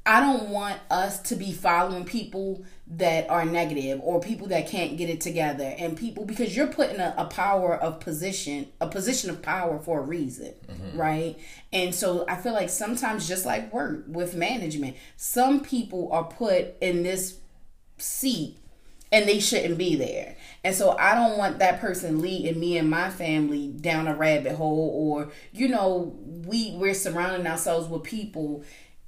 I 0.07 0.21
don't 0.21 0.51
want 0.51 0.79
us 0.91 1.21
to 1.23 1.37
be 1.37 1.53
following 1.53 2.05
people 2.05 2.65
that 2.89 3.29
are 3.29 3.45
negative 3.45 4.01
or 4.03 4.21
people 4.21 4.47
that 4.49 4.69
can't 4.69 4.97
get 4.97 5.11
it 5.11 5.21
together 5.21 5.75
and 5.77 5.97
people 5.97 6.25
because 6.25 6.57
you're 6.57 6.69
putting 6.69 7.01
a, 7.01 7.13
a 7.19 7.25
power 7.25 7.75
of 7.75 7.99
position 7.99 8.69
a 8.81 8.87
position 8.87 9.29
of 9.29 9.43
power 9.43 9.81
for 9.81 9.99
a 9.99 10.03
reason 10.03 10.55
mm-hmm. 10.69 10.97
right 10.97 11.37
and 11.73 11.93
so 11.93 12.25
i 12.29 12.37
feel 12.37 12.53
like 12.53 12.71
sometimes 12.71 13.27
just 13.27 13.45
like 13.45 13.73
work 13.73 14.05
with 14.07 14.37
management 14.37 14.95
some 15.17 15.61
people 15.61 16.09
are 16.13 16.23
put 16.23 16.77
in 16.81 17.03
this 17.03 17.41
seat 17.99 18.57
and 19.13 19.29
they 19.29 19.39
shouldn't 19.39 19.79
be 19.79 19.95
there. 19.95 20.37
And 20.65 20.75
so 20.75 20.97
I 20.99 21.15
don't 21.15 21.39
want 21.39 21.61
that 21.61 21.81
person 21.81 22.21
leading 22.21 22.59
me 22.59 22.77
and 22.77 22.91
my 22.91 23.09
family 23.09 23.69
down 23.69 24.09
a 24.09 24.15
rabbit 24.15 24.57
hole 24.57 24.91
or 24.95 25.31
you 25.53 25.69
know, 25.69 26.17
we 26.47 26.73
we're 26.77 26.95
surrounding 26.95 27.47
ourselves 27.47 27.89
with 27.89 28.03
people 28.03 28.65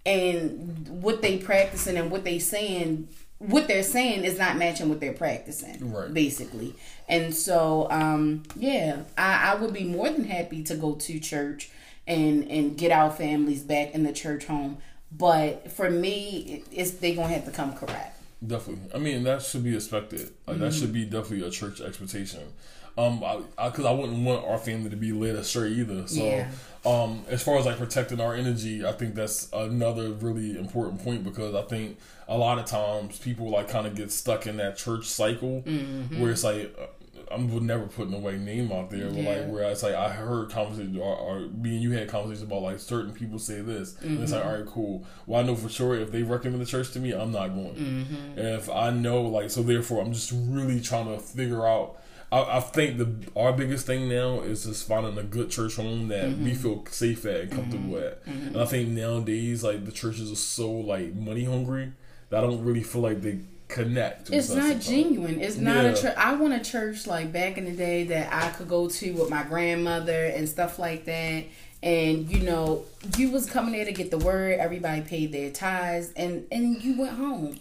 and 0.09 0.89
what 1.03 1.21
they 1.23 1.39
practicing 1.39 1.97
and 1.97 2.11
what 2.11 2.25
they 2.25 2.39
saying 2.39 3.09
what 3.39 3.69
they're 3.69 3.85
saying 3.85 4.25
is 4.25 4.37
not 4.39 4.57
matching 4.57 4.89
what 4.89 4.99
they're 5.01 5.13
practicing 5.13 5.93
Right. 5.93 6.13
basically 6.13 6.75
and 7.09 7.33
so 7.35 7.87
um 7.91 8.43
yeah 8.57 9.03
I, 9.17 9.53
I 9.53 9.55
would 9.57 9.73
be 9.73 9.85
more 9.85 10.09
than 10.11 10.25
happy 10.25 10.63
to 10.65 10.75
go 10.75 10.95
to 10.95 11.21
church 11.21 11.71
and 12.07 12.51
and 12.51 12.77
get 12.77 12.91
our 12.91 13.11
families 13.11 13.63
back 13.63 13.95
in 13.95 14.03
the 14.03 14.13
church 14.13 14.47
home 14.47 14.79
but 15.13 15.71
for 15.71 15.89
me 15.91 16.39
it- 16.55 16.65
it's 16.73 16.91
they 16.93 17.15
gonna 17.15 17.29
have 17.33 17.45
to 17.45 17.51
come 17.53 17.75
correct 17.75 18.15
Definitely. 18.47 18.89
I 18.95 18.99
mean, 18.99 19.25
that 19.25 19.43
should 19.43 19.65
be 19.65 19.75
expected. 19.75 20.31
Like 20.47 20.61
that 20.61 20.73
should 20.73 20.93
be 20.93 21.05
definitely 21.05 21.45
a 21.45 21.51
church 21.51 21.81
expectation. 21.81 22.39
Um, 22.97 23.25
I, 23.25 23.41
I, 23.59 23.71
cause 23.71 23.85
I 23.85 23.91
wouldn't 23.91 24.25
want 24.25 24.45
our 24.47 24.59
family 24.59 24.91
to 24.91 24.97
be 24.97 25.11
led 25.11 25.35
astray 25.35 25.71
either. 25.71 26.07
So, 26.07 26.23
Yeah. 26.23 26.49
Um, 26.89 27.25
as 27.29 27.43
far 27.43 27.59
as 27.59 27.67
like 27.67 27.77
protecting 27.79 28.21
our 28.21 28.35
energy, 28.35 28.85
I 28.85 28.93
think 28.93 29.15
that's 29.15 29.49
another 29.53 30.11
really 30.13 30.57
important 30.59 31.03
point 31.05 31.25
because 31.25 31.55
I 31.55 31.63
think 31.63 31.99
a 32.29 32.37
lot 32.39 32.59
of 32.59 32.65
times 32.67 33.19
people 33.19 33.51
like 33.51 33.69
kind 33.69 33.87
of 33.87 33.95
get 33.95 34.11
stuck 34.13 34.47
in 34.47 34.57
that 34.59 34.77
church 34.77 35.07
cycle 35.07 35.61
where 36.17 36.31
it's 36.33 36.45
like. 36.45 36.75
Uh, 36.81 36.87
I'm 37.31 37.67
never 37.67 37.85
putting 37.87 38.15
away 38.15 38.39
name 38.39 38.73
out 38.73 38.89
there, 38.91 39.09
but 39.11 39.19
Yeah. 39.19 39.29
like 39.41 39.53
where 39.53 39.65
it's 39.65 39.83
like 39.83 39.95
I 39.95 40.09
heard 40.09 40.49
conversations 40.49 40.97
or, 40.97 41.15
or 41.15 41.41
me 41.41 41.75
and 41.75 41.83
you 41.83 41.91
had 41.91 42.09
conversations 42.09 42.43
about 42.51 42.63
like 42.63 42.79
certain 42.79 43.13
people 43.13 43.39
say 43.39 43.61
this, 43.61 44.01
and 44.01 44.23
it's 44.23 44.33
like 44.33 44.43
all 44.47 44.53
right, 44.55 44.65
cool. 44.65 45.05
Well, 45.27 45.39
I 45.39 45.45
know 45.45 45.55
for 45.55 45.69
sure 45.69 45.95
if 45.95 46.11
they 46.11 46.23
recommend 46.23 46.63
the 46.63 46.65
church 46.67 46.91
to 46.93 47.01
me, 47.01 47.13
I'm 47.13 47.31
not 47.31 47.49
going. 47.49 47.77
And 48.35 48.47
if 48.61 48.71
I 48.71 48.89
know 48.89 49.21
like 49.25 49.51
so, 49.51 49.63
therefore, 49.63 50.01
I'm 50.03 50.15
just 50.15 50.33
really 50.35 50.81
trying 50.81 51.05
to 51.15 51.19
figure 51.19 51.67
out. 51.69 51.97
I, 52.31 52.59
I 52.59 52.61
think 52.61 52.99
the 52.99 53.15
our 53.39 53.53
biggest 53.53 53.87
thing 53.87 54.09
now 54.09 54.41
is 54.41 54.65
just 54.65 54.87
finding 54.87 55.17
a 55.17 55.23
good 55.23 55.51
church 55.51 55.77
home 55.77 56.09
that 56.09 56.29
we 56.29 56.53
mm-hmm. 56.53 56.55
feel 56.55 56.85
safe 56.91 57.25
at 57.25 57.43
and 57.43 57.53
comfortable 57.53 57.99
at. 57.99 58.25
Mm-hmm. 58.27 58.49
And 58.49 58.61
I 58.61 58.67
think 58.67 58.91
nowadays, 58.91 59.65
like 59.65 59.85
the 59.85 59.93
churches 59.93 60.31
are 60.31 60.37
so 60.37 60.71
like 60.71 61.15
money 61.15 61.45
hungry 61.45 61.93
that 62.31 62.45
I 62.45 62.47
don't 62.47 62.63
really 62.65 62.83
feel 62.83 63.03
like 63.03 63.23
they 63.23 63.41
connect. 63.69 64.31
It's 64.31 64.51
us 64.51 64.57
not 64.57 64.63
sometimes. 64.65 64.89
genuine. 64.89 65.41
It's 65.41 65.57
not 65.57 65.85
a 65.85 65.95
church. 65.95 66.15
I 66.17 66.35
want 66.35 66.55
a 66.55 66.61
church 66.61 67.07
like 67.07 67.33
back 67.33 67.57
in 67.57 67.65
the 67.65 67.73
day 67.73 68.05
that 68.05 68.33
I 68.33 68.51
could 68.51 68.69
go 68.69 68.89
to 68.89 69.13
with 69.13 69.31
my 69.31 69.43
grandmother 69.45 70.27
and 70.27 70.49
stuff 70.49 70.79
like 70.79 71.05
that. 71.07 71.45
and 71.83 72.29
you 72.29 72.41
know 72.41 72.85
you 73.17 73.31
was 73.31 73.49
coming 73.49 73.73
there 73.73 73.85
to 73.85 73.93
get 73.93 74.11
the 74.11 74.19
word. 74.19 74.59
Everybody 74.59 75.01
paid 75.03 75.33
their 75.33 75.51
tithes, 75.51 76.13
and 76.17 76.47
and 76.51 76.83
you 76.83 76.99
went 76.99 77.13
home. 77.13 77.59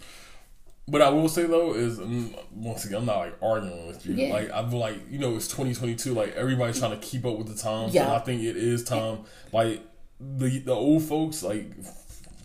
But 0.90 1.02
I 1.02 1.10
will 1.10 1.28
say 1.28 1.44
though 1.44 1.74
is 1.74 1.98
mm, 1.98 2.34
once 2.50 2.86
again 2.86 3.00
I'm 3.00 3.06
not 3.06 3.18
like 3.18 3.36
arguing 3.42 3.86
with 3.86 4.06
you. 4.06 4.14
Yeah. 4.14 4.32
Like 4.32 4.50
I'm 4.52 4.72
like 4.72 4.96
you 5.10 5.18
know 5.18 5.36
it's 5.36 5.46
2022. 5.48 6.14
Like 6.14 6.34
everybody's 6.34 6.78
trying 6.78 6.98
to 6.98 7.06
keep 7.06 7.24
up 7.26 7.36
with 7.36 7.48
the 7.48 7.62
times. 7.62 7.94
Yeah. 7.94 8.04
And 8.04 8.12
I 8.12 8.18
think 8.20 8.42
it 8.42 8.56
is 8.56 8.84
time. 8.84 9.20
Like 9.52 9.82
the 10.20 10.58
the 10.60 10.74
old 10.74 11.02
folks 11.02 11.42
like. 11.42 11.72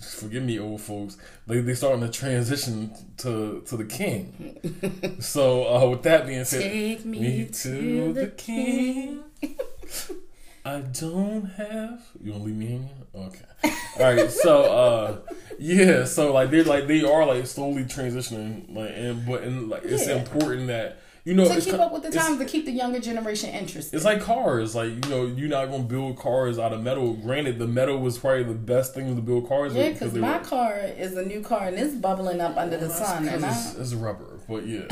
Forgive 0.04 0.44
me, 0.44 0.60
old 0.60 0.82
folks. 0.82 1.18
They 1.48 1.62
they 1.62 1.74
starting 1.74 2.02
to 2.02 2.10
transition 2.10 2.94
to 3.18 3.64
to 3.66 3.78
the 3.78 3.86
king. 3.86 5.18
so 5.22 5.64
uh, 5.64 5.90
with 5.90 6.04
that 6.04 6.28
being 6.28 6.44
said, 6.44 6.62
Take 6.62 7.06
me 7.06 7.46
to 7.46 8.14
the 8.14 8.28
king. 8.28 9.24
I 10.66 10.80
don't 10.80 11.46
have. 11.46 12.02
You 12.24 12.32
want 12.32 12.44
to 12.44 12.48
leave 12.48 12.56
me 12.56 12.66
hanging? 12.68 12.90
Okay. 13.14 13.74
All 14.00 14.14
right. 14.16 14.32
So, 14.32 14.64
uh, 14.64 15.18
yeah. 15.60 16.06
So 16.06 16.34
like 16.34 16.52
they're 16.52 16.64
like 16.64 16.88
they 16.88 17.04
are 17.04 17.26
like 17.26 17.46
slowly 17.48 17.84
transitioning, 17.84 18.74
like 18.74 18.92
and 18.96 19.26
but 19.26 19.44
and 19.44 19.70
like 19.70 19.84
it's 19.84 20.08
Yeah. 20.08 20.16
important 20.18 20.68
that 20.68 21.00
you 21.26 21.34
know 21.34 21.48
To 21.48 21.62
keep 21.62 21.76
up 21.76 21.94
with 21.94 22.04
the 22.04 22.12
times, 22.12 22.38
to 22.38 22.46
keep 22.46 22.66
the 22.66 22.72
younger 22.72 23.00
generation 23.00 23.50
interested. 23.52 23.96
It's 23.96 24.04
like 24.04 24.22
cars. 24.22 24.76
Like 24.76 24.90
you 24.90 25.10
know, 25.10 25.26
you're 25.26 25.48
not 25.48 25.68
gonna 25.72 25.84
build 25.84 26.18
cars 26.18 26.60
out 26.60 26.74
of 26.74 26.84
metal. 26.84 27.14
Granted, 27.14 27.60
the 27.60 27.68
metal 27.68 27.98
was 27.98 28.18
probably 28.18 28.44
the 28.44 28.54
best 28.54 28.94
thing 28.94 29.16
to 29.16 29.22
build 29.22 29.48
cars 29.48 29.74
yeah, 29.74 29.92
because 29.92 30.14
my 30.14 30.38
were- 30.38 30.44
car 30.44 30.80
is 30.80 31.16
a 31.16 31.24
new 31.26 31.42
car 31.42 31.68
and 31.68 31.78
it's 31.78 31.96
bubbling 31.96 32.42
up 32.42 32.58
under 32.58 32.78
the 32.78 32.90
sun. 32.90 33.28
and 33.30 33.46
I, 33.46 33.52
it's, 33.52 33.76
it's 33.76 33.94
rubber, 33.94 34.38
but 34.50 34.68
yeah. 34.68 34.82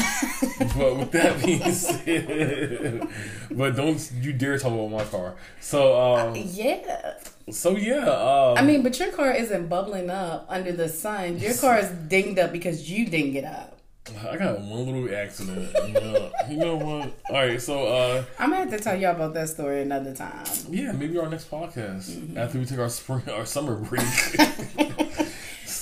but 0.78 0.98
with 0.98 1.12
that 1.12 1.44
being 1.44 1.72
said, 1.74 3.08
but 3.52 3.76
don't 3.76 4.12
you 4.22 4.32
dare 4.32 4.58
talk 4.58 4.72
about 4.72 4.90
my 4.90 5.04
car. 5.04 5.36
So, 5.60 6.00
um, 6.00 6.36
yeah. 6.36 7.16
so 7.50 7.76
yeah. 7.76 8.08
Um, 8.08 8.58
I 8.58 8.62
mean, 8.62 8.84
but 8.84 8.98
your 9.00 9.12
car 9.12 9.34
isn't 9.34 9.68
bubbling 9.68 10.10
up 10.10 10.46
under 10.48 10.72
the 10.72 10.88
sun. 10.88 11.40
Your 11.40 11.56
car 11.56 11.80
is 11.80 11.90
dinged 11.90 12.40
up 12.40 12.54
because 12.54 12.90
you 12.90 13.06
dinged 13.08 13.36
it 13.36 13.44
up. 13.44 13.81
I 14.30 14.36
got 14.36 14.60
one 14.62 14.86
little 14.86 15.16
accident. 15.16 15.70
You 15.88 15.94
know, 15.94 16.32
you 16.50 16.58
know 16.58 16.76
what? 16.76 17.14
All 17.30 17.36
right, 17.36 17.62
so 17.62 17.86
uh, 17.88 18.24
I'm 18.40 18.50
gonna 18.50 18.62
have 18.64 18.72
to 18.72 18.80
tell 18.80 19.00
y'all 19.00 19.12
about 19.16 19.34
that 19.36 19.48
story 19.50 19.84
another 19.84 20.14
time. 20.14 20.44
yeah, 20.70 20.92
maybe 20.92 21.18
our 21.18 21.30
next 21.30 21.50
podcast 21.50 22.10
Mm-hmm. 22.12 22.38
after 22.38 22.58
we 22.60 22.66
take 22.66 22.80
our 22.80 22.90
spring, 22.90 23.22
our 23.30 23.46
summer 23.46 23.76
break. 23.76 24.02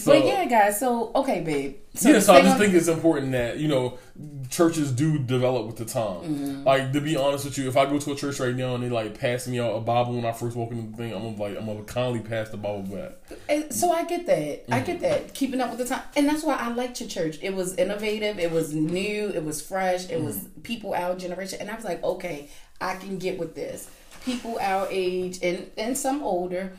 so, 0.09 0.19
but 0.19 0.25
yeah, 0.27 0.45
guys. 0.45 0.79
So 0.79 1.11
okay, 1.15 1.41
babe. 1.41 1.75
So 1.95 2.09
yeah, 2.09 2.19
so 2.19 2.33
I 2.33 2.41
just 2.41 2.53
on- 2.53 2.59
think 2.59 2.73
it's 2.73 2.87
important 2.87 3.31
that 3.33 3.57
you 3.57 3.67
know 3.67 3.97
churches 4.49 4.91
do 4.91 5.17
develop 5.19 5.67
with 5.67 5.77
the 5.77 5.85
time. 5.85 6.21
Mm-hmm. 6.21 6.63
Like 6.63 6.91
to 6.93 7.01
be 7.01 7.15
honest 7.15 7.45
with 7.45 7.57
you, 7.57 7.67
if 7.69 7.77
I 7.77 7.85
go 7.85 7.99
to 7.99 8.11
a 8.11 8.15
church 8.15 8.39
right 8.39 8.55
now 8.55 8.75
and 8.75 8.83
they 8.83 8.89
like 8.89 9.19
pass 9.19 9.47
me 9.47 9.59
out 9.59 9.75
a 9.75 9.79
Bible 9.79 10.13
when 10.15 10.25
I 10.25 10.31
first 10.31 10.55
walk 10.55 10.71
in 10.71 10.91
the 10.91 10.97
thing, 10.97 11.13
I'm 11.13 11.21
gonna 11.23 11.37
like 11.41 11.57
I'm 11.57 11.65
gonna 11.65 11.83
kindly 11.83 12.19
pass 12.21 12.49
the 12.49 12.57
Bible 12.57 12.83
back. 12.83 13.11
And 13.47 13.73
so 13.73 13.91
I 13.91 14.05
get 14.05 14.25
that. 14.27 14.73
I 14.73 14.77
Mm-hmm. 14.81 14.85
get 14.85 14.99
that. 15.01 15.33
Keeping 15.33 15.61
up 15.61 15.69
with 15.69 15.79
the 15.79 15.85
time. 15.85 16.03
And 16.15 16.27
that's 16.27 16.43
why 16.43 16.55
I 16.55 16.69
liked 16.73 16.99
your 16.99 17.09
church. 17.09 17.37
It 17.41 17.53
was 17.55 17.75
innovative. 17.75 18.39
It 18.39 18.51
was 18.51 18.73
new. 18.73 19.29
It 19.29 19.43
was 19.43 19.61
fresh. 19.61 20.09
It 20.09 20.21
was 20.21 20.37
Mm-hmm. 20.37 20.61
people 20.61 20.93
our 20.93 21.15
generation. 21.15 21.59
And 21.61 21.69
I 21.69 21.75
was 21.75 21.85
like, 21.85 22.03
okay, 22.03 22.49
I 22.81 22.95
can 22.95 23.17
get 23.17 23.37
with 23.39 23.55
this. 23.55 23.89
People 24.25 24.57
our 24.59 24.87
age 24.91 25.39
and, 25.41 25.69
and 25.77 25.97
some 25.97 26.23
older. 26.23 26.73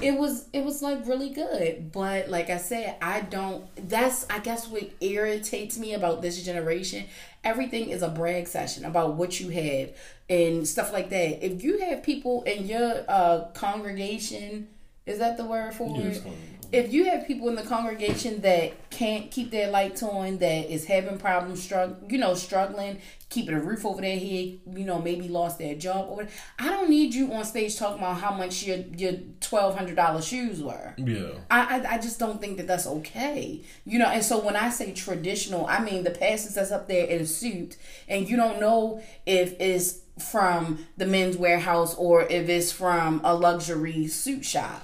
It 0.00 0.16
was 0.18 0.46
it 0.52 0.64
was 0.64 0.80
like 0.82 1.06
really 1.06 1.30
good. 1.30 1.90
But 1.92 2.28
like 2.28 2.50
I 2.50 2.58
said, 2.58 2.96
I 3.02 3.22
don't 3.22 3.64
that's 3.88 4.26
I 4.30 4.38
guess 4.38 4.68
what 4.68 4.90
irritates 5.00 5.78
me 5.78 5.94
about 5.94 6.22
this 6.22 6.42
generation. 6.42 7.06
Everything 7.42 7.90
is 7.90 8.02
a 8.02 8.08
brag 8.08 8.46
session 8.46 8.84
about 8.84 9.14
what 9.14 9.40
you 9.40 9.48
have 9.48 9.90
and 10.28 10.68
stuff 10.68 10.92
like 10.92 11.10
that. 11.10 11.44
If 11.44 11.64
you 11.64 11.78
have 11.78 12.02
people 12.02 12.42
in 12.42 12.66
your 12.66 13.04
uh 13.08 13.46
congregation 13.54 14.68
is 15.06 15.18
that 15.20 15.36
the 15.38 15.44
word 15.46 15.72
for 15.74 15.88
Yeah, 15.98 16.08
it? 16.08 16.22
If 16.70 16.92
you 16.92 17.06
have 17.06 17.26
people 17.26 17.48
in 17.48 17.54
the 17.54 17.62
congregation 17.62 18.40
that 18.42 18.90
can't 18.90 19.30
keep 19.30 19.50
their 19.50 19.70
lights 19.70 20.02
on, 20.02 20.38
that 20.38 20.70
is 20.70 20.84
having 20.84 21.18
problems, 21.18 21.66
strugg 21.66 22.10
you 22.10 22.18
know, 22.18 22.34
struggling, 22.34 23.00
keeping 23.30 23.54
a 23.54 23.60
roof 23.60 23.86
over 23.86 24.00
their 24.00 24.18
head, 24.18 24.58
you 24.74 24.84
know, 24.84 25.00
maybe 25.00 25.28
lost 25.28 25.58
their 25.58 25.74
job 25.74 26.08
or 26.08 26.16
whatever, 26.16 26.34
I 26.58 26.68
don't 26.68 26.90
need 26.90 27.14
you 27.14 27.32
on 27.32 27.44
stage 27.44 27.76
talking 27.76 27.98
about 27.98 28.20
how 28.20 28.34
much 28.34 28.64
your 28.64 28.78
your 28.96 29.14
twelve 29.40 29.76
hundred 29.76 29.96
dollar 29.96 30.20
shoes 30.20 30.62
were. 30.62 30.94
Yeah. 30.98 31.30
I, 31.50 31.80
I 31.80 31.94
I 31.94 31.98
just 31.98 32.18
don't 32.18 32.40
think 32.40 32.58
that 32.58 32.66
that's 32.66 32.86
okay, 32.86 33.62
you 33.84 33.98
know. 33.98 34.08
And 34.08 34.24
so 34.24 34.38
when 34.38 34.56
I 34.56 34.70
say 34.70 34.92
traditional, 34.92 35.66
I 35.66 35.82
mean 35.82 36.04
the 36.04 36.10
pastor 36.10 36.52
that's 36.52 36.70
up 36.70 36.88
there 36.88 37.06
in 37.06 37.22
a 37.22 37.26
suit, 37.26 37.76
and 38.08 38.28
you 38.28 38.36
don't 38.36 38.60
know 38.60 39.02
if 39.26 39.58
it's 39.60 40.00
from 40.18 40.86
the 40.96 41.06
Men's 41.06 41.36
Wearhouse 41.36 41.96
or 41.96 42.22
if 42.22 42.48
it's 42.48 42.72
from 42.72 43.20
a 43.24 43.34
luxury 43.34 44.06
suit 44.08 44.44
shop. 44.44 44.82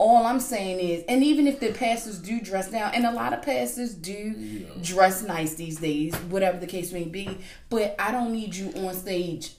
All 0.00 0.24
I'm 0.24 0.40
saying 0.40 0.80
is, 0.80 1.04
and 1.08 1.22
even 1.22 1.46
if 1.46 1.60
the 1.60 1.72
pastors 1.72 2.18
do 2.18 2.40
dress 2.40 2.70
down, 2.70 2.94
and 2.94 3.04
a 3.04 3.12
lot 3.12 3.34
of 3.34 3.42
pastors 3.42 3.94
do 3.94 4.64
dress 4.80 5.22
nice 5.22 5.56
these 5.56 5.78
days, 5.78 6.14
whatever 6.30 6.56
the 6.56 6.66
case 6.66 6.90
may 6.90 7.04
be, 7.04 7.36
but 7.68 7.96
I 7.98 8.10
don't 8.10 8.32
need 8.32 8.54
you 8.54 8.72
on 8.76 8.94
stage 8.94 9.52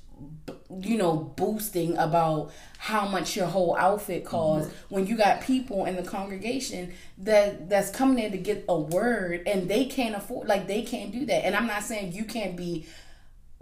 you 0.80 0.98
know, 0.98 1.16
boosting 1.36 1.98
about 1.98 2.52
how 2.78 3.08
much 3.08 3.36
your 3.36 3.46
whole 3.46 3.76
outfit 3.78 4.26
costs 4.26 4.74
when 4.90 5.06
you 5.06 5.16
got 5.16 5.42
people 5.42 5.86
in 5.86 5.96
the 5.96 6.04
congregation 6.04 6.94
that 7.18 7.70
that's 7.70 7.92
coming 7.92 8.16
there 8.16 8.32
to 8.32 8.38
get 8.38 8.66
a 8.70 8.78
word 8.78 9.44
and 9.46 9.70
they 9.70 9.86
can't 9.86 10.16
afford 10.16 10.48
like 10.48 10.68
they 10.68 10.82
can't 10.82 11.12
do 11.12 11.26
that. 11.26 11.46
And 11.46 11.56
I'm 11.56 11.68
not 11.68 11.84
saying 11.84 12.14
you 12.14 12.24
can't 12.24 12.56
be 12.56 12.88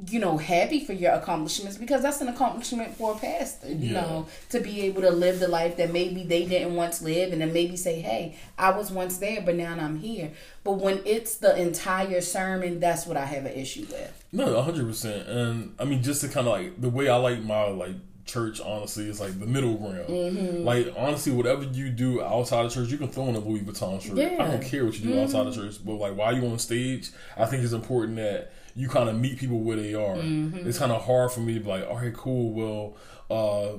you 0.08 0.20
know, 0.20 0.38
happy 0.38 0.84
for 0.86 0.94
your 0.94 1.12
accomplishments 1.14 1.78
because 1.78 2.02
that's 2.02 2.22
an 2.22 2.28
accomplishment 2.30 2.96
for 2.96 3.14
a 3.14 3.18
pastor, 3.18 3.68
you 3.70 3.94
Yeah. 3.94 4.02
know, 4.02 4.28
to 4.50 4.60
be 4.60 4.82
able 4.82 5.02
to 5.02 5.10
live 5.12 5.40
the 5.40 5.48
life 5.48 5.78
that 5.78 5.92
maybe 5.92 6.24
they 6.24 6.46
didn't 6.46 6.76
once 6.76 7.02
live 7.02 7.32
and 7.34 7.42
then 7.42 7.52
maybe 7.54 7.76
say, 7.76 8.00
hey, 8.02 8.36
I 8.58 8.72
was 8.72 8.92
once 8.92 9.18
there, 9.18 9.42
but 9.42 9.56
now 9.56 9.74
I'm 9.74 10.00
here. 10.00 10.32
But 10.64 10.74
when 10.74 11.02
it's 11.06 11.36
the 11.36 11.56
entire 11.60 12.22
sermon, 12.22 12.80
that's 12.80 13.06
what 13.06 13.18
I 13.18 13.26
have 13.26 13.46
an 13.46 13.54
issue 13.54 13.86
with. 13.90 14.24
No, 14.32 14.62
hundred 14.62 14.86
percent. 14.88 15.28
And 15.28 15.76
I 15.80 15.86
mean, 15.86 16.02
just 16.04 16.22
to 16.22 16.28
kind 16.28 16.48
of 16.48 16.54
like 16.54 16.80
the 16.80 16.90
way 16.90 17.10
I 17.10 17.16
like 17.16 17.42
my 17.42 17.66
like 17.70 17.96
church, 18.26 18.62
honestly, 18.62 19.10
is 19.10 19.20
like 19.20 19.40
the 19.40 19.48
middle 19.48 19.74
ground. 19.76 20.08
Mm-hmm. 20.08 20.64
Like 20.64 20.94
honestly, 20.96 21.32
whatever 21.32 21.64
you 21.64 21.90
do 21.90 22.22
outside 22.22 22.66
of 22.66 22.72
church, 22.74 22.90
you 22.90 22.98
can 22.98 23.08
throw 23.08 23.26
in 23.28 23.36
a 23.36 23.40
Louis 23.40 23.62
Vuitton 23.62 24.00
shirt. 24.02 24.18
I 24.18 24.22
Yeah. 24.22 24.30
Mm-hmm. 24.38 24.52
don't 24.52 24.62
care 24.64 24.86
what 24.86 25.00
you 25.00 25.10
do 25.12 25.20
outside 25.20 25.48
of 25.48 25.56
church, 25.56 25.78
but 25.84 25.94
like 25.96 26.16
while 26.16 26.36
you 26.36 26.46
on 26.48 26.60
stage, 26.60 27.10
I 27.36 27.46
think 27.48 27.64
it's 27.64 27.74
important 27.74 28.18
that 28.18 28.52
you 28.80 28.88
kind 28.88 29.10
of 29.10 29.16
meet 29.20 29.38
people 29.38 29.60
where 29.60 29.78
they 29.78 29.94
are. 29.94 30.16
Mm-hmm. 30.16 30.68
It's 30.68 30.80
kind 30.80 30.92
of 30.92 31.04
hard 31.06 31.32
for 31.32 31.42
me 31.42 31.54
to 31.56 31.60
be 31.60 31.70
like, 31.76 31.86
all 31.90 31.98
right, 31.98 32.14
cool. 32.14 32.54
Well, 32.60 32.96
uh, 33.30 33.78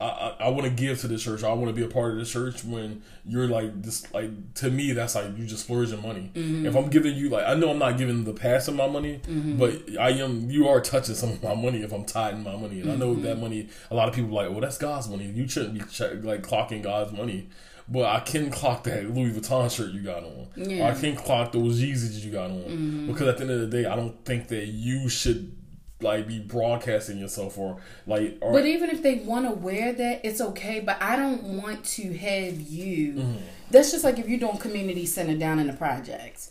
I, 0.00 0.06
I, 0.06 0.36
I 0.46 0.48
want 0.50 0.62
to 0.64 0.70
give 0.70 1.00
to 1.00 1.08
the 1.08 1.18
church. 1.18 1.42
I 1.42 1.52
want 1.52 1.66
to 1.68 1.72
be 1.72 1.82
a 1.84 1.88
part 1.88 2.12
of 2.12 2.18
the 2.18 2.24
church 2.24 2.64
when 2.64 3.02
you're 3.26 3.48
like 3.48 3.82
this. 3.82 3.96
Like 4.14 4.30
to 4.54 4.70
me, 4.70 4.92
that's 4.92 5.14
like 5.16 5.36
you 5.36 5.44
just 5.44 5.64
splurging 5.64 6.00
money. 6.02 6.30
Mm-hmm. 6.34 6.66
If 6.66 6.76
I'm 6.76 6.88
giving 6.88 7.14
you 7.16 7.28
like, 7.30 7.46
I 7.46 7.54
know 7.54 7.70
I'm 7.70 7.80
not 7.80 7.98
giving 7.98 8.22
the 8.24 8.32
past 8.32 8.68
of 8.68 8.74
my 8.76 8.86
money, 8.86 9.20
Mm-hmm. 9.26 9.58
but 9.58 9.72
I 9.98 10.10
am. 10.10 10.48
You 10.50 10.68
are 10.68 10.80
touching 10.80 11.16
some 11.16 11.30
of 11.30 11.42
my 11.42 11.54
money 11.54 11.82
if 11.82 11.92
I'm 11.92 12.04
tithing 12.04 12.44
my 12.44 12.54
money, 12.56 12.80
and 12.80 12.92
I 12.92 12.96
know 12.96 13.12
Mm-hmm. 13.12 13.22
that 13.22 13.38
money. 13.40 13.68
A 13.90 13.94
lot 13.96 14.08
of 14.08 14.14
people 14.14 14.30
are 14.38 14.44
like, 14.44 14.50
well, 14.52 14.60
that's 14.60 14.78
God's 14.78 15.08
money. 15.08 15.24
You 15.24 15.48
shouldn't 15.48 15.74
be 15.74 15.80
ch- 15.80 16.22
like 16.22 16.42
clocking 16.42 16.82
God's 16.82 17.12
money. 17.12 17.48
But 17.90 18.04
I 18.04 18.20
can 18.20 18.50
clock 18.50 18.84
that 18.84 19.14
Louis 19.14 19.32
Vuitton 19.32 19.74
shirt 19.74 19.92
you 19.92 20.02
got 20.02 20.22
on. 20.22 20.48
Yeah. 20.56 20.66
Mm-hmm. 20.66 20.82
I 20.86 21.00
can 21.00 21.16
clock 21.16 21.52
those 21.52 21.80
Yeezys 21.80 22.22
you 22.22 22.30
got 22.30 22.50
on. 22.50 23.06
Because 23.06 23.28
at 23.28 23.38
the 23.38 23.44
end 23.44 23.50
of 23.52 23.60
the 23.60 23.66
day, 23.66 23.88
I 23.88 23.96
don't 23.96 24.22
think 24.26 24.48
that 24.48 24.66
you 24.66 25.08
should 25.08 25.56
like 26.00 26.28
be 26.28 26.38
broadcasting 26.38 27.18
yourself 27.18 27.58
or 27.58 27.80
like 28.06 28.38
or 28.40 28.52
But 28.52 28.66
even 28.66 28.90
if 28.90 29.02
they 29.02 29.16
want 29.16 29.46
to 29.46 29.52
wear 29.52 29.92
that, 29.92 30.20
it's 30.22 30.40
okay. 30.40 30.80
But 30.80 31.00
I 31.00 31.16
don't 31.16 31.42
want 31.62 31.84
to 31.84 32.16
have 32.16 32.60
you. 32.60 33.14
Mm-hmm. 33.14 33.36
That's 33.70 33.90
just 33.90 34.04
like 34.04 34.18
if 34.18 34.28
you're 34.28 34.38
doing 34.38 34.58
community 34.58 35.06
center 35.06 35.36
down 35.36 35.58
in 35.58 35.66
the 35.66 35.72
projects, 35.72 36.50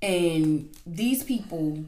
and 0.00 0.68
these 0.84 1.22
people 1.22 1.84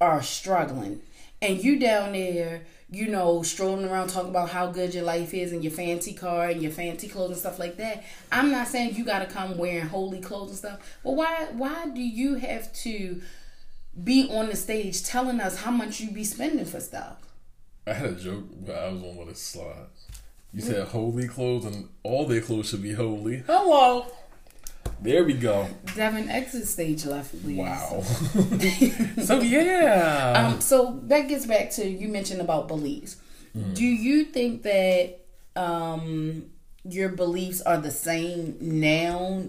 are 0.00 0.22
struggling, 0.22 1.02
and 1.40 1.62
you 1.62 1.78
down 1.78 2.12
there, 2.12 2.62
you 2.92 3.08
know, 3.08 3.42
strolling 3.42 3.86
around 3.86 4.08
talking 4.08 4.28
about 4.28 4.50
how 4.50 4.66
good 4.66 4.94
your 4.94 5.02
life 5.02 5.32
is 5.32 5.50
and 5.50 5.64
your 5.64 5.72
fancy 5.72 6.12
car 6.12 6.48
and 6.48 6.60
your 6.62 6.70
fancy 6.70 7.08
clothes 7.08 7.30
and 7.30 7.38
stuff 7.38 7.58
like 7.58 7.78
that. 7.78 8.04
I'm 8.30 8.50
not 8.50 8.68
saying 8.68 8.96
you 8.96 9.04
got 9.04 9.20
to 9.20 9.26
come 9.26 9.56
wearing 9.56 9.88
holy 9.88 10.20
clothes 10.20 10.50
and 10.50 10.58
stuff, 10.58 10.98
but 11.02 11.12
why? 11.12 11.48
Why 11.52 11.86
do 11.86 12.02
you 12.02 12.34
have 12.34 12.70
to 12.74 13.22
be 14.04 14.28
on 14.30 14.50
the 14.50 14.56
stage 14.56 15.02
telling 15.04 15.40
us 15.40 15.62
how 15.62 15.70
much 15.70 16.00
you 16.00 16.10
be 16.10 16.24
spending 16.24 16.66
for 16.66 16.80
stuff? 16.80 17.16
I 17.86 17.94
had 17.94 18.10
a 18.10 18.14
joke, 18.14 18.44
but 18.64 18.76
I 18.76 18.90
was 18.90 19.02
on 19.02 19.16
one 19.16 19.28
of 19.28 19.34
the 19.34 19.40
slides. 19.40 20.06
You 20.52 20.60
said 20.60 20.88
holy 20.88 21.26
clothes, 21.28 21.64
and 21.64 21.88
all 22.02 22.26
their 22.26 22.42
clothes 22.42 22.68
should 22.68 22.82
be 22.82 22.92
holy. 22.92 23.38
Hello. 23.46 24.06
There 25.02 25.24
we 25.24 25.34
go. 25.34 25.68
Devin 25.96 26.30
exit 26.30 26.68
stage 26.68 27.04
left, 27.06 27.42
please. 27.42 27.58
Wow. 27.58 28.02
so 29.24 29.40
yeah. 29.40 30.52
Um, 30.54 30.60
so 30.60 31.00
that 31.04 31.28
gets 31.28 31.44
back 31.44 31.70
to 31.72 31.88
you 31.88 32.08
mentioned 32.08 32.40
about 32.40 32.68
beliefs. 32.68 33.16
Mm-hmm. 33.56 33.74
Do 33.74 33.84
you 33.84 34.24
think 34.24 34.62
that 34.62 35.18
um, 35.56 36.46
your 36.84 37.08
beliefs 37.08 37.60
are 37.62 37.78
the 37.78 37.90
same 37.90 38.56
now 38.60 39.42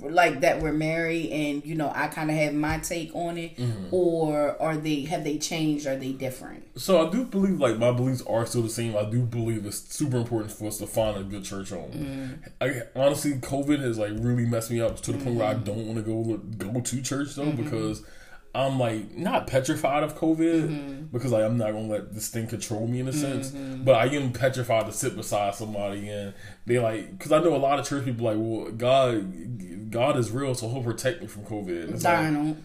like 0.00 0.40
that 0.40 0.60
we're 0.60 0.72
married 0.72 1.30
and 1.30 1.64
you 1.64 1.74
know 1.74 1.90
I 1.94 2.08
kind 2.08 2.30
of 2.30 2.36
have 2.36 2.54
my 2.54 2.78
take 2.78 3.14
on 3.14 3.38
it, 3.38 3.56
Mm-hmm. 3.56 3.94
or 3.94 4.60
are 4.60 4.76
they 4.76 5.02
have 5.02 5.24
they 5.24 5.38
changed? 5.38 5.86
Are 5.86 5.96
they 5.96 6.12
different? 6.12 6.64
So 6.78 7.06
I 7.06 7.10
do 7.10 7.24
believe 7.24 7.60
like 7.60 7.78
my 7.78 7.92
beliefs 7.92 8.22
are 8.26 8.46
still 8.46 8.62
the 8.62 8.68
same. 8.68 8.96
I 8.96 9.04
do 9.04 9.22
believe 9.22 9.64
it's 9.66 9.78
super 9.78 10.18
important 10.18 10.52
for 10.52 10.66
us 10.66 10.78
to 10.78 10.86
find 10.86 11.16
a 11.16 11.22
good 11.22 11.44
church 11.44 11.70
home. 11.70 11.90
Mm-hmm. 11.90 12.34
I 12.60 12.82
honestly, 12.94 13.34
COVID 13.34 13.80
has 13.80 13.98
like 13.98 14.12
really 14.14 14.46
messed 14.46 14.70
me 14.70 14.80
up 14.80 15.00
to 15.00 15.12
the 15.12 15.18
point 15.18 15.36
where 15.36 15.48
I 15.48 15.54
mm-hmm. 15.54 15.64
don't 15.64 15.86
want 15.86 15.96
to 15.96 16.02
go 16.02 16.72
go 16.72 16.80
to 16.80 17.02
church 17.02 17.34
though 17.34 17.44
mm-hmm. 17.44 17.62
because 17.62 18.04
I'm 18.56 18.78
like 18.78 19.14
not 19.16 19.46
petrified 19.46 20.02
of 20.02 20.16
COVID 20.16 21.12
because 21.12 21.32
like 21.32 21.44
I'm 21.44 21.58
not 21.58 21.72
gonna 21.72 21.88
let 21.88 22.14
this 22.14 22.28
thing 22.28 22.46
control 22.46 22.86
me 22.86 23.00
in 23.00 23.08
a 23.08 23.12
sense. 23.12 23.50
But 23.50 23.94
I 23.94 24.06
am 24.06 24.32
petrified 24.32 24.86
to 24.86 24.92
sit 24.92 25.16
beside 25.16 25.54
somebody 25.54 26.08
and 26.08 26.34
they 26.64 26.78
like 26.78 27.16
because 27.18 27.32
I 27.32 27.40
know 27.40 27.54
a 27.54 27.58
lot 27.58 27.78
of 27.78 27.86
church 27.86 28.04
people 28.04 28.24
like 28.26 28.36
well 28.38 28.72
God 28.72 29.90
God 29.90 30.16
is 30.16 30.30
real 30.30 30.54
so 30.54 30.68
He'll 30.68 30.82
protect 30.82 31.20
me 31.20 31.26
from 31.28 31.44
COVID. 31.44 31.94
It's 31.94 32.04
like, 32.04 32.14
Donald, 32.14 32.56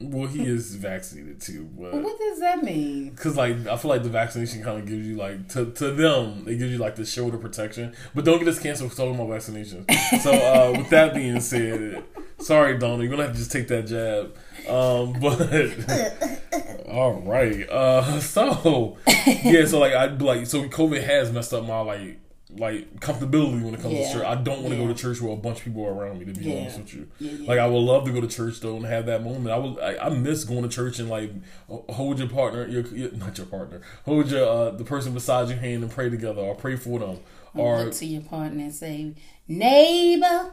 well, 0.00 0.26
he 0.26 0.44
is 0.44 0.74
vaccinated 0.74 1.40
too, 1.40 1.68
but 1.78 1.94
what 1.94 2.18
does 2.18 2.40
that 2.40 2.62
mean? 2.64 3.14
Cause 3.14 3.36
like 3.36 3.66
I 3.66 3.76
feel 3.76 3.88
like 3.90 4.02
the 4.02 4.08
vaccination 4.08 4.62
kind 4.62 4.80
of 4.80 4.86
gives 4.86 5.06
you 5.06 5.16
like 5.16 5.48
to, 5.50 5.66
to 5.66 5.92
them 5.92 6.44
it 6.48 6.56
gives 6.56 6.72
you 6.72 6.78
like 6.78 6.96
the 6.96 7.06
shoulder 7.06 7.38
protection, 7.38 7.94
but 8.14 8.24
don't 8.24 8.38
get 8.38 8.48
us 8.48 8.58
canceled 8.58 8.90
for 8.90 8.96
talking 8.96 9.14
about 9.14 9.28
vaccinations. 9.28 9.88
So 10.20 10.32
uh, 10.32 10.74
with 10.76 10.90
that 10.90 11.14
being 11.14 11.40
said, 11.40 12.02
sorry 12.44 12.78
Donald, 12.78 13.00
you're 13.00 13.10
gonna 13.10 13.24
have 13.24 13.32
to 13.32 13.38
just 13.38 13.52
take 13.52 13.68
that 13.68 13.86
jab. 13.86 14.34
Um, 14.68 15.12
but 15.20 16.88
all 16.88 17.20
right, 17.22 17.68
uh, 17.68 18.20
so 18.20 18.96
yeah, 19.44 19.64
so 19.66 19.78
like 19.80 19.92
I 19.94 20.06
like 20.06 20.46
so 20.46 20.64
COVID 20.68 21.02
has 21.04 21.32
messed 21.32 21.52
up 21.52 21.64
my 21.64 21.80
like 21.80 22.20
like 22.56 23.00
comfortability 23.00 23.64
when 23.64 23.74
it 23.74 23.80
comes 23.80 23.94
Yeah. 23.94 24.06
to 24.06 24.12
church. 24.14 24.24
I 24.26 24.36
don't 24.36 24.60
want 24.62 24.68
to 24.68 24.76
Yeah. 24.76 24.86
go 24.86 24.92
to 24.92 24.94
church 24.94 25.20
with 25.20 25.32
a 25.32 25.36
bunch 25.36 25.58
of 25.58 25.64
people 25.64 25.86
around 25.86 26.20
me. 26.20 26.26
To 26.26 26.32
be 26.32 26.44
Yeah. 26.50 26.60
honest 26.60 26.78
with 26.78 26.94
you, 26.94 27.08
like 27.46 27.58
I 27.58 27.66
would 27.66 27.78
love 27.80 28.04
to 28.04 28.12
go 28.12 28.20
to 28.20 28.28
church 28.28 28.60
though 28.60 28.76
and 28.76 28.86
have 28.86 29.06
that 29.06 29.24
moment. 29.24 29.48
I 29.50 29.58
would 29.58 29.80
I, 29.80 30.06
I 30.06 30.08
miss 30.10 30.44
going 30.44 30.62
to 30.62 30.68
church 30.68 31.00
and 31.00 31.10
like 31.10 31.32
hold 31.68 32.20
your 32.20 32.28
partner, 32.28 32.64
your, 32.68 32.86
your 32.88 33.10
not 33.12 33.36
your 33.38 33.48
partner, 33.48 33.80
hold 34.04 34.30
your 34.30 34.46
uh, 34.48 34.70
the 34.70 34.84
person 34.84 35.12
beside 35.14 35.48
your 35.48 35.58
hand 35.58 35.82
and 35.82 35.90
pray 35.90 36.08
together 36.10 36.42
or 36.42 36.54
pray 36.54 36.76
for 36.76 37.00
them. 37.00 37.18
Or 37.56 37.84
Look 37.84 37.94
to 37.94 38.06
your 38.06 38.22
partner 38.22 38.62
and 38.64 38.74
say, 38.74 39.14
neighbor. 39.48 40.52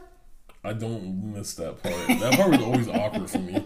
I 0.64 0.72
don't 0.72 1.32
miss 1.34 1.54
that 1.54 1.82
part. 1.82 1.94
That 2.20 2.34
part 2.36 2.50
was 2.50 2.60
always 2.62 2.88
awkward 2.88 3.28
for 3.30 3.38
me. 3.38 3.64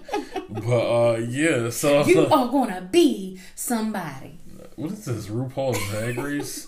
But 0.49 1.13
uh 1.13 1.17
yeah, 1.19 1.71
so 1.71 2.05
You 2.05 2.27
are 2.27 2.49
gonna 2.49 2.89
be 2.91 3.39
somebody. 3.55 4.39
what 4.77 4.93
is 4.93 5.05
this 5.05 5.27
RuPaul's 5.29 5.79
Drag 5.91 6.17
Race? 6.19 6.67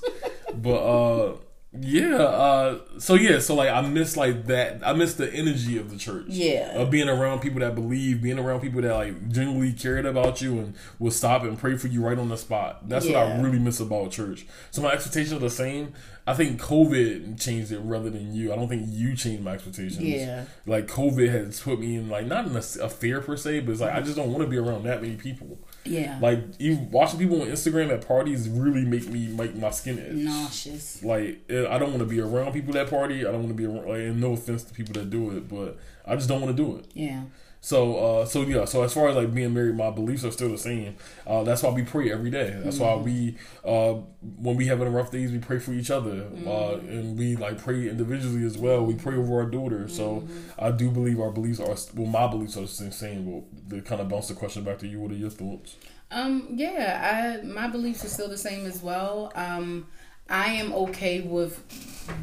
but 0.54 0.70
uh 0.76 1.36
yeah, 1.72 2.16
uh 2.16 2.78
so 2.98 3.14
yeah, 3.14 3.40
so 3.40 3.54
like 3.54 3.68
I 3.68 3.82
miss 3.82 4.16
like 4.16 4.46
that 4.46 4.80
I 4.82 4.94
miss 4.94 5.14
the 5.14 5.30
energy 5.32 5.76
of 5.76 5.90
the 5.90 5.98
church. 5.98 6.26
Yeah. 6.28 6.70
Of 6.72 6.90
being 6.90 7.08
around 7.10 7.40
people 7.40 7.60
that 7.60 7.74
believe, 7.74 8.22
being 8.22 8.38
around 8.38 8.60
people 8.60 8.80
that 8.80 8.94
like 8.94 9.28
genuinely 9.28 9.72
cared 9.74 10.06
about 10.06 10.40
you 10.40 10.58
and 10.58 10.74
will 10.98 11.10
stop 11.10 11.42
and 11.42 11.58
pray 11.58 11.76
for 11.76 11.88
you 11.88 12.02
right 12.02 12.18
on 12.18 12.30
the 12.30 12.38
spot. 12.38 12.88
That's 12.88 13.04
what 13.04 13.16
I 13.16 13.38
really 13.40 13.58
miss 13.58 13.80
about 13.80 14.10
church. 14.12 14.46
So 14.70 14.80
my 14.80 14.92
expectations 14.92 15.34
are 15.34 15.38
the 15.38 15.50
same. 15.50 15.92
I 16.26 16.34
think 16.34 16.60
COVID 16.60 17.40
changed 17.40 17.70
it 17.72 17.80
rather 17.80 18.10
than 18.10 18.34
you. 18.34 18.52
I 18.52 18.56
don't 18.56 18.68
think 18.68 18.86
you 18.86 19.14
changed 19.14 19.42
my 19.42 19.52
expectations. 19.52 20.00
Yeah. 20.00 20.44
Like 20.66 20.86
COVID 20.86 21.28
has 21.30 21.60
put 21.60 21.80
me 21.80 21.96
in 21.96 22.08
like 22.08 22.26
not 22.26 22.46
in 22.46 22.56
a, 22.56 22.62
a 22.82 22.88
fear 22.88 23.20
per 23.20 23.36
se, 23.36 23.60
but 23.60 23.72
it's 23.72 23.80
like 23.80 23.94
I 23.94 24.00
just 24.00 24.16
don't 24.16 24.30
want 24.32 24.42
to 24.42 24.48
be 24.48 24.56
around 24.56 24.84
that 24.84 25.02
many 25.02 25.16
people. 25.16 25.58
Yeah. 25.88 26.18
Like 26.20 26.40
even 26.58 26.90
watching 26.90 27.18
people 27.18 27.42
on 27.42 27.48
Instagram 27.48 27.90
at 27.90 28.06
parties 28.06 28.48
really 28.48 28.84
make 28.84 29.08
me 29.08 29.28
make 29.28 29.54
my 29.56 29.70
skin 29.70 29.98
itch. 29.98 30.12
Nauseous. 30.12 31.02
Like 31.02 31.40
I 31.50 31.78
don't 31.78 31.90
want 31.90 32.00
to 32.00 32.04
be 32.06 32.20
around 32.20 32.52
people 32.52 32.72
that 32.74 32.90
party. 32.90 33.20
I 33.20 33.32
don't 33.32 33.44
want 33.44 33.48
to 33.48 33.54
be 33.54 33.66
around. 33.66 33.88
Like, 33.88 34.00
and 34.00 34.20
no 34.20 34.32
offense 34.32 34.62
to 34.64 34.74
people 34.74 34.94
that 34.94 35.10
do 35.10 35.30
it, 35.36 35.48
but 35.48 35.78
I 36.06 36.14
just 36.14 36.28
don't 36.28 36.40
want 36.40 36.56
to 36.56 36.62
do 36.62 36.76
it. 36.76 36.86
Yeah. 36.94 37.22
So, 37.60 37.96
uh, 37.96 38.24
so 38.24 38.42
yeah. 38.42 38.64
So 38.64 38.82
as 38.82 38.92
far 38.94 39.08
as 39.08 39.16
like 39.16 39.34
being 39.34 39.52
married, 39.52 39.76
my 39.76 39.90
beliefs 39.90 40.24
are 40.24 40.30
still 40.30 40.50
the 40.50 40.58
same. 40.58 40.96
Uh, 41.26 41.42
that's 41.42 41.62
why 41.62 41.70
we 41.70 41.82
pray 41.82 42.10
every 42.12 42.30
day. 42.30 42.58
That's 42.62 42.78
why 42.78 42.94
we, 42.96 43.36
uh, 43.64 43.94
when 44.20 44.56
we 44.56 44.66
having 44.66 44.92
rough 44.92 45.10
days, 45.10 45.32
we 45.32 45.38
pray 45.38 45.58
for 45.58 45.72
each 45.72 45.90
other, 45.90 46.28
uh, 46.46 46.74
and 46.78 47.18
we 47.18 47.36
like 47.36 47.58
pray 47.58 47.88
individually 47.88 48.44
as 48.44 48.56
well. 48.56 48.84
We 48.84 48.94
pray 48.94 49.16
over 49.16 49.40
our 49.40 49.46
daughters. 49.46 49.96
So 49.96 50.26
I 50.58 50.70
do 50.70 50.90
believe 50.90 51.20
our 51.20 51.30
beliefs 51.30 51.60
are 51.60 51.76
well, 51.94 52.06
my 52.06 52.26
beliefs 52.28 52.56
are 52.56 52.62
the 52.62 52.92
same. 52.92 53.26
Well, 53.26 53.44
to 53.70 53.82
kind 53.82 54.00
of 54.00 54.08
bounce 54.08 54.28
the 54.28 54.34
question 54.34 54.64
back 54.64 54.78
to 54.78 54.88
you, 54.88 55.00
what 55.00 55.10
are 55.10 55.16
your 55.16 55.30
thoughts? 55.30 55.76
Um, 56.10 56.46
yeah, 56.54 57.40
I 57.42 57.46
my 57.46 57.68
beliefs 57.68 58.04
are 58.04 58.08
still 58.08 58.28
the 58.28 58.38
same 58.38 58.66
as 58.66 58.82
well. 58.82 59.30
Um, 59.34 59.86
I 60.28 60.52
am 60.54 60.72
okay 60.72 61.20
with 61.20 61.62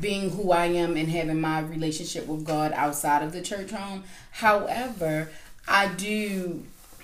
being 0.01 0.31
who 0.31 0.51
I 0.51 0.65
am 0.67 0.97
and 0.97 1.09
having 1.09 1.39
my 1.39 1.59
relationship 1.59 2.27
with 2.27 2.45
God 2.45 2.71
outside 2.73 3.23
of 3.23 3.31
the 3.31 3.41
church 3.41 3.71
home. 3.71 4.03
However, 4.31 5.29
I 5.67 5.87
do 5.87 6.63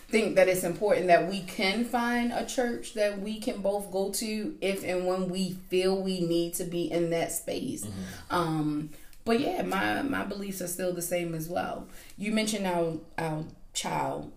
think 0.10 0.36
that 0.36 0.50
it's 0.50 0.64
important 0.64 1.08
that 1.08 1.30
we 1.30 1.42
can 1.42 1.86
find 1.86 2.34
a 2.34 2.46
church 2.46 2.94
that 2.96 3.22
we 3.22 3.40
can 3.40 3.62
both 3.62 3.92
go 3.92 4.12
to 4.12 4.56
if 4.62 4.84
and 4.84 5.08
when 5.08 5.30
we 5.30 5.58
feel 5.70 6.02
we 6.02 6.20
need 6.22 6.54
to 6.56 6.66
be 6.66 6.92
in 6.92 7.10
that 7.12 7.32
space. 7.32 7.88
Um, 8.30 8.90
but 9.24 9.40
yeah, 9.40 9.62
my 9.62 10.02
my 10.02 10.24
beliefs 10.24 10.62
are 10.62 10.68
still 10.68 10.94
the 10.94 11.02
same 11.02 11.34
as 11.34 11.48
well. 11.48 11.88
You 12.18 12.32
mentioned 12.32 12.68
our 12.68 12.98
our 13.18 13.46
child 13.74 14.32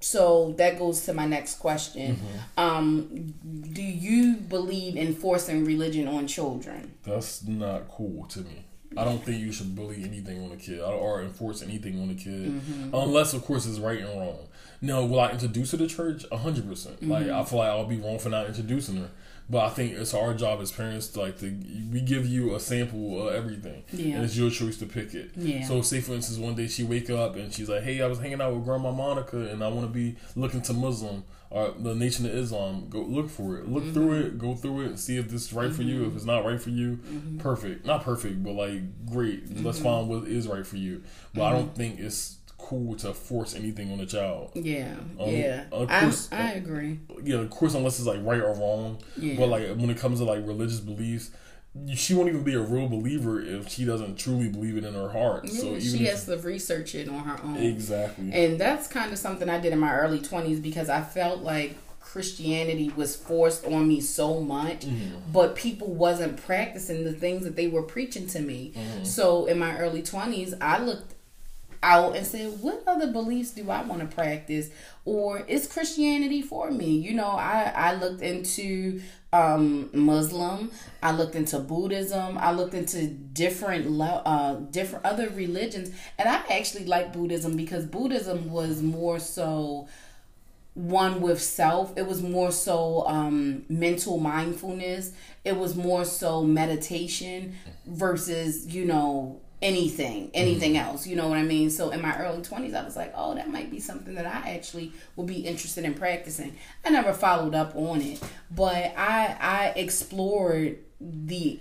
so 0.00 0.54
that 0.58 0.78
goes 0.78 1.02
to 1.06 1.14
my 1.14 1.26
next 1.26 1.58
question. 1.58 2.16
Mm-hmm. 2.16 2.60
Um, 2.60 3.34
do 3.72 3.82
you 3.82 4.36
believe 4.36 4.96
in 4.96 5.14
forcing 5.14 5.64
religion 5.64 6.08
on 6.08 6.26
children? 6.26 6.94
That's 7.04 7.44
not 7.44 7.88
cool 7.88 8.26
to 8.26 8.40
me. 8.40 8.64
I 8.96 9.04
don't 9.04 9.24
think 9.24 9.40
you 9.40 9.52
should 9.52 9.76
bully 9.76 10.02
anything 10.02 10.42
on 10.44 10.50
a 10.50 10.56
kid 10.56 10.80
or 10.80 11.22
enforce 11.22 11.62
anything 11.62 12.02
on 12.02 12.10
a 12.10 12.14
kid, 12.14 12.50
mm-hmm. 12.50 12.94
unless 12.94 13.34
of 13.34 13.42
course 13.44 13.64
it's 13.66 13.78
right 13.78 14.00
and 14.00 14.08
wrong. 14.18 14.48
Now, 14.82 15.04
will 15.04 15.20
I 15.20 15.30
introduce 15.30 15.72
her 15.72 15.78
to 15.78 15.86
church? 15.86 16.24
hundred 16.32 16.68
percent. 16.68 17.06
Like 17.06 17.26
mm-hmm. 17.26 17.38
I 17.38 17.44
feel 17.44 17.58
like 17.60 17.68
I'll 17.68 17.86
be 17.86 17.98
wrong 17.98 18.18
for 18.18 18.30
not 18.30 18.46
introducing 18.46 18.96
her, 18.96 19.10
but 19.50 19.64
I 19.64 19.68
think 19.70 19.94
it's 19.94 20.14
our 20.14 20.32
job 20.32 20.60
as 20.60 20.70
parents 20.70 21.08
to 21.08 21.20
like 21.20 21.38
to 21.40 21.46
we 21.92 22.00
give 22.00 22.24
you 22.24 22.54
a 22.54 22.60
sample 22.60 23.26
of 23.28 23.34
everything, 23.34 23.82
Yeah. 23.92 24.14
and 24.14 24.24
it's 24.24 24.36
your 24.36 24.48
choice 24.48 24.76
to 24.78 24.86
pick 24.86 25.12
it. 25.12 25.32
Yeah. 25.36 25.66
So, 25.66 25.82
say 25.82 26.00
for 26.00 26.12
instance, 26.12 26.38
one 26.38 26.54
day 26.54 26.68
she 26.68 26.84
wake 26.84 27.10
up 27.10 27.34
and 27.34 27.52
she's 27.52 27.68
like, 27.68 27.82
"Hey, 27.82 28.00
I 28.00 28.06
was 28.06 28.20
hanging 28.20 28.40
out 28.40 28.54
with 28.54 28.64
Grandma 28.64 28.92
Monica, 28.92 29.38
and 29.48 29.64
I 29.64 29.68
want 29.68 29.86
to 29.88 29.92
be 29.92 30.16
looking 30.36 30.62
to 30.62 30.72
Muslim 30.72 31.24
or 31.50 31.74
the 31.76 31.96
Nation 31.96 32.26
of 32.26 32.34
Islam. 32.34 32.86
Go 32.88 33.00
look 33.00 33.28
for 33.28 33.56
it, 33.58 33.68
look 33.68 33.92
through 33.92 34.22
mm-hmm. 34.22 34.26
it, 34.26 34.38
go 34.38 34.54
through 34.54 34.82
it, 34.82 34.86
and 34.86 35.00
see 35.00 35.16
if 35.16 35.28
this 35.28 35.46
is 35.46 35.52
right 35.52 35.72
for 35.72 35.82
you. 35.82 36.00
Mm-hmm. 36.02 36.10
If 36.10 36.16
it's 36.16 36.24
not 36.24 36.44
right 36.44 36.62
for 36.62 36.70
you, 36.70 37.00
mm-hmm. 37.02 37.38
perfect. 37.38 37.84
Not 37.84 38.04
perfect, 38.04 38.44
but 38.44 38.52
like 38.52 39.06
great. 39.06 39.62
Let's 39.62 39.80
find 39.80 40.08
what 40.08 40.28
is 40.28 40.46
right 40.46 40.64
for 40.64 40.76
you. 40.76 41.02
But 41.34 41.42
I 41.42 41.52
don't 41.52 41.74
think 41.74 41.98
it's 41.98 42.36
cool 42.62 42.94
to 42.96 43.12
force 43.14 43.54
anything 43.54 43.92
on 43.92 44.00
a 44.00 44.06
child. 44.06 44.50
Yeah, 44.54 44.94
Um, 45.18 45.28
yeah, 45.30 45.64
of 45.72 45.90
I, 45.90 46.00
course, 46.02 46.28
I 46.32 46.52
agree. 46.52 46.98
Yeah, 47.22 47.36
of 47.38 47.50
course, 47.50 47.74
unless 47.74 47.98
it's 47.98 48.06
like 48.06 48.20
right 48.24 48.40
or 48.40 48.54
wrong. 48.54 48.98
Yeah. 49.16 49.34
But 49.36 49.48
like 49.48 49.68
when 49.76 49.90
it 49.90 49.98
comes 49.98 50.18
to 50.20 50.24
like 50.24 50.46
religious 50.46 50.80
beliefs. 50.80 51.30
She 51.94 52.14
won't 52.14 52.28
even 52.28 52.42
be 52.42 52.54
a 52.54 52.60
real 52.60 52.88
believer 52.88 53.40
if 53.40 53.68
she 53.68 53.84
doesn't 53.84 54.16
truly 54.18 54.48
believe 54.48 54.76
it 54.76 54.82
in 54.82 54.92
her 54.92 55.08
heart. 55.08 55.48
so 55.48 55.66
Yeah, 55.66 55.70
even 55.76 55.80
she 55.80 56.04
if- 56.04 56.10
has 56.10 56.24
to 56.26 56.36
research 56.38 56.96
it 56.96 57.08
on 57.08 57.20
her 57.20 57.40
own. 57.44 57.58
exactly. 57.58 58.32
And 58.32 58.58
that's 58.60 58.88
kind 58.88 59.12
of 59.12 59.18
something 59.20 59.48
I 59.48 59.60
did 59.60 59.72
in 59.72 59.78
my 59.78 59.94
early 59.94 60.18
20s 60.18 60.60
because 60.60 60.88
I 60.88 61.00
felt 61.00 61.42
like 61.42 61.76
Christianity 62.00 62.90
was 62.96 63.14
forced 63.14 63.64
on 63.66 63.86
me 63.86 64.00
so 64.00 64.40
much, 64.40 64.80
Mm-hmm. 64.84 65.32
but 65.32 65.54
people 65.54 65.94
wasn't 65.94 66.36
practicing 66.44 67.04
the 67.04 67.12
things 67.12 67.44
that 67.44 67.54
they 67.54 67.68
were 67.68 67.82
preaching 67.84 68.26
to 68.28 68.40
me. 68.40 68.72
Mm-hmm. 68.74 69.04
So 69.04 69.46
in 69.46 69.56
my 69.60 69.78
early 69.78 70.02
20s, 70.02 70.54
I 70.60 70.82
looked 70.82 71.14
out 71.82 72.16
and 72.16 72.26
said, 72.26 72.60
what 72.60 72.82
other 72.86 73.10
beliefs 73.10 73.52
do 73.52 73.70
I 73.70 73.82
want 73.82 74.00
to 74.02 74.14
practice? 74.14 74.70
Or 75.04 75.40
is 75.40 75.66
Christianity 75.66 76.42
for 76.42 76.70
me? 76.70 76.98
You 76.98 77.14
know, 77.14 77.30
I, 77.30 77.72
I 77.74 77.94
looked 77.94 78.22
into 78.22 79.00
um, 79.32 79.90
Muslim, 79.92 80.70
I 81.02 81.12
looked 81.12 81.34
into 81.36 81.58
Buddhism, 81.58 82.36
I 82.38 82.52
looked 82.52 82.74
into 82.74 83.06
different 83.06 84.00
uh, 84.00 84.54
different 84.54 85.04
other 85.04 85.28
religions, 85.30 85.90
and 86.18 86.28
I 86.28 86.42
actually 86.50 86.84
like 86.84 87.12
Buddhism 87.12 87.56
because 87.56 87.86
Buddhism 87.86 88.50
was 88.50 88.82
more 88.82 89.20
so 89.20 89.88
one 90.74 91.20
with 91.20 91.40
self. 91.40 91.96
It 91.96 92.06
was 92.06 92.22
more 92.22 92.52
so 92.52 93.06
um, 93.06 93.64
mental 93.68 94.18
mindfulness. 94.18 95.12
It 95.44 95.56
was 95.56 95.76
more 95.76 96.04
so 96.04 96.42
meditation 96.42 97.56
versus, 97.86 98.66
you 98.66 98.84
know, 98.84 99.40
anything, 99.62 100.24
mm-hmm. 100.24 100.30
anything 100.34 100.76
else. 100.76 101.06
You 101.06 101.16
know 101.16 101.28
what 101.28 101.38
I 101.38 101.42
mean? 101.42 101.70
So 101.70 101.90
in 101.90 102.00
my 102.00 102.16
early 102.18 102.42
20s, 102.42 102.74
I 102.74 102.84
was 102.84 102.96
like, 102.96 103.12
oh, 103.14 103.34
that 103.34 103.50
might 103.50 103.70
be 103.70 103.80
something 103.80 104.14
that 104.14 104.26
I 104.26 104.50
actually 104.50 104.92
would 105.16 105.26
be 105.26 105.40
interested 105.40 105.84
in 105.84 105.94
practicing. 105.94 106.56
I 106.84 106.90
never 106.90 107.12
followed 107.12 107.54
up 107.54 107.74
on 107.76 108.00
it, 108.00 108.20
but 108.50 108.92
I, 108.96 109.36
I 109.40 109.72
explored 109.76 110.78
the 111.00 111.60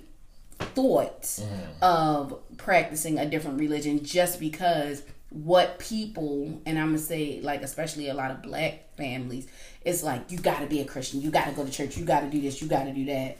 thoughts 0.60 1.42
mm. 1.42 1.82
of 1.82 2.40
practicing 2.58 3.18
a 3.18 3.26
different 3.26 3.60
religion 3.60 4.04
just 4.04 4.40
because 4.40 5.04
what 5.30 5.78
people 5.80 6.62
and 6.66 6.78
I'm 6.78 6.88
gonna 6.88 6.98
say 6.98 7.40
like 7.42 7.62
especially 7.62 8.10
a 8.10 8.14
lot 8.14 8.32
of 8.32 8.42
black 8.42 8.96
families 8.98 9.48
it's 9.86 10.04
like 10.04 10.32
you 10.32 10.40
gotta 10.40 10.66
be 10.66 10.82
a 10.82 10.86
Christian 10.86 11.22
you 11.22 11.30
gotta 11.30 11.52
go 11.52 11.64
to 11.64 11.72
church 11.72 11.98
you 11.98 12.04
gotta 12.04 12.28
do 12.28 12.42
this 12.42 12.62
you 12.62 12.68
gotta 12.68 12.92
do 12.92 13.06
that 13.06 13.38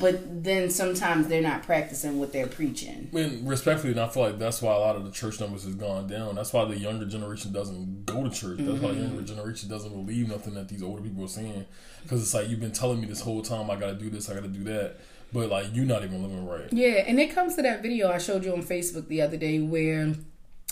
but 0.00 0.44
then 0.44 0.68
sometimes 0.68 1.28
they're 1.28 1.42
not 1.42 1.62
practicing 1.62 2.18
what 2.18 2.32
they're 2.32 2.46
preaching. 2.46 3.08
I 3.12 3.16
mean, 3.16 3.46
respectfully, 3.46 3.92
and 3.92 4.00
I 4.00 4.08
feel 4.08 4.24
like 4.24 4.38
that's 4.38 4.60
why 4.60 4.74
a 4.74 4.78
lot 4.78 4.96
of 4.96 5.04
the 5.04 5.10
church 5.10 5.40
numbers 5.40 5.64
has 5.64 5.74
gone 5.74 6.08
down. 6.08 6.34
That's 6.34 6.52
why 6.52 6.64
the 6.64 6.78
younger 6.78 7.06
generation 7.06 7.52
doesn't 7.52 8.04
go 8.04 8.24
to 8.24 8.30
church. 8.30 8.58
That's 8.60 8.80
why 8.80 8.92
the 8.92 9.00
younger 9.00 9.22
generation 9.22 9.68
doesn't 9.68 9.90
believe 9.90 10.28
nothing 10.28 10.54
that 10.54 10.68
these 10.68 10.82
older 10.82 11.02
people 11.02 11.24
are 11.24 11.28
saying. 11.28 11.66
Because 12.02 12.22
it's 12.22 12.34
like 12.34 12.48
you've 12.48 12.60
been 12.60 12.72
telling 12.72 13.00
me 13.00 13.06
this 13.06 13.20
whole 13.20 13.42
time, 13.42 13.70
I 13.70 13.76
got 13.76 13.86
to 13.86 13.94
do 13.94 14.10
this, 14.10 14.28
I 14.28 14.34
got 14.34 14.42
to 14.42 14.48
do 14.48 14.64
that, 14.64 14.96
but 15.32 15.48
like 15.50 15.66
you're 15.72 15.86
not 15.86 16.02
even 16.02 16.22
living 16.22 16.46
right. 16.46 16.72
Yeah, 16.72 17.04
and 17.06 17.20
it 17.20 17.34
comes 17.34 17.54
to 17.56 17.62
that 17.62 17.82
video 17.82 18.10
I 18.10 18.18
showed 18.18 18.44
you 18.44 18.52
on 18.52 18.62
Facebook 18.62 19.08
the 19.08 19.22
other 19.22 19.36
day 19.36 19.60
where 19.60 20.14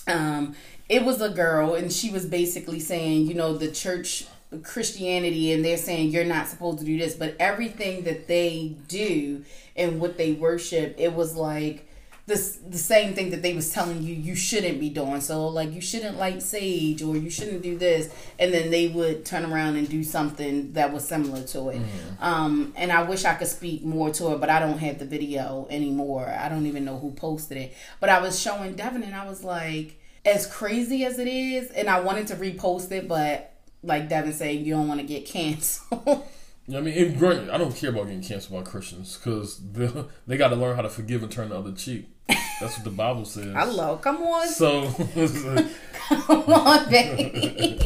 um, 0.06 0.54
it 0.88 1.04
was 1.04 1.20
a 1.20 1.30
girl 1.30 1.74
and 1.74 1.92
she 1.92 2.10
was 2.10 2.26
basically 2.26 2.80
saying, 2.80 3.26
you 3.26 3.34
know, 3.34 3.56
the 3.56 3.70
church 3.70 4.26
Christianity 4.62 5.52
and 5.52 5.64
they're 5.64 5.76
saying 5.76 6.11
you're 6.11 6.24
not 6.24 6.48
supposed 6.48 6.78
to 6.78 6.84
do 6.84 6.98
this, 6.98 7.14
but 7.14 7.36
everything 7.38 8.05
that 8.05 8.28
they 8.28 8.76
do 8.88 9.44
and 9.76 10.00
what 10.00 10.16
they 10.16 10.32
worship, 10.32 10.94
it 10.98 11.14
was 11.14 11.34
like 11.36 11.88
the 12.26 12.36
the 12.70 12.78
same 12.78 13.12
thing 13.12 13.30
that 13.30 13.42
they 13.42 13.52
was 13.52 13.70
telling 13.70 14.02
you 14.02 14.14
you 14.14 14.34
shouldn't 14.34 14.80
be 14.80 14.88
doing. 14.88 15.20
So 15.20 15.48
like 15.48 15.72
you 15.72 15.80
shouldn't 15.80 16.18
light 16.18 16.42
sage 16.42 17.02
or 17.02 17.16
you 17.16 17.28
shouldn't 17.28 17.62
do 17.62 17.76
this, 17.76 18.12
and 18.38 18.52
then 18.52 18.70
they 18.70 18.88
would 18.88 19.26
turn 19.26 19.44
around 19.44 19.76
and 19.76 19.88
do 19.88 20.02
something 20.02 20.72
that 20.72 20.92
was 20.92 21.07
similar 21.07 21.42
to 21.48 21.68
it. 21.70 21.76
Mm-hmm. 21.76 22.24
Um, 22.24 22.72
and 22.76 22.90
I 22.90 23.02
wish 23.02 23.24
I 23.24 23.34
could 23.34 23.48
speak 23.48 23.84
more 23.84 24.11
to 24.12 24.32
it, 24.32 24.40
but 24.40 24.48
I 24.48 24.59
don't 24.59 24.78
have 24.78 24.98
the 24.98 25.05
video 25.05 25.66
anymore. 25.68 26.26
I 26.26 26.48
don't 26.48 26.66
even 26.66 26.84
know 26.84 26.98
who 26.98 27.11
posted 27.11 27.59
it. 27.59 27.74
But 28.00 28.09
I 28.09 28.20
was 28.20 28.40
showing 28.40 28.74
Devin, 28.74 29.02
and 29.02 29.14
I 29.14 29.26
was 29.26 29.44
like, 29.44 30.00
as 30.24 30.46
crazy 30.46 31.05
as 31.05 31.18
it 31.18 31.28
is, 31.28 31.70
and 31.72 31.88
I 31.88 32.00
wanted 32.00 32.28
to 32.28 32.36
repost 32.36 32.90
it, 32.90 33.07
but 33.07 33.53
like 33.85 34.09
Devin 34.09 34.32
said, 34.32 34.57
you 34.57 34.74
don't 34.74 34.89
want 34.89 35.01
to 35.01 35.07
get 35.07 35.26
canceled. 35.26 36.26
I 36.74 36.80
mean, 36.80 37.18
granted, 37.18 37.51
I 37.51 37.59
don't 37.59 37.76
care 37.76 37.91
about 37.91 38.05
getting 38.07 38.22
canceled 38.22 38.64
by 38.64 38.70
Christians 38.70 39.18
because 39.18 39.59
they, 39.72 39.91
they 40.26 40.37
got 40.39 40.49
to 40.49 40.57
learn 40.57 40.76
how 40.76 40.82
to 40.82 40.89
forgive 40.89 41.22
and 41.22 41.30
turn 41.30 41.51
the 41.51 41.59
other 41.59 41.72
cheek. 41.72 42.09
That's 42.26 42.76
what 42.76 42.85
the 42.85 42.91
Bible 42.91 43.26
says. 43.26 43.53
Hello, 43.57 43.97
come 43.97 44.22
on. 44.22 44.49
So, 44.49 44.91
come 46.09 46.43
on, 46.53 46.89
baby. 46.89 47.78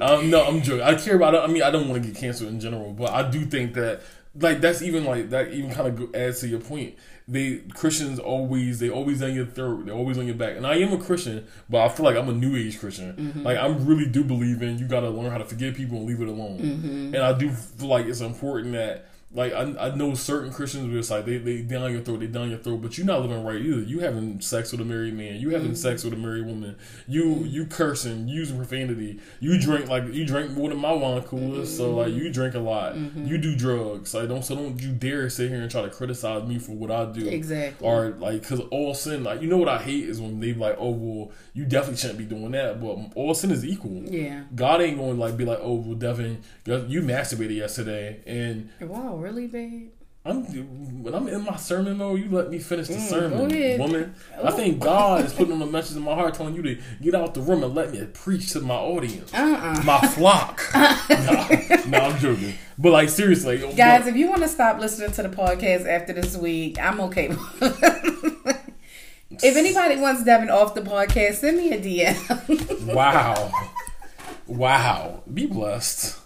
um, 0.00 0.28
no, 0.28 0.44
I'm 0.44 0.60
joking. 0.62 0.82
I 0.82 0.96
care 0.96 1.14
about 1.14 1.34
it. 1.34 1.38
I 1.38 1.46
mean, 1.46 1.62
I 1.62 1.70
don't 1.70 1.88
want 1.88 2.02
to 2.02 2.08
get 2.08 2.18
canceled 2.18 2.50
in 2.50 2.58
general, 2.58 2.92
but 2.92 3.12
I 3.12 3.30
do 3.30 3.44
think 3.44 3.74
that, 3.74 4.00
like, 4.34 4.60
that's 4.60 4.82
even 4.82 5.04
like 5.04 5.30
that. 5.30 5.52
Even 5.52 5.70
kind 5.70 5.86
of 5.86 6.14
adds 6.14 6.40
to 6.40 6.48
your 6.48 6.60
point 6.60 6.96
they 7.28 7.56
Christians 7.74 8.18
always 8.18 8.78
they 8.78 8.88
always 8.88 9.22
on 9.22 9.34
your 9.34 9.46
throat, 9.46 9.86
they're 9.86 9.94
always 9.94 10.18
on 10.18 10.26
your 10.26 10.36
back. 10.36 10.56
And 10.56 10.66
I 10.66 10.76
am 10.76 10.92
a 10.92 10.98
Christian, 10.98 11.46
but 11.68 11.84
I 11.84 11.88
feel 11.88 12.04
like 12.04 12.16
I'm 12.16 12.28
a 12.28 12.32
new 12.32 12.56
age 12.56 12.78
Christian. 12.78 13.12
Mm-hmm. 13.14 13.42
Like 13.42 13.58
I 13.58 13.66
really 13.66 14.06
do 14.06 14.22
believe 14.22 14.62
in 14.62 14.78
you 14.78 14.86
got 14.86 15.00
to 15.00 15.10
learn 15.10 15.30
how 15.30 15.38
to 15.38 15.44
forgive 15.44 15.74
people 15.74 15.98
and 15.98 16.06
leave 16.06 16.20
it 16.20 16.28
alone. 16.28 16.58
Mm-hmm. 16.58 17.14
And 17.14 17.18
I 17.18 17.32
do 17.32 17.50
feel 17.50 17.88
like 17.88 18.06
it's 18.06 18.20
important 18.20 18.74
that 18.74 19.08
like 19.32 19.52
I, 19.52 19.62
I 19.78 19.94
know 19.94 20.14
certain 20.14 20.52
Christians 20.52 20.94
it's 20.94 21.10
like 21.10 21.24
they 21.24 21.38
they 21.38 21.60
down 21.60 21.90
your 21.90 22.00
throat, 22.00 22.20
they 22.20 22.28
down 22.28 22.48
your 22.48 22.60
throat, 22.60 22.80
but 22.80 22.96
you're 22.96 23.06
not 23.06 23.22
living 23.22 23.42
right 23.44 23.60
either. 23.60 23.82
You 23.82 23.98
having 23.98 24.40
sex 24.40 24.70
with 24.70 24.80
a 24.80 24.84
married 24.84 25.14
man, 25.14 25.40
you 25.40 25.50
having 25.50 25.68
mm-hmm. 25.68 25.76
sex 25.76 26.04
with 26.04 26.12
a 26.12 26.16
married 26.16 26.46
woman, 26.46 26.76
you 27.08 27.44
you 27.44 27.66
cursing, 27.66 28.28
using 28.28 28.56
profanity, 28.56 29.18
you 29.40 29.60
drink 29.60 29.88
like 29.88 30.04
you 30.12 30.24
drink 30.24 30.52
more 30.52 30.68
than 30.68 30.78
my 30.78 30.92
wine 30.92 31.22
coolers, 31.22 31.68
mm-hmm. 31.68 31.76
so 31.76 31.96
like 31.96 32.12
you 32.12 32.32
drink 32.32 32.54
a 32.54 32.60
lot, 32.60 32.94
mm-hmm. 32.94 33.26
you 33.26 33.36
do 33.36 33.56
drugs. 33.56 34.14
Like 34.14 34.28
don't 34.28 34.44
so 34.44 34.54
don't 34.54 34.80
you 34.80 34.92
dare 34.92 35.28
sit 35.28 35.50
here 35.50 35.60
and 35.60 35.70
try 35.70 35.82
to 35.82 35.90
criticize 35.90 36.46
me 36.46 36.60
for 36.60 36.72
what 36.72 36.92
I 36.92 37.06
do 37.06 37.28
exactly 37.28 37.86
or 37.86 38.10
like 38.10 38.42
because 38.42 38.60
all 38.70 38.94
sin 38.94 39.24
like 39.24 39.42
you 39.42 39.48
know 39.48 39.58
what 39.58 39.68
I 39.68 39.78
hate 39.78 40.04
is 40.04 40.20
when 40.20 40.38
they 40.38 40.54
like 40.54 40.76
oh 40.78 40.90
well 40.90 41.32
you 41.52 41.64
definitely 41.64 41.96
shouldn't 41.96 42.18
be 42.18 42.26
doing 42.26 42.52
that, 42.52 42.80
but 42.80 42.96
all 43.16 43.34
sin 43.34 43.50
is 43.50 43.64
equal. 43.64 44.04
Yeah, 44.04 44.44
God 44.54 44.80
ain't 44.82 44.98
going 44.98 45.16
to 45.16 45.20
like 45.20 45.36
be 45.36 45.44
like 45.44 45.58
oh 45.60 45.74
well 45.74 45.96
Devin 45.96 46.42
you 46.64 47.02
masturbated 47.02 47.56
yesterday 47.56 48.20
and 48.24 48.70
wow 48.80 49.15
really, 49.16 49.46
babe? 49.46 49.90
I'm 50.26 50.42
when 51.02 51.14
I'm 51.14 51.28
in 51.28 51.44
my 51.44 51.56
sermon 51.56 51.98
mode, 51.98 52.20
you 52.20 52.28
let 52.30 52.50
me 52.50 52.58
finish 52.58 52.88
the 52.88 52.94
mm, 52.94 53.08
sermon, 53.08 53.78
woman. 53.78 54.14
I 54.42 54.50
think 54.50 54.80
God 54.80 55.24
is 55.24 55.32
putting 55.32 55.52
on 55.54 55.62
a 55.62 55.66
message 55.66 55.96
in 55.96 56.02
my 56.02 56.14
heart, 56.14 56.34
telling 56.34 56.56
you 56.56 56.62
to 56.62 56.78
get 57.00 57.14
out 57.14 57.34
the 57.34 57.40
room 57.40 57.62
and 57.62 57.74
let 57.74 57.92
me 57.92 58.04
preach 58.12 58.52
to 58.52 58.60
my 58.60 58.74
audience, 58.74 59.32
uh-uh. 59.32 59.82
my 59.84 60.00
flock. 60.08 60.62
nah, 60.74 61.48
nah, 61.86 61.98
I'm 62.08 62.18
joking, 62.18 62.54
but 62.76 62.90
like 62.90 63.08
seriously, 63.08 63.58
guys, 63.76 64.06
if 64.08 64.16
you 64.16 64.28
want 64.28 64.42
to 64.42 64.48
stop 64.48 64.80
listening 64.80 65.12
to 65.12 65.22
the 65.22 65.28
podcast 65.28 65.86
after 65.86 66.12
this 66.12 66.36
week, 66.36 66.76
I'm 66.80 67.00
okay. 67.02 67.28
if 69.30 69.56
anybody 69.56 70.00
wants 70.00 70.24
Devin 70.24 70.50
off 70.50 70.74
the 70.74 70.82
podcast, 70.82 71.34
send 71.34 71.58
me 71.58 71.72
a 71.72 71.80
DM. 71.80 72.94
wow, 72.94 73.52
wow, 74.48 75.22
be 75.32 75.46
blessed. 75.46 76.25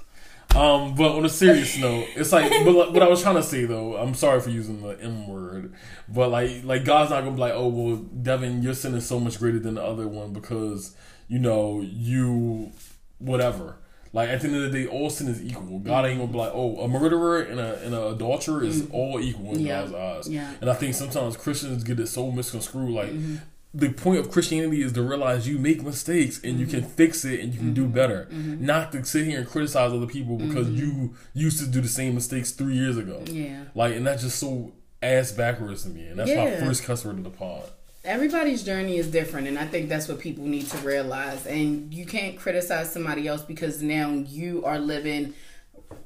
Um, 0.55 0.95
but 0.97 1.13
on 1.13 1.25
a 1.25 1.29
serious 1.29 1.79
note, 1.79 2.09
it's 2.17 2.33
like, 2.33 2.51
but 2.65 2.93
what 2.93 3.03
I 3.03 3.09
was 3.09 3.23
trying 3.23 3.37
to 3.37 3.43
say 3.43 3.67
though, 3.67 3.97
I'm 3.97 4.15
sorry 4.15 4.41
for 4.41 4.51
using 4.51 4.83
the 4.83 5.01
M 5.01 5.29
word, 5.29 5.73
but 6.09 6.31
like, 6.31 6.65
like 6.65 6.85
God's 6.85 7.11
not 7.11 7.21
gonna 7.21 7.37
be 7.37 7.41
like, 7.41 7.53
oh 7.55 7.69
well, 7.69 7.97
Devin, 7.97 8.63
your 8.63 8.75
sin 8.75 8.95
is 8.95 9.07
so 9.07 9.21
much 9.21 9.39
greater 9.39 9.61
than 9.61 9.75
the 9.75 9.83
other 9.83 10.09
one 10.09 10.33
because 10.33 10.97
you 11.29 11.39
know 11.39 11.81
you 11.81 12.73
whatever. 13.19 13.77
Like 14.13 14.29
at 14.29 14.41
the 14.41 14.49
end 14.49 14.57
of 14.57 14.73
the 14.73 14.83
day, 14.83 14.87
all 14.89 15.09
sin 15.09 15.29
is 15.29 15.41
equal. 15.41 15.79
God 15.79 16.05
ain't 16.05 16.19
gonna 16.19 16.33
be 16.33 16.39
like, 16.39 16.53
oh, 16.53 16.81
a 16.81 16.89
murderer 16.89 17.43
and 17.43 17.61
a 17.61 17.81
and 17.85 17.95
a 17.95 18.09
adulterer 18.09 18.65
is 18.65 18.83
mm-hmm. 18.83 18.95
all 18.95 19.21
equal 19.21 19.55
in 19.55 19.61
yeah. 19.61 19.83
God's 19.83 19.95
eyes. 19.95 20.29
Yeah. 20.29 20.53
And 20.61 20.69
I 20.69 20.75
think 20.75 20.97
sometimes 20.97 21.37
Christians 21.37 21.85
get 21.85 22.01
it 22.01 22.09
so 22.09 22.33
misconstrued. 22.33 22.91
Like 22.91 23.11
mm-hmm 23.11 23.37
the 23.73 23.93
point 23.93 24.19
of 24.19 24.31
Christianity 24.31 24.83
is 24.83 24.93
to 24.95 25.03
realize 25.03 25.47
you 25.47 25.59
make 25.59 25.83
mistakes 25.83 26.41
and 26.43 26.55
mm-hmm. 26.55 26.61
you 26.61 26.67
can 26.67 26.81
mm-hmm. 26.81 26.91
fix 26.91 27.25
it 27.25 27.41
and 27.41 27.53
you 27.53 27.59
can 27.59 27.69
mm-hmm. 27.69 27.75
do 27.75 27.87
better. 27.87 28.29
Mm-hmm. 28.31 28.65
Not 28.65 28.91
to 28.93 29.05
sit 29.05 29.27
here 29.27 29.39
and 29.39 29.49
criticize 29.49 29.93
other 29.93 30.07
people 30.07 30.37
because 30.37 30.67
mm-hmm. 30.67 30.77
you 30.77 31.15
used 31.35 31.61
to 31.61 31.67
do 31.67 31.81
the 31.81 31.89
same 31.89 32.15
mistakes 32.15 32.51
three 32.51 32.75
years 32.75 32.97
ago. 32.97 33.23
Yeah. 33.27 33.65
Like, 33.75 33.95
and 33.95 34.07
that's 34.07 34.23
just 34.23 34.39
so 34.39 34.73
ass 35.03 35.31
backwards 35.33 35.85
to 35.85 35.91
me. 35.91 36.07
And 36.07 36.19
that's 36.19 36.31
yeah. 36.31 36.45
my 36.45 36.67
first 36.67 36.85
cuss 36.85 37.05
word 37.05 37.19
of 37.19 37.25
the 37.25 37.31
pod. 37.31 37.63
Everybody's 38.03 38.63
journey 38.63 38.97
is 38.97 39.11
different, 39.11 39.47
and 39.47 39.59
I 39.59 39.67
think 39.67 39.91
that's 39.91 40.09
what 40.09 40.21
people 40.21 40.47
need 40.47 40.67
to 40.69 40.79
realize. 40.79 41.47
And 41.47 41.93
you 41.93 42.07
can't 42.07 42.39
criticize 42.39 42.91
somebody 42.91 43.29
else 43.29 43.43
because 43.43 43.83
now 43.83 44.11
you 44.11 44.65
are 44.65 44.79
living 44.79 45.35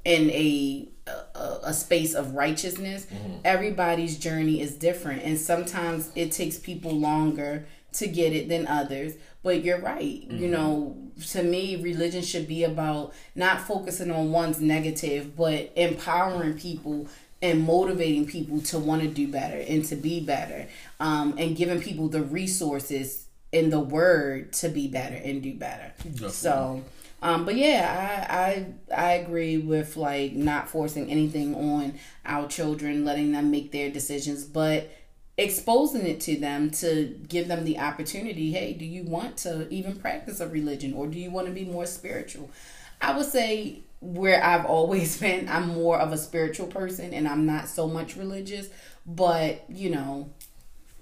in 0.04 0.30
a 0.30 0.88
a, 1.06 1.58
a 1.64 1.74
space 1.74 2.14
of 2.14 2.34
righteousness, 2.34 3.06
mm-hmm. 3.06 3.34
everybody's 3.44 4.18
journey 4.18 4.60
is 4.60 4.74
different. 4.74 5.22
And 5.22 5.38
sometimes 5.38 6.10
it 6.14 6.32
takes 6.32 6.58
people 6.58 6.92
longer 6.92 7.66
to 7.94 8.06
get 8.06 8.32
it 8.32 8.48
than 8.48 8.66
others. 8.66 9.14
But 9.42 9.62
you're 9.62 9.80
right. 9.80 10.26
Mm-hmm. 10.26 10.38
You 10.38 10.48
know, 10.48 10.96
to 11.30 11.42
me, 11.42 11.76
religion 11.76 12.22
should 12.22 12.48
be 12.48 12.64
about 12.64 13.12
not 13.34 13.60
focusing 13.60 14.10
on 14.10 14.32
one's 14.32 14.60
negative, 14.60 15.36
but 15.36 15.70
empowering 15.76 16.58
people 16.58 17.08
and 17.42 17.62
motivating 17.62 18.26
people 18.26 18.60
to 18.62 18.78
want 18.78 19.02
to 19.02 19.08
do 19.08 19.28
better 19.28 19.58
and 19.68 19.84
to 19.84 19.96
be 19.96 20.20
better 20.20 20.66
um, 20.98 21.34
and 21.36 21.56
giving 21.56 21.80
people 21.80 22.08
the 22.08 22.22
resources 22.22 23.26
in 23.52 23.68
the 23.68 23.78
word 23.78 24.50
to 24.54 24.70
be 24.70 24.88
better 24.88 25.16
and 25.16 25.42
do 25.42 25.52
better. 25.52 25.92
Definitely. 25.98 26.30
So 26.30 26.82
um, 27.24 27.46
but 27.46 27.56
yeah, 27.56 28.26
I, 28.28 28.94
I 28.94 29.04
I 29.08 29.12
agree 29.14 29.56
with 29.56 29.96
like 29.96 30.34
not 30.34 30.68
forcing 30.68 31.10
anything 31.10 31.54
on 31.54 31.94
our 32.26 32.46
children, 32.46 33.06
letting 33.06 33.32
them 33.32 33.50
make 33.50 33.72
their 33.72 33.90
decisions, 33.90 34.44
but 34.44 34.90
exposing 35.38 36.06
it 36.06 36.20
to 36.20 36.36
them 36.36 36.70
to 36.70 37.18
give 37.26 37.48
them 37.48 37.64
the 37.64 37.78
opportunity. 37.78 38.52
Hey, 38.52 38.74
do 38.74 38.84
you 38.84 39.04
want 39.04 39.38
to 39.38 39.66
even 39.72 39.96
practice 39.96 40.40
a 40.40 40.48
religion, 40.48 40.92
or 40.92 41.06
do 41.06 41.18
you 41.18 41.30
want 41.30 41.46
to 41.46 41.52
be 41.54 41.64
more 41.64 41.86
spiritual? 41.86 42.50
I 43.00 43.16
would 43.16 43.26
say 43.26 43.80
where 44.00 44.44
I've 44.44 44.66
always 44.66 45.18
been, 45.20 45.48
I'm 45.48 45.68
more 45.68 45.98
of 45.98 46.12
a 46.12 46.18
spiritual 46.18 46.66
person, 46.66 47.14
and 47.14 47.26
I'm 47.26 47.46
not 47.46 47.68
so 47.68 47.88
much 47.88 48.16
religious. 48.16 48.68
But 49.06 49.64
you 49.70 49.88
know, 49.90 50.28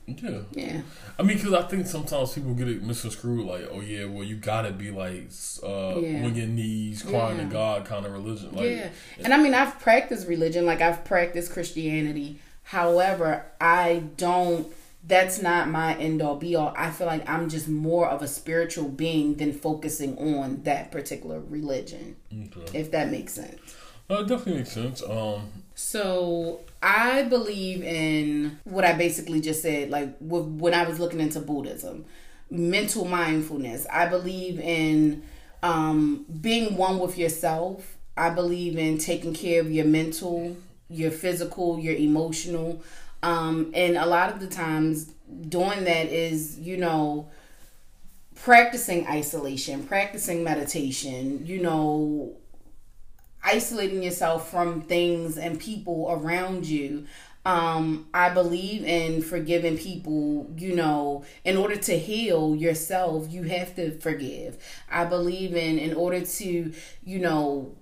yeah. 0.07 0.39
Yeah. 0.53 0.81
I 1.19 1.23
mean, 1.23 1.37
because 1.37 1.53
I 1.53 1.63
think 1.63 1.87
sometimes 1.87 2.33
people 2.33 2.55
get 2.55 2.69
it 2.69 2.83
misconstrued, 2.83 3.47
like, 3.47 3.69
oh 3.71 3.81
yeah, 3.81 4.05
well 4.05 4.25
you 4.25 4.37
gotta 4.37 4.73
be 4.73 4.91
like 4.91 5.31
uh, 5.63 5.99
yeah. 5.99 6.25
on 6.25 6.35
your 6.35 6.47
knees 6.47 7.03
crying 7.03 7.39
yeah. 7.39 7.45
to 7.45 7.51
God 7.51 7.85
kind 7.85 8.07
of 8.07 8.13
religion. 8.13 8.55
Like, 8.55 8.71
yeah. 8.71 8.89
And 9.23 9.33
I 9.33 9.37
mean, 9.39 9.55
I've 9.55 9.79
practiced 9.81 10.27
religion, 10.27 10.67
like 10.67 10.81
I've 10.81 11.05
practiced 11.05 11.53
Christianity. 11.53 12.41
However, 12.65 13.47
I 13.61 14.05
don't. 14.17 14.73
That's 15.05 15.43
not 15.43 15.69
my 15.69 15.97
end 15.97 16.23
all 16.23 16.37
be 16.37 16.55
all. 16.55 16.73
I 16.77 16.91
feel 16.91 17.09
like 17.09 17.29
I'm 17.29 17.49
just 17.49 17.69
more 17.69 18.09
of 18.09 18.23
a 18.23 18.29
spiritual 18.29 18.89
being 18.89 19.35
than 19.35 19.53
focusing 19.53 20.17
on 20.17 20.63
that 20.63 20.93
particular 20.93 21.41
religion. 21.41 22.15
Okay. 22.33 22.79
If 22.79 22.93
that 22.93 23.11
makes 23.11 23.33
sense. 23.33 23.59
Uh, 24.09 24.21
it 24.21 24.29
definitely 24.29 24.59
makes 24.59 24.73
sense. 24.73 25.03
Um, 25.03 25.62
so 25.83 26.61
I 26.81 27.25
believe 27.25 27.83
in 27.83 28.59
what 28.65 28.85
I 28.85 28.93
basically 28.93 29.41
just 29.41 29.63
said, 29.63 29.91
like 29.91 30.17
when 30.21 30.73
I 30.75 30.85
was 30.85 31.01
looking 31.01 31.21
into 31.21 31.41
Buddhism, 31.41 32.05
mental 32.51 33.05
mindfulness. 33.05 33.87
I 33.91 34.07
believe 34.07 34.61
in 34.61 35.23
um, 35.63 36.25
being 36.41 36.77
one 36.77 36.99
with 36.99 37.19
yourself. 37.19 37.97
I 38.17 38.31
believe 38.31 38.79
in 38.79 38.99
taking 38.99 39.35
care 39.35 39.61
of 39.61 39.73
your 39.73 39.85
mental, 39.85 40.57
your 40.89 41.11
physical, 41.11 41.79
your 41.79 41.95
emotional. 41.95 42.83
Um, 43.23 43.73
and 43.75 43.97
a 43.97 44.07
lot 44.07 44.33
of 44.33 44.41
the 44.41 44.47
times, 44.47 45.13
doing 45.49 45.85
that 45.85 46.07
is, 46.07 46.59
you 46.59 46.77
know, 46.77 47.29
practicing 48.37 49.07
isolation, 49.07 49.85
practicing 49.85 50.45
meditation, 50.45 51.45
you 51.45 51.61
know, 51.61 52.37
isolating 53.45 54.03
yourself 54.03 54.51
from 54.51 54.83
things 54.83 55.37
and 55.39 55.59
people 55.59 56.09
around 56.11 56.67
you 56.67 57.07
Um, 57.45 58.07
I 58.15 58.29
believe 58.29 58.85
in 58.85 59.21
forgiving 59.21 59.77
people, 59.77 60.49
you 60.57 60.77
know, 60.77 61.25
in 61.45 61.57
order 61.57 61.77
to 61.77 61.99
heal 61.99 62.55
yourself, 62.55 63.27
you 63.33 63.43
have 63.45 63.75
to 63.75 63.99
forgive. 63.99 64.59
I 64.89 65.05
believe 65.07 65.57
in 65.57 65.77
in 65.79 65.93
order 65.95 66.21
to, 66.21 66.73
you 67.05 67.19
know, 67.19 67.75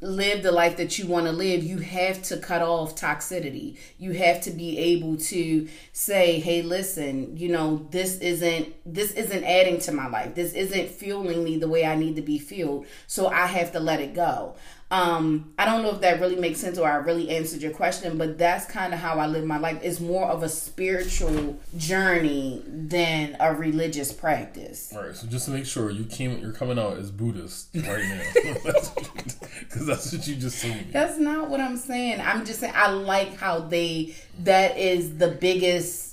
live 0.00 0.44
the 0.44 0.52
life 0.52 0.76
that 0.76 0.96
you 0.96 1.06
want 1.08 1.26
to 1.26 1.32
live, 1.32 1.64
you 1.64 1.78
have 1.78 2.22
to 2.22 2.36
cut 2.36 2.62
off 2.62 2.94
toxicity. 2.94 3.76
You 3.98 4.12
have 4.12 4.40
to 4.42 4.50
be 4.52 4.78
able 4.78 5.16
to 5.16 5.68
say, 5.92 6.38
"Hey, 6.38 6.62
listen, 6.62 7.36
you 7.36 7.48
know, 7.48 7.86
this 7.90 8.18
isn't 8.20 8.74
this 8.86 9.12
isn't 9.12 9.44
adding 9.44 9.80
to 9.80 9.92
my 9.92 10.08
life. 10.08 10.34
This 10.34 10.52
isn't 10.54 10.90
fueling 10.90 11.42
me 11.44 11.58
the 11.58 11.68
way 11.68 11.84
I 11.84 11.96
need 11.96 12.14
to 12.16 12.22
be 12.22 12.38
fueled. 12.38 12.86
So 13.08 13.26
I 13.28 13.46
have 13.46 13.72
to 13.72 13.80
let 13.80 14.00
it 14.00 14.14
go." 14.14 14.54
Um, 14.90 15.52
I 15.58 15.66
don't 15.66 15.82
know 15.82 15.90
if 15.90 16.00
that 16.00 16.18
really 16.18 16.36
makes 16.36 16.60
sense 16.60 16.78
or 16.78 16.88
I 16.88 16.94
really 16.96 17.28
answered 17.28 17.60
your 17.60 17.72
question, 17.72 18.16
but 18.16 18.38
that's 18.38 18.64
kind 18.64 18.94
of 18.94 19.00
how 19.00 19.18
I 19.18 19.26
live 19.26 19.44
my 19.44 19.58
life. 19.58 19.78
It's 19.82 20.00
more 20.00 20.26
of 20.26 20.42
a 20.42 20.48
spiritual 20.48 21.58
journey 21.76 22.62
than 22.66 23.36
a 23.38 23.52
religious 23.54 24.12
practice. 24.12 24.92
All 24.94 25.02
right. 25.02 25.14
So 25.14 25.26
just 25.26 25.44
to 25.44 25.50
make 25.50 25.66
sure, 25.66 25.90
you 25.90 26.04
came, 26.04 26.38
you're 26.38 26.52
coming 26.52 26.78
out 26.78 26.96
as 26.96 27.10
Buddhist 27.10 27.68
right 27.74 28.02
now, 28.02 28.22
because 29.60 29.86
that's 29.86 30.10
what 30.10 30.26
you 30.26 30.36
just 30.36 30.62
told 30.62 30.74
me. 30.74 30.86
That's 30.90 31.18
not 31.18 31.50
what 31.50 31.60
I'm 31.60 31.76
saying. 31.76 32.22
I'm 32.22 32.46
just 32.46 32.60
saying 32.60 32.74
I 32.74 32.90
like 32.90 33.36
how 33.36 33.60
they. 33.60 34.14
That 34.38 34.78
is 34.78 35.18
the 35.18 35.28
biggest 35.28 36.08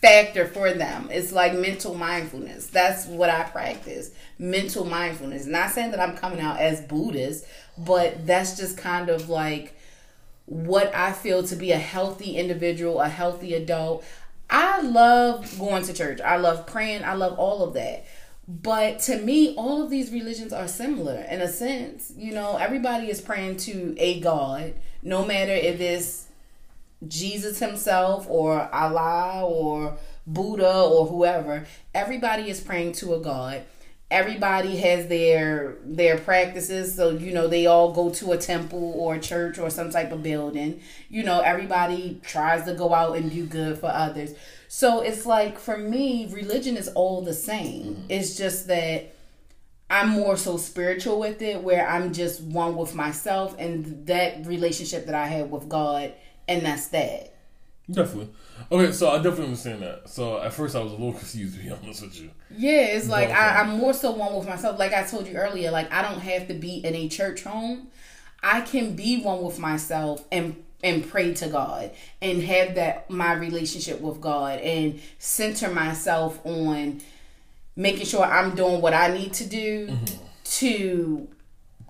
factor 0.00 0.46
for 0.46 0.72
them. 0.72 1.08
It's 1.10 1.32
like 1.32 1.54
mental 1.54 1.94
mindfulness. 1.94 2.66
That's 2.66 3.06
what 3.06 3.30
I 3.30 3.44
practice. 3.44 4.10
Mental 4.38 4.84
mindfulness. 4.84 5.46
Not 5.46 5.70
saying 5.70 5.90
that 5.92 6.00
I'm 6.00 6.16
coming 6.16 6.40
out 6.40 6.58
as 6.58 6.80
Buddhist, 6.80 7.44
but 7.78 8.26
that's 8.26 8.56
just 8.56 8.76
kind 8.76 9.08
of 9.08 9.28
like 9.28 9.76
what 10.46 10.94
I 10.94 11.12
feel 11.12 11.42
to 11.44 11.56
be 11.56 11.72
a 11.72 11.78
healthy 11.78 12.36
individual, 12.36 13.00
a 13.00 13.08
healthy 13.08 13.54
adult. 13.54 14.04
I 14.48 14.80
love 14.82 15.58
going 15.58 15.84
to 15.84 15.92
church. 15.92 16.20
I 16.20 16.36
love 16.36 16.66
praying. 16.66 17.04
I 17.04 17.14
love 17.14 17.38
all 17.38 17.62
of 17.62 17.74
that. 17.74 18.04
But 18.48 18.98
to 19.00 19.16
me, 19.18 19.54
all 19.54 19.80
of 19.80 19.90
these 19.90 20.10
religions 20.10 20.52
are 20.52 20.66
similar 20.66 21.20
in 21.30 21.40
a 21.40 21.46
sense. 21.46 22.12
You 22.16 22.32
know, 22.32 22.56
everybody 22.56 23.08
is 23.08 23.20
praying 23.20 23.58
to 23.58 23.94
a 23.96 24.18
God, 24.18 24.74
no 25.02 25.24
matter 25.24 25.52
if 25.52 25.80
it's 25.80 26.26
Jesus 27.06 27.60
himself 27.60 28.26
or 28.28 28.68
Allah 28.74 29.46
or 29.46 29.96
Buddha 30.26 30.82
or 30.82 31.06
whoever. 31.06 31.66
Everybody 31.94 32.50
is 32.50 32.60
praying 32.60 32.92
to 32.94 33.14
a 33.14 33.20
God 33.20 33.62
everybody 34.10 34.76
has 34.76 35.06
their 35.08 35.76
their 35.84 36.18
practices. 36.18 36.94
So 36.94 37.10
you 37.10 37.32
know 37.32 37.46
they 37.48 37.66
all 37.66 37.92
go 37.92 38.10
to 38.10 38.32
a 38.32 38.38
temple 38.38 38.94
or 38.96 39.16
a 39.16 39.20
church 39.20 39.58
or 39.58 39.70
some 39.70 39.90
type 39.90 40.12
of 40.12 40.22
building. 40.22 40.80
You 41.08 41.22
know 41.22 41.40
everybody 41.40 42.20
tries 42.22 42.64
to 42.64 42.74
go 42.74 42.94
out 42.94 43.16
and 43.16 43.30
do 43.30 43.46
good 43.46 43.78
for 43.78 43.88
others. 43.88 44.34
So 44.68 45.00
it's 45.00 45.26
like 45.26 45.58
for 45.58 45.76
me 45.76 46.26
religion 46.30 46.76
is 46.76 46.88
all 46.88 47.22
the 47.22 47.34
same. 47.34 47.94
Mm-hmm. 47.94 48.06
it's 48.08 48.36
just 48.36 48.66
that 48.68 49.14
i'm 49.88 50.08
more 50.08 50.36
so 50.36 50.56
spiritual 50.56 51.18
with 51.18 51.42
it 51.42 51.62
where 51.62 51.88
i'm 51.88 52.12
just 52.12 52.40
one 52.40 52.76
with 52.76 52.94
myself 52.94 53.56
and 53.58 54.06
that 54.06 54.46
relationship 54.46 55.06
that 55.06 55.14
i 55.14 55.26
have 55.26 55.48
with 55.50 55.68
god 55.68 56.12
and 56.50 56.66
that's 56.66 56.88
that. 56.88 57.32
Definitely 57.90 58.34
Okay, 58.70 58.92
so 58.92 59.10
I 59.10 59.16
definitely 59.16 59.44
understand 59.44 59.82
that. 59.82 60.08
So 60.08 60.40
at 60.40 60.52
first 60.52 60.76
I 60.76 60.80
was 60.80 60.92
a 60.92 60.96
little 60.96 61.12
confused 61.12 61.56
to 61.56 61.62
be 61.62 61.70
honest 61.82 62.02
with 62.02 62.20
you. 62.20 62.30
Yeah, 62.50 62.82
it's 62.82 63.08
like 63.08 63.30
I, 63.30 63.60
I'm 63.60 63.78
more 63.78 63.92
so 63.92 64.10
one 64.12 64.34
with 64.34 64.48
myself. 64.48 64.78
Like 64.78 64.92
I 64.92 65.02
told 65.02 65.26
you 65.26 65.34
earlier, 65.34 65.70
like 65.70 65.92
I 65.92 66.02
don't 66.02 66.20
have 66.20 66.48
to 66.48 66.54
be 66.54 66.78
in 66.84 66.94
a 66.94 67.08
church 67.08 67.42
home. 67.42 67.88
I 68.42 68.62
can 68.62 68.96
be 68.96 69.22
one 69.22 69.42
with 69.42 69.58
myself 69.58 70.24
and 70.32 70.56
and 70.82 71.08
pray 71.08 71.34
to 71.34 71.46
God 71.48 71.90
and 72.22 72.42
have 72.42 72.76
that 72.76 73.10
my 73.10 73.34
relationship 73.34 74.00
with 74.00 74.20
God 74.20 74.60
and 74.60 75.00
center 75.18 75.70
myself 75.70 76.44
on 76.46 77.00
making 77.76 78.06
sure 78.06 78.24
I'm 78.24 78.54
doing 78.54 78.80
what 78.80 78.94
I 78.94 79.12
need 79.12 79.32
to 79.34 79.46
do 79.46 79.88
mm-hmm. 79.88 80.24
to 80.44 81.28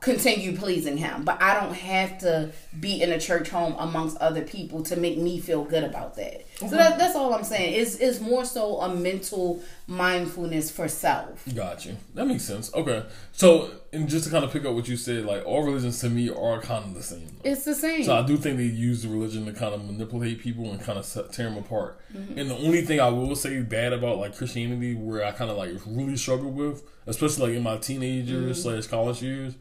continue 0.00 0.56
pleasing 0.56 0.96
him. 0.96 1.24
But 1.24 1.40
I 1.42 1.60
don't 1.60 1.74
have 1.74 2.18
to 2.18 2.50
be 2.78 3.02
in 3.02 3.12
a 3.12 3.20
church 3.20 3.50
home 3.50 3.74
amongst 3.78 4.16
other 4.18 4.42
people 4.42 4.82
to 4.84 4.96
make 4.96 5.18
me 5.18 5.38
feel 5.40 5.64
good 5.64 5.84
about 5.84 6.16
that. 6.16 6.46
So 6.56 6.68
that, 6.68 6.98
that's 6.98 7.16
all 7.16 7.34
I'm 7.34 7.44
saying. 7.44 7.74
Is 7.74 7.96
is 7.96 8.20
more 8.20 8.44
so 8.44 8.80
a 8.80 8.94
mental 8.94 9.62
mindfulness 9.86 10.70
for 10.70 10.88
self. 10.88 11.42
Got 11.54 11.86
you. 11.86 11.96
That 12.14 12.26
makes 12.26 12.44
sense. 12.44 12.72
Okay. 12.74 13.04
So 13.32 13.70
and 13.92 14.08
just 14.08 14.24
to 14.24 14.30
kind 14.30 14.44
of 14.44 14.52
pick 14.52 14.64
up 14.64 14.74
what 14.74 14.88
you 14.88 14.96
said, 14.96 15.24
like 15.24 15.44
all 15.44 15.64
religions 15.64 16.00
to 16.00 16.10
me 16.10 16.30
are 16.30 16.60
kind 16.60 16.84
of 16.84 16.94
the 16.94 17.02
same. 17.02 17.36
It's 17.44 17.64
the 17.64 17.74
same. 17.74 18.04
So 18.04 18.16
I 18.16 18.22
do 18.22 18.36
think 18.36 18.56
they 18.56 18.64
use 18.64 19.02
the 19.02 19.08
religion 19.08 19.46
to 19.46 19.52
kind 19.52 19.74
of 19.74 19.84
manipulate 19.84 20.40
people 20.40 20.70
and 20.70 20.80
kind 20.80 20.98
of 20.98 21.06
tear 21.32 21.48
them 21.48 21.58
apart. 21.58 21.98
Mm-hmm. 22.14 22.38
And 22.38 22.50
the 22.50 22.56
only 22.56 22.82
thing 22.82 23.00
I 23.00 23.08
will 23.08 23.34
say 23.36 23.60
bad 23.62 23.92
about 23.92 24.18
like 24.18 24.36
Christianity, 24.36 24.94
where 24.94 25.24
I 25.24 25.32
kind 25.32 25.50
of 25.50 25.56
like 25.56 25.72
really 25.86 26.16
struggle 26.16 26.50
with, 26.50 26.82
especially 27.06 27.48
like 27.48 27.56
in 27.56 27.62
my 27.62 27.78
teenager 27.78 28.40
mm-hmm. 28.40 28.52
slash 28.52 28.86
college 28.86 29.22
years 29.22 29.54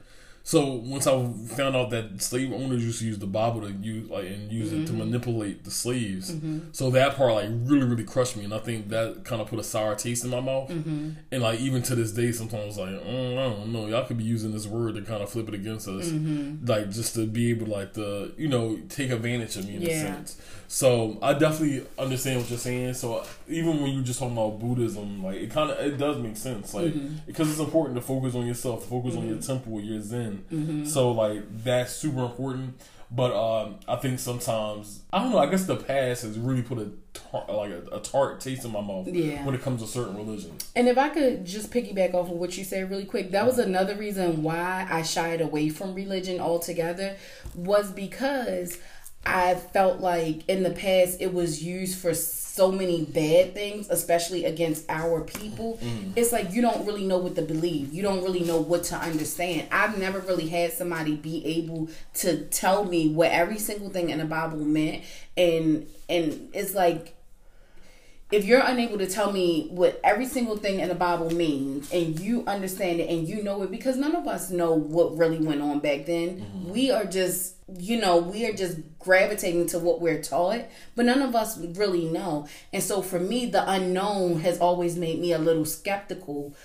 so 0.43 0.73
once 0.73 1.05
I 1.05 1.11
found 1.55 1.75
out 1.75 1.91
that 1.91 2.21
slave 2.21 2.51
owners 2.51 2.83
used 2.83 2.99
to 2.99 3.05
use 3.05 3.19
the 3.19 3.27
Bible 3.27 3.61
to 3.61 3.71
use 3.71 4.09
like 4.09 4.25
and 4.25 4.51
use 4.51 4.69
mm-hmm. 4.69 4.81
it 4.81 4.85
to 4.87 4.93
mm-hmm. 4.93 4.99
manipulate 4.99 5.63
the 5.63 5.71
slaves, 5.71 6.33
mm-hmm. 6.33 6.69
so 6.71 6.89
that 6.91 7.15
part 7.15 7.33
like 7.33 7.49
really 7.49 7.85
really 7.85 8.03
crushed 8.03 8.35
me, 8.35 8.45
and 8.45 8.53
I 8.53 8.59
think 8.59 8.89
that 8.89 9.25
kind 9.25 9.41
of 9.41 9.47
put 9.47 9.59
a 9.59 9.63
sour 9.63 9.95
taste 9.95 10.23
in 10.23 10.31
my 10.31 10.39
mouth. 10.39 10.69
Mm-hmm. 10.69 11.09
And 11.31 11.43
like 11.43 11.59
even 11.59 11.83
to 11.83 11.95
this 11.95 12.11
day, 12.11 12.31
sometimes 12.31 12.77
like 12.77 12.89
mm, 12.89 13.33
I 13.33 13.43
don't 13.43 13.71
know, 13.71 13.87
y'all 13.87 14.05
could 14.05 14.17
be 14.17 14.23
using 14.23 14.51
this 14.51 14.65
word 14.65 14.95
to 14.95 15.01
kind 15.01 15.21
of 15.21 15.29
flip 15.29 15.47
it 15.49 15.53
against 15.53 15.87
us, 15.87 16.07
mm-hmm. 16.09 16.65
like 16.65 16.89
just 16.89 17.15
to 17.15 17.27
be 17.27 17.51
able 17.51 17.67
to 17.67 17.71
like 17.71 17.93
the 17.93 18.33
you 18.37 18.47
know 18.47 18.79
take 18.89 19.11
advantage 19.11 19.55
of 19.55 19.67
me 19.67 19.75
in 19.75 19.81
yeah. 19.83 19.89
a 19.89 19.99
sense. 19.99 20.41
So 20.71 21.17
I 21.21 21.33
definitely 21.33 21.87
understand 21.97 22.41
what 22.41 22.49
you're 22.49 22.59
saying. 22.59 22.93
So 22.93 23.25
even 23.47 23.81
when 23.81 23.91
you 23.91 24.03
just 24.03 24.19
talking 24.19 24.37
about 24.37 24.59
Buddhism, 24.59 25.23
like 25.23 25.37
it 25.37 25.49
kind 25.49 25.71
of 25.71 25.79
it 25.79 25.97
does 25.97 26.17
make 26.17 26.37
sense, 26.37 26.75
like 26.75 26.93
mm-hmm. 26.93 27.15
because 27.25 27.49
it's 27.49 27.59
important 27.59 27.95
to 27.95 28.01
focus 28.01 28.35
on 28.35 28.45
yourself, 28.45 28.85
focus 28.85 29.15
on 29.15 29.27
your 29.27 29.39
temple, 29.39 29.81
your 29.81 29.99
Zen. 29.99 30.28
Mm-hmm. 30.33 30.85
So 30.85 31.11
like 31.11 31.43
that's 31.63 31.93
super 31.93 32.21
important. 32.21 32.79
But 33.11 33.33
um, 33.33 33.79
I 33.87 33.95
think 33.95 34.19
sometimes 34.19 35.01
I 35.11 35.19
don't 35.19 35.31
know. 35.31 35.39
I 35.39 35.47
guess 35.47 35.65
the 35.65 35.75
past 35.75 36.21
has 36.23 36.37
really 36.37 36.61
put 36.61 36.77
a 36.77 36.91
tar- 37.13 37.45
like 37.49 37.71
a, 37.71 37.81
a, 37.95 37.99
tart 37.99 38.39
taste 38.39 38.65
in 38.65 38.71
my 38.71 38.81
mouth 38.81 39.07
yeah. 39.07 39.43
when 39.45 39.55
it 39.55 39.63
comes 39.63 39.81
to 39.81 39.87
certain 39.87 40.15
religions. 40.15 40.71
And 40.75 40.87
if 40.87 40.95
I 40.97 41.09
could 41.09 41.43
just 41.43 41.71
piggyback 41.71 42.13
off 42.13 42.29
of 42.29 42.37
what 42.37 42.55
you 42.55 42.63
said 42.63 42.87
really 42.91 43.05
quick, 43.05 43.31
that 43.31 43.47
was 43.47 43.57
another 43.57 43.95
reason 43.95 44.43
why 44.43 44.87
I 44.89 45.01
shied 45.01 45.41
away 45.41 45.69
from 45.69 45.95
religion 45.95 46.39
altogether 46.39 47.17
was 47.55 47.91
because 47.91 48.77
I 49.25 49.55
felt 49.55 49.99
like 49.99 50.47
in 50.47 50.61
the 50.61 50.71
past 50.71 51.19
it 51.19 51.33
was 51.33 51.63
used 51.63 51.97
for 51.97 52.13
so 52.59 52.69
many 52.73 53.05
bad 53.05 53.53
things, 53.53 53.87
especially 53.89 54.43
against 54.43 54.83
our 54.89 55.21
people. 55.21 55.79
Mm. 55.81 56.11
It's 56.17 56.33
like 56.33 56.51
you 56.51 56.61
don't 56.61 56.85
really 56.85 57.07
know 57.07 57.17
what 57.17 57.35
to 57.35 57.41
believe. 57.41 57.93
You 57.93 58.03
don't 58.03 58.21
really 58.21 58.41
know 58.41 58.57
what 58.59 58.83
to 58.85 58.97
understand. 58.97 59.69
I've 59.71 59.97
never 59.97 60.19
really 60.19 60.49
had 60.49 60.73
somebody 60.73 61.15
be 61.15 61.45
able 61.45 61.87
to 62.15 62.43
tell 62.47 62.83
me 62.83 63.13
what 63.13 63.31
every 63.31 63.59
single 63.59 63.89
thing 63.89 64.09
in 64.09 64.17
the 64.17 64.25
Bible 64.25 64.57
meant 64.57 65.05
and 65.37 65.87
and 66.09 66.49
it's 66.53 66.75
like 66.75 67.15
if 68.29 68.43
you're 68.43 68.59
unable 68.59 68.97
to 68.97 69.07
tell 69.07 69.31
me 69.31 69.69
what 69.71 69.97
every 70.03 70.25
single 70.25 70.57
thing 70.57 70.81
in 70.81 70.89
the 70.89 70.95
Bible 70.95 71.31
means 71.31 71.89
and 71.93 72.19
you 72.19 72.43
understand 72.45 72.99
it 72.99 73.09
and 73.09 73.25
you 73.25 73.41
know 73.41 73.63
it 73.63 73.71
because 73.71 73.95
none 73.95 74.17
of 74.17 74.27
us 74.27 74.51
know 74.51 74.73
what 74.73 75.17
really 75.17 75.39
went 75.39 75.61
on 75.61 75.79
back 75.79 76.05
then. 76.05 76.41
Mm-hmm. 76.41 76.69
We 76.71 76.91
are 76.91 77.05
just 77.05 77.55
you 77.77 77.99
know, 77.99 78.17
we 78.17 78.45
are 78.45 78.53
just 78.53 78.77
gravitating 78.99 79.67
to 79.67 79.79
what 79.79 80.01
we're 80.01 80.21
taught, 80.21 80.65
but 80.95 81.05
none 81.05 81.21
of 81.21 81.35
us 81.35 81.57
really 81.57 82.05
know. 82.05 82.47
And 82.73 82.81
so 82.81 83.01
for 83.01 83.19
me, 83.19 83.45
the 83.45 83.69
unknown 83.69 84.41
has 84.41 84.59
always 84.59 84.95
made 84.95 85.19
me 85.19 85.33
a 85.33 85.39
little 85.39 85.65
skeptical 85.65 86.55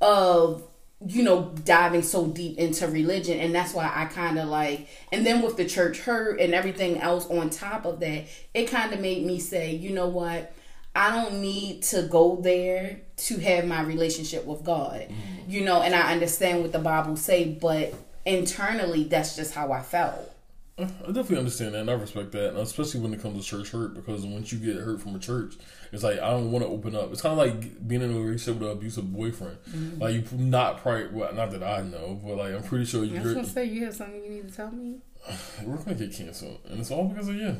of 0.00 0.64
you 1.06 1.22
know 1.22 1.52
diving 1.64 2.02
so 2.02 2.26
deep 2.26 2.58
into 2.58 2.84
religion 2.88 3.38
and 3.38 3.54
that's 3.54 3.72
why 3.72 3.88
i 3.94 4.04
kind 4.04 4.36
of 4.36 4.48
like 4.48 4.88
and 5.12 5.24
then 5.24 5.42
with 5.42 5.56
the 5.56 5.64
church 5.64 6.00
hurt 6.00 6.40
and 6.40 6.52
everything 6.54 6.98
else 6.98 7.24
on 7.30 7.48
top 7.48 7.84
of 7.84 8.00
that 8.00 8.24
it 8.52 8.64
kind 8.68 8.92
of 8.92 8.98
made 8.98 9.24
me 9.24 9.38
say 9.38 9.72
you 9.72 9.90
know 9.90 10.08
what 10.08 10.52
I 10.98 11.12
don't 11.12 11.40
need 11.40 11.84
to 11.84 12.02
go 12.02 12.40
there 12.40 13.00
to 13.16 13.38
have 13.38 13.66
my 13.66 13.82
relationship 13.82 14.44
with 14.44 14.64
God. 14.64 15.02
Mm-hmm. 15.02 15.48
You 15.48 15.60
know, 15.64 15.80
and 15.80 15.94
I 15.94 16.12
understand 16.12 16.62
what 16.62 16.72
the 16.72 16.80
Bible 16.80 17.16
say, 17.16 17.44
but 17.44 17.94
internally 18.26 19.04
that's 19.04 19.36
just 19.36 19.54
how 19.54 19.70
I 19.70 19.80
felt. 19.80 20.34
I 20.78 21.06
definitely 21.06 21.38
understand 21.38 21.74
that 21.74 21.80
and 21.80 21.90
I 21.90 21.94
respect 21.94 22.30
that, 22.32 22.50
and 22.50 22.58
especially 22.58 23.00
when 23.00 23.12
it 23.12 23.20
comes 23.20 23.44
to 23.44 23.50
church 23.50 23.70
hurt, 23.70 23.94
because 23.94 24.24
once 24.24 24.52
you 24.52 24.58
get 24.58 24.76
hurt 24.76 25.00
from 25.00 25.16
a 25.16 25.18
church, 25.18 25.56
it's 25.90 26.04
like 26.04 26.20
I 26.20 26.30
don't 26.30 26.52
want 26.52 26.64
to 26.64 26.70
open 26.70 26.94
up. 26.94 27.10
It's 27.10 27.20
kind 27.20 27.32
of 27.32 27.38
like 27.38 27.88
being 27.88 28.02
in 28.02 28.14
a 28.14 28.20
relationship 28.20 28.60
with 28.60 28.70
an 28.70 28.76
abusive 28.76 29.12
boyfriend. 29.12 29.58
Mm-hmm. 29.70 30.00
Like 30.00 30.14
you 30.14 30.24
not 30.38 30.80
probably 30.80 31.08
well, 31.08 31.34
not 31.34 31.50
that 31.50 31.64
I 31.64 31.82
know, 31.82 32.20
but 32.22 32.36
like 32.36 32.54
I'm 32.54 32.62
pretty 32.62 32.84
sure 32.84 33.04
you. 33.04 33.18
I 33.18 33.22
was 33.22 33.34
gonna 33.34 33.46
say 33.46 33.64
you 33.64 33.86
have 33.86 33.96
something 33.96 34.22
you 34.22 34.30
need 34.30 34.48
to 34.48 34.54
tell 34.54 34.70
me. 34.70 34.98
We're 35.64 35.76
gonna 35.78 35.96
get 35.96 36.12
canceled, 36.12 36.60
and 36.68 36.78
it's 36.78 36.92
all 36.92 37.08
because 37.08 37.28
of 37.28 37.34
you. 37.34 37.56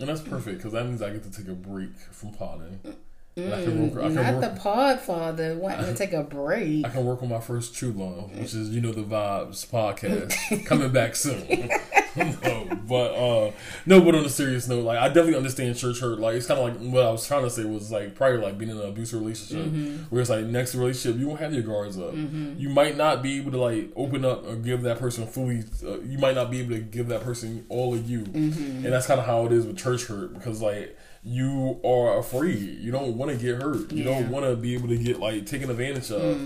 And 0.00 0.08
that's 0.08 0.20
perfect 0.20 0.58
because 0.58 0.72
that 0.72 0.84
means 0.84 1.02
I 1.02 1.10
get 1.10 1.24
to 1.24 1.30
take 1.30 1.48
a 1.48 1.54
break 1.54 1.96
from 2.12 2.32
potting. 2.32 2.80
And 3.38 3.54
I 3.54 3.62
can 3.62 3.90
work, 3.90 4.04
I 4.04 4.06
can 4.06 4.14
Not 4.14 4.34
work, 4.34 4.54
the 4.54 4.60
pod 4.60 5.00
father 5.00 5.56
wanting 5.56 5.86
to 5.86 5.94
take 5.94 6.12
a 6.12 6.22
break. 6.22 6.84
I 6.84 6.90
can 6.90 7.04
work 7.04 7.22
on 7.22 7.28
my 7.28 7.40
first 7.40 7.74
True 7.74 7.92
Love, 7.92 8.32
which 8.38 8.54
is 8.54 8.70
you 8.70 8.80
know 8.80 8.92
the 8.92 9.02
vibes 9.02 9.66
podcast 9.66 10.66
coming 10.66 10.90
back 10.90 11.14
soon. 11.16 11.70
no, 12.42 12.68
but 12.86 13.14
uh 13.14 13.52
no, 13.86 14.00
but 14.00 14.14
on 14.14 14.24
a 14.24 14.28
serious 14.28 14.66
note, 14.68 14.84
like 14.84 14.98
I 14.98 15.08
definitely 15.08 15.36
understand 15.36 15.76
church 15.76 16.00
hurt. 16.00 16.18
Like 16.18 16.34
it's 16.34 16.46
kind 16.46 16.58
of 16.58 16.66
like 16.66 16.92
what 16.92 17.04
I 17.04 17.10
was 17.10 17.26
trying 17.26 17.44
to 17.44 17.50
say 17.50 17.64
was 17.64 17.92
like 17.92 18.14
probably 18.14 18.38
like 18.38 18.58
being 18.58 18.70
in 18.70 18.78
an 18.78 18.88
abusive 18.88 19.20
relationship, 19.20 19.72
where 20.10 20.20
it's 20.20 20.30
like 20.30 20.44
next 20.46 20.74
relationship 20.74 21.20
you 21.20 21.28
won't 21.28 21.40
have 21.40 21.52
your 21.52 21.62
guards 21.62 21.98
up. 21.98 22.14
You 22.14 22.68
might 22.70 22.96
not 22.96 23.22
be 23.22 23.38
able 23.38 23.52
to 23.52 23.58
like 23.58 23.92
open 23.96 24.24
up 24.24 24.46
or 24.46 24.56
give 24.56 24.82
that 24.82 24.98
person 24.98 25.26
fully. 25.26 25.64
Uh, 25.84 26.00
you 26.00 26.18
might 26.18 26.34
not 26.34 26.50
be 26.50 26.60
able 26.60 26.70
to 26.70 26.80
give 26.80 27.08
that 27.08 27.22
person 27.22 27.66
all 27.68 27.94
of 27.94 28.08
you, 28.08 28.24
and 28.34 28.84
that's 28.84 29.06
kind 29.06 29.20
of 29.20 29.26
how 29.26 29.46
it 29.46 29.52
is 29.52 29.66
with 29.66 29.78
church 29.78 30.06
hurt 30.06 30.34
because 30.34 30.60
like 30.60 30.96
you 31.22 31.80
are 31.84 32.18
afraid. 32.18 32.78
You 32.80 32.90
don't 32.92 33.16
want 33.16 33.30
to 33.30 33.36
get 33.36 33.60
hurt. 33.62 33.90
You 33.92 34.04
don't 34.04 34.30
want 34.30 34.44
to 34.46 34.56
be 34.56 34.74
able 34.74 34.88
to 34.88 34.96
get 34.96 35.18
like 35.18 35.46
taken 35.46 35.70
advantage 35.70 36.10
of. 36.10 36.38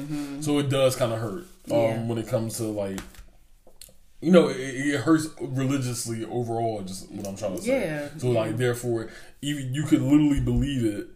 So 0.44 0.58
it 0.58 0.68
does 0.70 0.96
kind 0.96 1.12
of 1.12 1.18
hurt 1.20 1.44
um, 1.70 1.76
Yeah. 1.78 2.02
when 2.06 2.18
it 2.18 2.26
comes 2.28 2.56
to 2.58 2.64
like. 2.64 2.98
You 4.20 4.30
know, 4.30 4.48
it, 4.48 4.56
it 4.56 5.00
hurts 5.00 5.28
religiously 5.40 6.24
overall. 6.24 6.80
Just 6.82 7.10
what 7.10 7.26
I'm 7.26 7.36
trying 7.36 7.56
to 7.56 7.62
say. 7.62 7.80
Yeah. 7.80 8.08
So 8.18 8.30
like, 8.30 8.56
therefore, 8.56 9.10
even 9.40 9.74
you 9.74 9.82
could 9.84 10.00
literally 10.00 10.40
believe 10.40 10.84
it, 10.84 11.08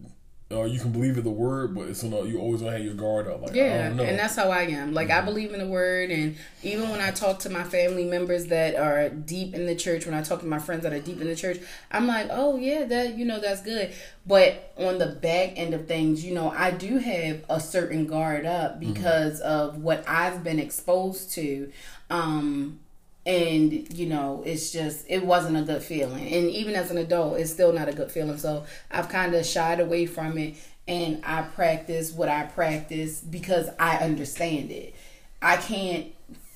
or 0.48 0.68
you 0.68 0.78
can 0.78 0.92
believe 0.92 1.18
in 1.18 1.24
the 1.24 1.30
word, 1.30 1.74
but 1.74 1.88
it's 1.88 2.04
gonna 2.04 2.24
you 2.24 2.38
always 2.38 2.60
gonna 2.60 2.76
have 2.76 2.84
your 2.84 2.94
guard 2.94 3.26
up. 3.26 3.42
Like, 3.42 3.50
I 3.50 3.54
Yeah, 3.54 3.86
and 3.88 4.16
that's 4.18 4.36
how 4.36 4.50
I 4.50 4.62
am. 4.62 4.94
Like 4.94 5.08
Mm-hmm. 5.08 5.18
I 5.18 5.24
believe 5.24 5.52
in 5.52 5.58
the 5.58 5.66
word, 5.66 6.10
and 6.12 6.36
even 6.62 6.88
when 6.90 7.00
I 7.00 7.10
talk 7.10 7.40
to 7.40 7.50
my 7.50 7.64
family 7.64 8.04
members 8.04 8.46
that 8.46 8.76
are 8.76 9.08
deep 9.08 9.54
in 9.54 9.66
the 9.66 9.74
church, 9.74 10.06
when 10.06 10.14
I 10.14 10.22
talk 10.22 10.40
to 10.40 10.46
my 10.46 10.60
friends 10.60 10.84
that 10.84 10.92
are 10.92 11.00
deep 11.00 11.20
in 11.20 11.26
the 11.26 11.34
church, 11.34 11.58
I'm 11.90 12.06
like, 12.06 12.28
oh 12.30 12.56
yeah, 12.56 12.84
that 12.84 13.18
you 13.18 13.24
know 13.24 13.40
that's 13.40 13.62
good. 13.62 13.92
But 14.24 14.72
on 14.78 14.98
the 14.98 15.06
back 15.06 15.54
end 15.58 15.74
of 15.74 15.88
things, 15.88 16.24
you 16.24 16.32
know, 16.32 16.50
I 16.50 16.70
do 16.70 16.98
have 16.98 17.44
a 17.48 17.58
certain 17.60 18.06
guard 18.06 18.46
up 18.46 18.80
Mm-hmm. 18.80 18.92
because 18.92 19.40
of 19.40 19.78
what 19.82 20.04
I've 20.08 20.44
been 20.44 20.60
exposed 20.60 21.32
to. 21.32 21.72
Um, 22.08 22.78
and 23.26 23.92
you 23.92 24.06
know 24.06 24.42
it's 24.46 24.70
just 24.70 25.04
it 25.08 25.26
wasn't 25.26 25.56
a 25.56 25.62
good 25.62 25.82
feeling. 25.82 26.32
And 26.32 26.48
even 26.50 26.74
as 26.74 26.90
an 26.90 26.98
adult 26.98 27.38
it's 27.38 27.52
still 27.52 27.72
not 27.72 27.88
a 27.88 27.92
good 27.92 28.10
feeling. 28.10 28.38
So 28.38 28.64
i've 28.90 29.08
kind 29.08 29.34
of 29.34 29.44
shied 29.44 29.80
away 29.80 30.06
from 30.06 30.38
it 30.38 30.54
and 30.88 31.22
i 31.24 31.42
practice 31.42 32.12
what 32.12 32.28
i 32.28 32.44
practice 32.44 33.20
because 33.20 33.68
i 33.78 33.96
understand 33.96 34.70
it. 34.70 34.94
I 35.42 35.56
can't 35.56 36.06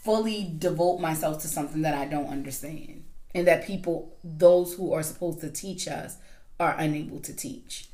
fully 0.04 0.50
devote 0.58 0.98
myself 0.98 1.42
to 1.42 1.48
something 1.48 1.82
that 1.82 1.94
i 1.94 2.06
don't 2.06 2.28
understand 2.28 3.04
and 3.34 3.46
that 3.46 3.66
people 3.66 4.16
those 4.24 4.74
who 4.74 4.92
are 4.92 5.02
supposed 5.02 5.40
to 5.40 5.50
teach 5.50 5.86
us 5.88 6.16
are 6.58 6.74
unable 6.78 7.18
to 7.20 7.34
teach. 7.34 7.88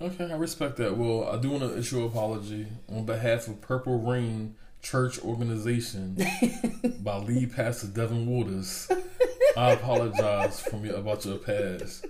Okay, 0.00 0.32
I 0.32 0.36
respect 0.36 0.76
that. 0.78 0.96
Well, 0.96 1.28
I 1.28 1.36
do 1.36 1.50
want 1.50 1.62
to 1.62 1.78
issue 1.78 1.98
an 2.00 2.06
apology 2.06 2.66
on 2.88 3.04
behalf 3.04 3.48
of 3.48 3.60
Purple 3.60 3.98
Rain 3.98 4.56
Church 4.82 5.18
Organization 5.20 6.16
by 7.00 7.16
lead 7.18 7.54
pastor 7.54 7.88
Devin 7.88 8.26
Waters. 8.26 8.88
I 9.56 9.72
apologize 9.72 10.60
from 10.60 10.84
your, 10.84 10.96
about 10.96 11.24
your 11.24 11.38
past, 11.38 12.06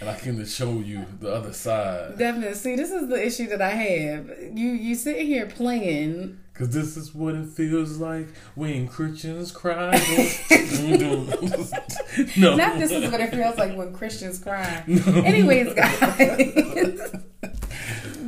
and 0.00 0.08
I 0.08 0.16
came 0.18 0.36
to 0.38 0.46
show 0.46 0.78
you 0.80 1.04
the 1.20 1.32
other 1.34 1.52
side. 1.52 2.16
Definitely. 2.18 2.54
See, 2.54 2.76
this 2.76 2.90
is 2.90 3.08
the 3.08 3.24
issue 3.24 3.48
that 3.48 3.60
I 3.60 3.70
have. 3.70 4.30
You 4.54 4.70
you 4.70 4.94
sitting 4.94 5.26
here 5.26 5.46
playing. 5.46 6.38
Cause 6.54 6.70
this 6.74 6.96
is 6.98 7.14
what 7.14 7.34
it 7.34 7.46
feels 7.48 7.96
like 7.96 8.28
when 8.54 8.86
Christians 8.86 9.50
cry. 9.50 9.92
no, 10.90 11.24
Not 12.54 12.78
this 12.78 12.90
is 12.90 13.10
what 13.10 13.18
it 13.20 13.30
feels 13.30 13.56
like 13.56 13.74
when 13.76 13.94
Christians 13.94 14.38
cry. 14.38 14.84
No. 14.88 15.22
Anyways, 15.22 15.72
guys, 15.72 17.14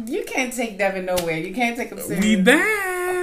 you 0.06 0.24
can't 0.24 0.50
take 0.52 0.78
Devin 0.78 1.04
nowhere. 1.04 1.36
You 1.36 1.52
can't 1.54 1.76
take 1.76 1.90
him 1.90 1.98
serious. 2.00 2.24
we 2.24 2.36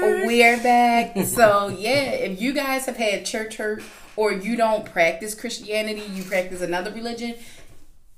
back. 0.01 0.27
We're 0.27 0.63
back. 0.63 1.25
So 1.25 1.67
yeah, 1.69 2.11
if 2.11 2.41
you 2.41 2.53
guys 2.53 2.85
have 2.85 2.97
had 2.97 3.25
church 3.25 3.57
hurt 3.57 3.83
or 4.15 4.31
you 4.31 4.55
don't 4.55 4.85
practice 4.85 5.35
Christianity, 5.35 6.03
you 6.13 6.23
practice 6.23 6.61
another 6.61 6.91
religion. 6.91 7.35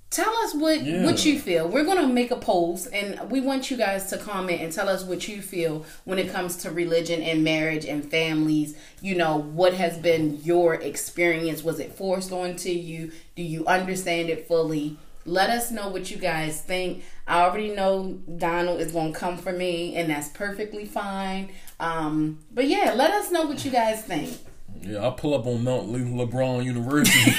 Tell 0.10 0.34
us 0.44 0.54
what 0.54 0.84
Yeah. 0.84 1.06
what 1.06 1.24
you 1.26 1.40
feel. 1.40 1.70
We're 1.70 1.86
gonna 1.86 2.06
make 2.08 2.32
a 2.32 2.36
post, 2.36 2.90
and 2.92 3.32
we 3.32 3.40
want 3.40 3.72
you 3.72 3.78
guys 3.78 4.08
to 4.10 4.18
comment 4.18 4.60
and 4.62 4.74
tell 4.74 4.90
us 4.90 5.04
what 5.06 5.30
you 5.30 5.42
feel 5.42 5.86
when 6.04 6.20
it 6.20 6.30
comes 6.30 6.58
to 6.58 6.70
religion 6.72 7.22
and 7.22 7.46
marriage 7.46 7.86
and 7.86 8.04
families. 8.12 8.76
You 9.02 9.16
know, 9.16 9.38
what 9.38 9.74
has 9.76 9.98
been 9.98 10.42
your 10.44 10.74
experience? 10.74 11.64
Was 11.64 11.80
it 11.80 11.94
forced 11.94 12.34
onto 12.34 12.70
you? 12.70 13.14
Do 13.38 13.42
you 13.44 13.66
understand 13.68 14.30
it 14.30 14.50
fully? 14.50 14.98
Let 15.24 15.50
us 15.50 15.72
know 15.72 15.88
what 15.88 16.12
you 16.12 16.18
guys 16.18 16.60
think. 16.60 17.04
I 17.26 17.44
already 17.44 17.70
know 17.70 18.18
Donald 18.38 18.82
is 18.82 18.92
gonna 18.92 19.14
come 19.14 19.38
for 19.38 19.54
me, 19.54 19.96
and 19.96 20.10
that's 20.10 20.28
perfectly 20.28 20.84
fine. 20.84 21.50
Um, 21.82 22.40
but 22.54 22.68
yeah, 22.68 22.94
let 22.96 23.12
us 23.12 23.32
know 23.32 23.44
what 23.46 23.66
you 23.66 23.72
guys 23.72 24.04
think. 24.04 24.38
Yeah, 24.82 25.00
I'll 25.00 25.12
pull 25.14 25.34
up 25.34 25.46
on 25.46 25.64
Mount 25.64 25.90
Le- 25.90 26.26
LeBron 26.26 26.64
University. 26.64 27.32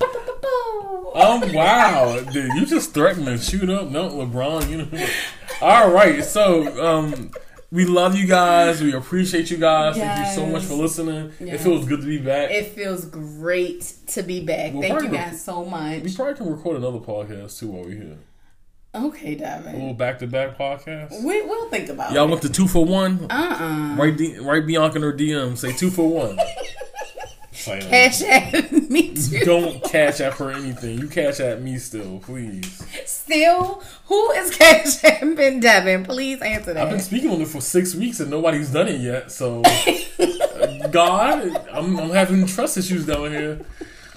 Oh 1.12 1.40
wow, 1.52 2.20
dude! 2.32 2.52
You 2.54 2.64
just 2.64 2.94
threatened 2.94 3.26
to 3.26 3.36
shoot 3.36 3.68
up 3.68 3.90
Mount 3.90 4.14
LeBron. 4.14 4.70
You 4.70 4.86
know. 4.86 5.06
All 5.60 5.90
right, 5.90 6.24
so 6.24 6.82
um, 6.82 7.32
we 7.70 7.84
love 7.84 8.14
you 8.16 8.26
guys. 8.26 8.80
We 8.80 8.94
appreciate 8.94 9.50
you 9.50 9.56
guys. 9.56 9.96
Thank 9.96 10.26
you 10.26 10.34
so 10.34 10.46
much 10.46 10.62
for 10.64 10.74
listening. 10.74 11.32
It 11.40 11.58
feels 11.58 11.86
good 11.86 12.00
to 12.00 12.06
be 12.06 12.18
back. 12.18 12.50
It 12.50 12.68
feels 12.68 13.04
great 13.04 13.92
to 14.08 14.22
be 14.22 14.44
back. 14.44 14.72
Well, 14.72 14.82
Thank 14.82 15.02
you 15.02 15.08
guys 15.08 15.44
so 15.44 15.64
much. 15.64 16.02
we 16.02 16.14
probably 16.14 16.34
can 16.34 16.50
record 16.50 16.76
another 16.76 17.00
podcast 17.00 17.58
too 17.58 17.68
while 17.68 17.82
we're 17.84 17.90
here. 17.90 18.18
Okay, 18.92 19.34
A 19.34 19.38
Devin. 19.38 19.72
little 19.74 19.94
back 19.94 20.18
to 20.18 20.26
back 20.26 20.58
podcast. 20.58 21.22
We, 21.22 21.42
we'll 21.42 21.68
think 21.70 21.88
about 21.88 22.10
it. 22.10 22.14
Y'all 22.14 22.26
it. 22.26 22.30
want 22.30 22.42
the 22.42 22.48
two 22.48 22.66
for 22.66 22.84
one? 22.84 23.24
Uh-uh. 23.30 23.94
Right, 23.96 24.16
D- 24.16 24.38
right, 24.38 24.66
Bianca 24.66 24.96
in 24.96 25.02
her 25.02 25.12
DM. 25.12 25.56
Say 25.56 25.72
two 25.72 25.90
for 25.90 26.08
one. 26.08 26.36
Cash 27.52 28.22
App 28.22 28.72
me 28.72 29.14
too. 29.14 29.44
Don't 29.44 29.84
Cash 29.84 30.20
App 30.22 30.32
for 30.34 30.50
anything. 30.50 30.98
You 30.98 31.08
Cash 31.08 31.40
App 31.40 31.58
me 31.58 31.76
still, 31.78 32.18
please. 32.20 32.82
Still, 33.04 33.82
who 34.06 34.30
is 34.32 34.56
Cash 34.56 35.04
at 35.04 35.20
Ben 35.36 35.60
Devin? 35.60 36.04
Please 36.04 36.40
answer 36.40 36.72
that. 36.72 36.82
I've 36.86 36.90
been 36.90 37.00
speaking 37.00 37.28
on 37.30 37.40
it 37.42 37.48
for 37.48 37.60
six 37.60 37.94
weeks 37.94 38.18
and 38.20 38.30
nobody's 38.30 38.72
done 38.72 38.88
it 38.88 39.00
yet. 39.00 39.30
So, 39.30 39.62
uh, 39.62 40.88
God, 40.90 41.54
I'm, 41.70 41.98
I'm 41.98 42.10
having 42.10 42.46
trust 42.46 42.78
issues 42.78 43.04
down 43.04 43.30
here. 43.30 43.60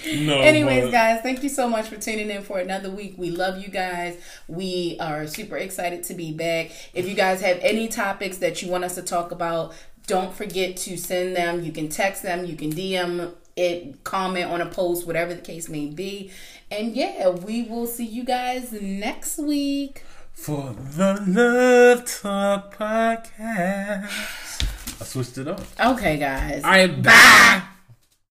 No. 0.23 0.39
Anyways, 0.39 0.85
but- 0.85 0.91
guys, 0.91 1.21
thank 1.21 1.43
you 1.43 1.49
so 1.49 1.67
much 1.69 1.87
for 1.87 1.97
tuning 1.97 2.29
in 2.29 2.43
for 2.43 2.59
another 2.59 2.89
week. 2.89 3.15
We 3.17 3.29
love 3.31 3.61
you 3.61 3.69
guys. 3.69 4.17
We 4.47 4.97
are 4.99 5.27
super 5.27 5.57
excited 5.57 6.03
to 6.05 6.13
be 6.13 6.31
back. 6.31 6.71
If 6.93 7.07
you 7.07 7.15
guys 7.15 7.41
have 7.41 7.59
any 7.61 7.87
topics 7.87 8.37
that 8.37 8.61
you 8.61 8.69
want 8.69 8.83
us 8.83 8.95
to 8.95 9.01
talk 9.01 9.31
about, 9.31 9.73
don't 10.07 10.33
forget 10.33 10.75
to 10.77 10.97
send 10.97 11.35
them. 11.35 11.63
You 11.63 11.71
can 11.71 11.89
text 11.89 12.23
them, 12.23 12.45
you 12.45 12.55
can 12.55 12.71
DM 12.71 13.33
it, 13.55 14.03
comment 14.03 14.49
on 14.51 14.61
a 14.61 14.65
post, 14.65 15.05
whatever 15.07 15.33
the 15.33 15.41
case 15.41 15.69
may 15.69 15.85
be. 15.87 16.31
And 16.71 16.95
yeah, 16.95 17.29
we 17.29 17.63
will 17.63 17.85
see 17.87 18.05
you 18.05 18.23
guys 18.23 18.71
next 18.73 19.37
week. 19.37 20.03
For 20.33 20.73
the 20.73 21.23
Love 21.27 22.05
Talk 22.05 22.75
podcast. 22.75 23.39
I 24.99 25.05
switched 25.05 25.37
it 25.37 25.47
up. 25.47 25.61
Okay, 25.79 26.17
guys. 26.17 26.63
All 26.63 26.69
right, 26.71 27.01
bye. 27.03 27.63